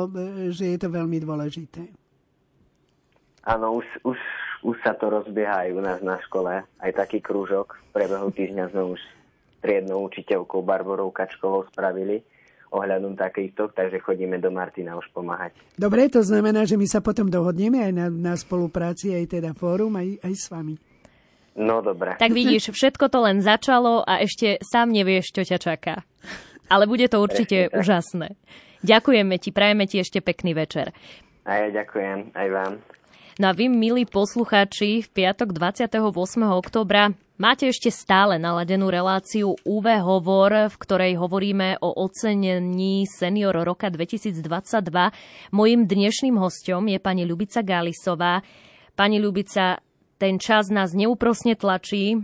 že 0.53 0.76
je 0.76 0.78
to 0.85 0.93
veľmi 0.93 1.24
dôležité. 1.24 1.89
Áno, 3.49 3.80
už, 3.80 3.89
už, 4.05 4.20
už 4.61 4.76
sa 4.85 4.93
to 4.93 5.09
rozbieha 5.09 5.64
aj 5.64 5.70
u 5.72 5.80
nás 5.80 6.05
na 6.05 6.20
škole. 6.20 6.61
Aj 6.61 6.93
taký 6.93 7.24
krúžok. 7.24 7.80
V 7.89 7.97
priebehu 7.97 8.28
týždňa 8.28 8.76
sme 8.76 8.93
už 8.93 9.01
triednou 9.64 10.05
učiteľkou 10.05 10.61
Barborou 10.61 11.09
Kačkovou 11.09 11.64
spravili 11.72 12.20
ohľadom 12.75 13.14
takýchto, 13.14 13.70
takže 13.70 14.03
chodíme 14.03 14.43
do 14.43 14.51
Martina 14.51 14.99
už 14.99 15.07
pomáhať. 15.14 15.55
Dobre, 15.79 16.11
to 16.11 16.27
znamená, 16.27 16.66
že 16.66 16.75
my 16.75 16.87
sa 16.91 16.99
potom 16.99 17.31
dohodneme 17.31 17.79
aj 17.79 17.93
na, 17.95 18.07
na 18.11 18.35
spolupráci, 18.35 19.14
aj 19.14 19.39
teda 19.39 19.51
fórum, 19.55 19.95
aj, 19.95 20.18
aj 20.27 20.35
s 20.35 20.47
vami. 20.51 20.75
No 21.55 21.79
dobre. 21.81 22.18
Tak 22.18 22.35
vidíš, 22.41 22.75
všetko 22.75 23.07
to 23.07 23.18
len 23.22 23.39
začalo 23.39 24.03
a 24.03 24.18
ešte 24.20 24.59
sám 24.59 24.91
nevieš, 24.91 25.31
čo 25.31 25.47
ťa 25.47 25.59
čaká. 25.62 26.03
Ale 26.66 26.91
bude 26.91 27.07
to 27.07 27.22
určite 27.22 27.70
úžasné. 27.70 28.35
Ďakujeme 28.85 29.41
ti, 29.41 29.55
prajeme 29.55 29.85
ti 29.87 30.03
ešte 30.03 30.20
pekný 30.20 30.53
večer. 30.53 30.93
A 31.45 31.64
ja 31.64 31.68
ďakujem, 31.72 32.33
aj 32.37 32.49
vám. 32.53 32.72
No 33.35 33.51
a 33.51 33.53
vy, 33.53 33.66
milí 33.66 34.07
poslucháči, 34.07 35.03
v 35.03 35.09
piatok 35.11 35.51
28. 35.51 35.99
oktobra 36.55 37.11
máte 37.35 37.66
ešte 37.66 37.91
stále 37.91 38.39
naladenú 38.39 38.87
reláciu 38.95 39.59
UV 39.66 39.87
Hovor, 40.07 40.70
v 40.70 40.76
ktorej 40.78 41.18
hovoríme 41.18 41.82
o 41.82 41.99
ocenení 41.99 43.11
Senior 43.11 43.59
roka 43.66 43.91
2022. 43.91 44.39
Mojím 45.51 45.82
dnešným 45.82 46.39
hostom 46.39 46.87
je 46.87 47.03
pani 47.03 47.26
Ľubica 47.26 47.66
Galisová. 47.66 48.39
Pani 48.95 49.18
Ľubica, 49.18 49.82
ten 50.14 50.39
čas 50.39 50.70
nás 50.70 50.95
neúprosne 50.95 51.59
tlačí. 51.59 52.14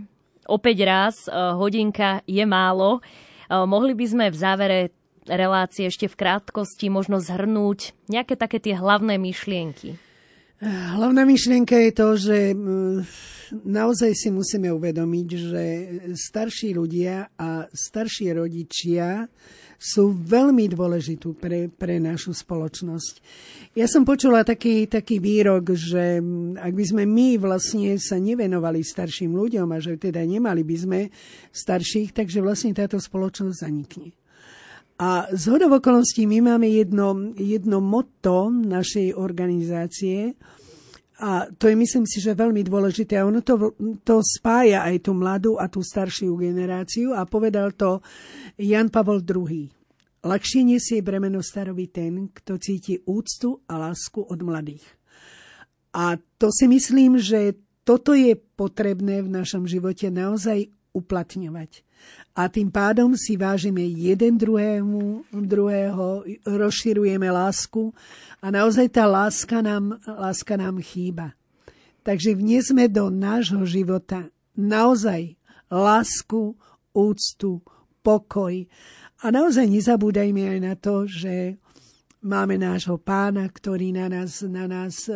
Opäť 0.47 0.77
raz, 0.87 1.27
eh, 1.27 1.35
hodinka 1.35 2.23
je 2.23 2.47
málo. 2.47 3.03
Eh, 3.03 3.59
mohli 3.67 3.99
by 3.99 4.05
sme 4.07 4.25
v 4.31 4.37
závere 4.39 4.79
relácie 5.27 5.91
ešte 5.91 6.07
v 6.07 6.15
krátkosti 6.15 6.87
možno 6.87 7.19
zhrnúť 7.19 7.99
nejaké 8.07 8.39
také 8.39 8.63
tie 8.63 8.79
hlavné 8.79 9.19
myšlienky. 9.19 9.99
Hlavná 10.61 11.25
myšlienka 11.25 11.73
je 11.73 11.91
to, 11.91 12.07
že 12.21 12.37
naozaj 13.65 14.13
si 14.13 14.29
musíme 14.29 14.69
uvedomiť, 14.69 15.27
že 15.33 15.63
starší 16.13 16.77
ľudia 16.77 17.33
a 17.33 17.65
starší 17.73 18.37
rodičia 18.37 19.25
sú 19.81 20.13
veľmi 20.13 20.69
dôležitú 20.69 21.33
pre, 21.41 21.65
pre 21.65 21.97
našu 21.97 22.37
spoločnosť. 22.37 23.13
Ja 23.73 23.89
som 23.89 24.05
počula 24.05 24.45
taký, 24.45 24.85
taký 24.85 25.17
výrok, 25.17 25.73
že 25.73 26.21
ak 26.61 26.73
by 26.77 26.85
sme 26.85 27.03
my 27.09 27.41
vlastne 27.41 27.97
sa 27.97 28.21
nevenovali 28.21 28.85
starším 28.85 29.33
ľuďom 29.33 29.65
a 29.73 29.81
že 29.81 29.97
teda 29.97 30.21
nemali 30.21 30.61
by 30.61 30.75
sme 30.77 30.99
starších, 31.49 32.13
takže 32.13 32.45
vlastne 32.45 32.77
táto 32.77 33.01
spoločnosť 33.01 33.57
zanikne. 33.57 34.13
A 35.01 35.25
z 35.33 35.43
hodov 35.49 35.81
okolností 35.81 36.29
my 36.29 36.53
máme 36.53 36.69
jedno, 36.69 37.33
jedno 37.33 37.81
motto 37.81 38.53
našej 38.53 39.17
organizácie 39.17 40.37
a 41.21 41.45
to 41.53 41.69
je 41.69 41.77
myslím 41.77 42.05
si, 42.09 42.17
že 42.17 42.33
veľmi 42.33 42.65
dôležité. 42.65 43.17
A 43.17 43.29
ono 43.29 43.45
to, 43.45 43.77
to 44.01 44.25
spája 44.25 44.81
aj 44.85 45.05
tú 45.05 45.13
mladú 45.13 45.57
a 45.57 45.69
tú 45.69 45.85
staršiu 45.85 46.33
generáciu 46.33 47.13
a 47.13 47.29
povedal 47.29 47.77
to 47.77 48.01
Jan 48.57 48.89
Pavol 48.89 49.21
II. 49.21 49.69
Ľahšie 50.21 50.61
nesie 50.65 51.05
bremeno 51.05 51.41
staroby 51.45 51.93
ten, 51.93 52.29
kto 52.33 52.57
cíti 52.57 52.97
úctu 53.05 53.61
a 53.69 53.77
lásku 53.77 54.21
od 54.21 54.37
mladých. 54.41 54.85
A 55.97 56.17
to 56.41 56.49
si 56.49 56.65
myslím, 56.65 57.21
že 57.21 57.57
toto 57.85 58.17
je 58.17 58.37
potrebné 58.37 59.21
v 59.21 59.33
našom 59.33 59.65
živote 59.65 60.09
naozaj 60.13 60.73
uplatňovať 60.93 61.85
a 62.31 62.47
tým 62.47 62.71
pádom 62.71 63.11
si 63.19 63.35
vážime 63.35 63.83
jeden 63.83 64.39
druhému, 64.39 65.27
druhého, 65.35 66.23
rozširujeme 66.47 67.27
lásku. 67.27 67.91
A 68.39 68.47
naozaj 68.49 68.87
tá 68.95 69.03
láska 69.03 69.59
nám, 69.59 69.99
láska 70.07 70.55
nám 70.55 70.79
chýba. 70.79 71.35
Takže 72.01 72.33
vniesme 72.33 72.87
do 72.87 73.11
nášho 73.11 73.61
života 73.67 74.31
naozaj 74.57 75.37
lásku, 75.69 76.55
úctu, 76.95 77.61
pokoj. 78.01 78.65
A 79.21 79.25
naozaj 79.29 79.69
nezabúdajme 79.69 80.57
aj 80.57 80.59
na 80.59 80.73
to, 80.79 81.05
že 81.05 81.61
máme 82.25 82.57
nášho 82.57 82.97
pána, 82.97 83.45
ktorý 83.45 83.93
na 83.93 84.09
nás, 84.09 84.41
na 84.45 84.65
nás 84.65 85.05
eh, 85.09 85.15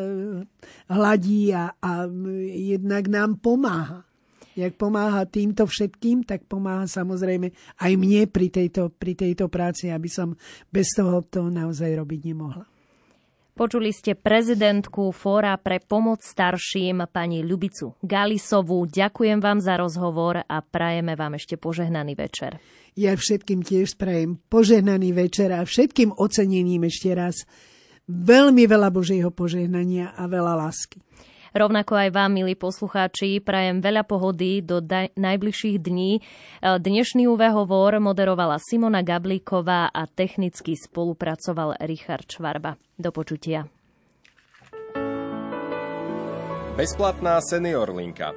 hladí 0.90 1.54
a, 1.54 1.74
a 1.82 2.06
jednak 2.50 3.10
nám 3.10 3.42
pomáha 3.42 4.05
jak 4.56 4.74
pomáha 4.80 5.28
týmto 5.28 5.68
všetkým, 5.68 6.24
tak 6.24 6.48
pomáha 6.48 6.88
samozrejme 6.88 7.52
aj 7.84 7.92
mne 8.00 8.26
pri 8.32 8.48
tejto, 8.48 8.90
pri 8.96 9.14
tejto 9.14 9.52
práci, 9.52 9.92
aby 9.92 10.08
som 10.08 10.34
bez 10.72 10.96
toho 10.96 11.22
to 11.28 11.52
naozaj 11.52 11.92
robiť 11.92 12.22
nemohla. 12.32 12.66
Počuli 13.56 13.96
ste 13.96 14.20
prezidentku 14.20 15.16
Fóra 15.16 15.56
pre 15.56 15.80
pomoc 15.80 16.20
starším, 16.20 17.08
pani 17.08 17.40
Ľubicu 17.40 17.96
Galisovú. 18.04 18.84
Ďakujem 18.84 19.40
vám 19.40 19.64
za 19.64 19.80
rozhovor 19.80 20.44
a 20.44 20.60
prajeme 20.60 21.16
vám 21.16 21.40
ešte 21.40 21.56
požehnaný 21.56 22.20
večer. 22.20 22.60
Ja 23.00 23.16
všetkým 23.16 23.64
tiež 23.64 23.96
prajem 23.96 24.44
požehnaný 24.52 25.16
večer 25.16 25.56
a 25.56 25.64
všetkým 25.64 26.20
ocenením 26.20 26.84
ešte 26.92 27.16
raz 27.16 27.48
veľmi 28.12 28.68
veľa 28.68 28.92
Božieho 28.92 29.32
požehnania 29.32 30.12
a 30.12 30.28
veľa 30.28 30.60
lásky. 30.60 31.00
Rovnako 31.56 31.96
aj 31.96 32.10
vám, 32.12 32.36
milí 32.36 32.52
poslucháči, 32.52 33.40
prajem 33.40 33.80
veľa 33.80 34.04
pohody 34.04 34.60
do 34.60 34.84
daj- 34.84 35.16
najbližších 35.16 35.80
dní. 35.80 36.20
E, 36.20 36.22
dnešný 36.60 37.32
UV 37.32 37.48
hovor 37.56 37.96
moderovala 38.04 38.60
Simona 38.60 39.00
Gablíková 39.00 39.88
a 39.88 40.04
technicky 40.04 40.76
spolupracoval 40.76 41.80
Richard 41.88 42.28
Švarba. 42.28 42.76
Do 43.00 43.16
počutia. 43.16 43.72
Bezplatná 46.76 47.40
senior 47.40 47.88
linka 47.88 48.36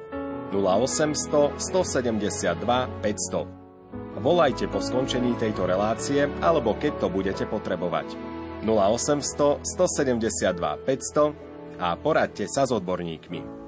0800 0.55 1.59
172 1.59 2.55
500. 3.03 4.23
Volajte 4.23 4.71
po 4.71 4.79
skončení 4.79 5.35
tejto 5.35 5.67
relácie 5.67 6.23
alebo 6.39 6.71
keď 6.79 7.03
to 7.03 7.07
budete 7.11 7.43
potrebovať. 7.51 8.15
0800 8.63 9.59
172 9.59 10.55
500 10.87 11.48
a 11.79 11.95
poradte 11.95 12.43
sa 12.51 12.67
s 12.67 12.75
odborníkmi. 12.75 13.59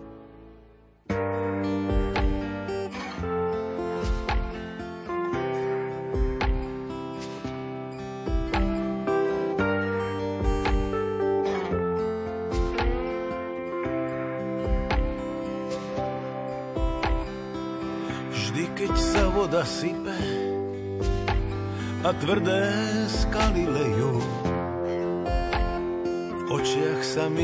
Tvrdé 22.21 22.69
skaly 23.09 23.65
lejú, 23.65 24.00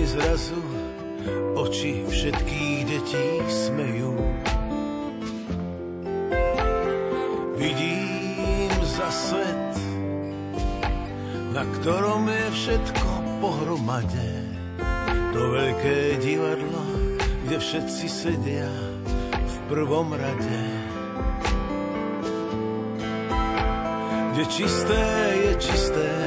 zrazu 0.08 0.62
oči 1.60 2.08
všetkých 2.08 2.80
detí 2.88 3.28
smejú. 3.52 4.16
Vidím 7.60 8.72
za 8.88 9.10
svet, 9.12 9.74
na 11.52 11.64
ktorom 11.76 12.32
je 12.32 12.46
všetko 12.56 13.10
pohromade. 13.44 14.32
To 15.36 15.42
veľké 15.52 16.24
divadlo, 16.24 16.84
kde 17.44 17.58
všetci 17.60 18.06
sedia 18.08 18.72
v 19.36 19.56
prvom 19.68 20.16
rade. 20.16 20.88
kde 24.38 24.54
čisté 24.54 25.02
je 25.34 25.52
čisté 25.58 26.27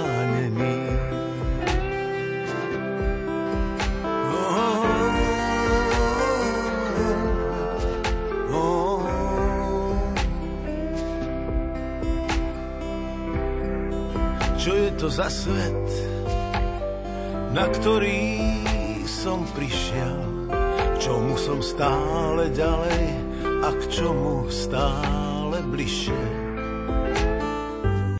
To 15.01 15.09
za 15.09 15.33
svet, 15.33 15.89
na 17.57 17.65
ktorý 17.65 18.37
som 19.09 19.41
prišiel, 19.57 20.45
k 20.93 20.95
čomu 21.01 21.33
som 21.41 21.57
stále 21.57 22.53
ďalej 22.53 23.09
a 23.65 23.69
k 23.81 23.83
čomu 23.89 24.45
stále 24.53 25.57
bližšie. 25.73 26.30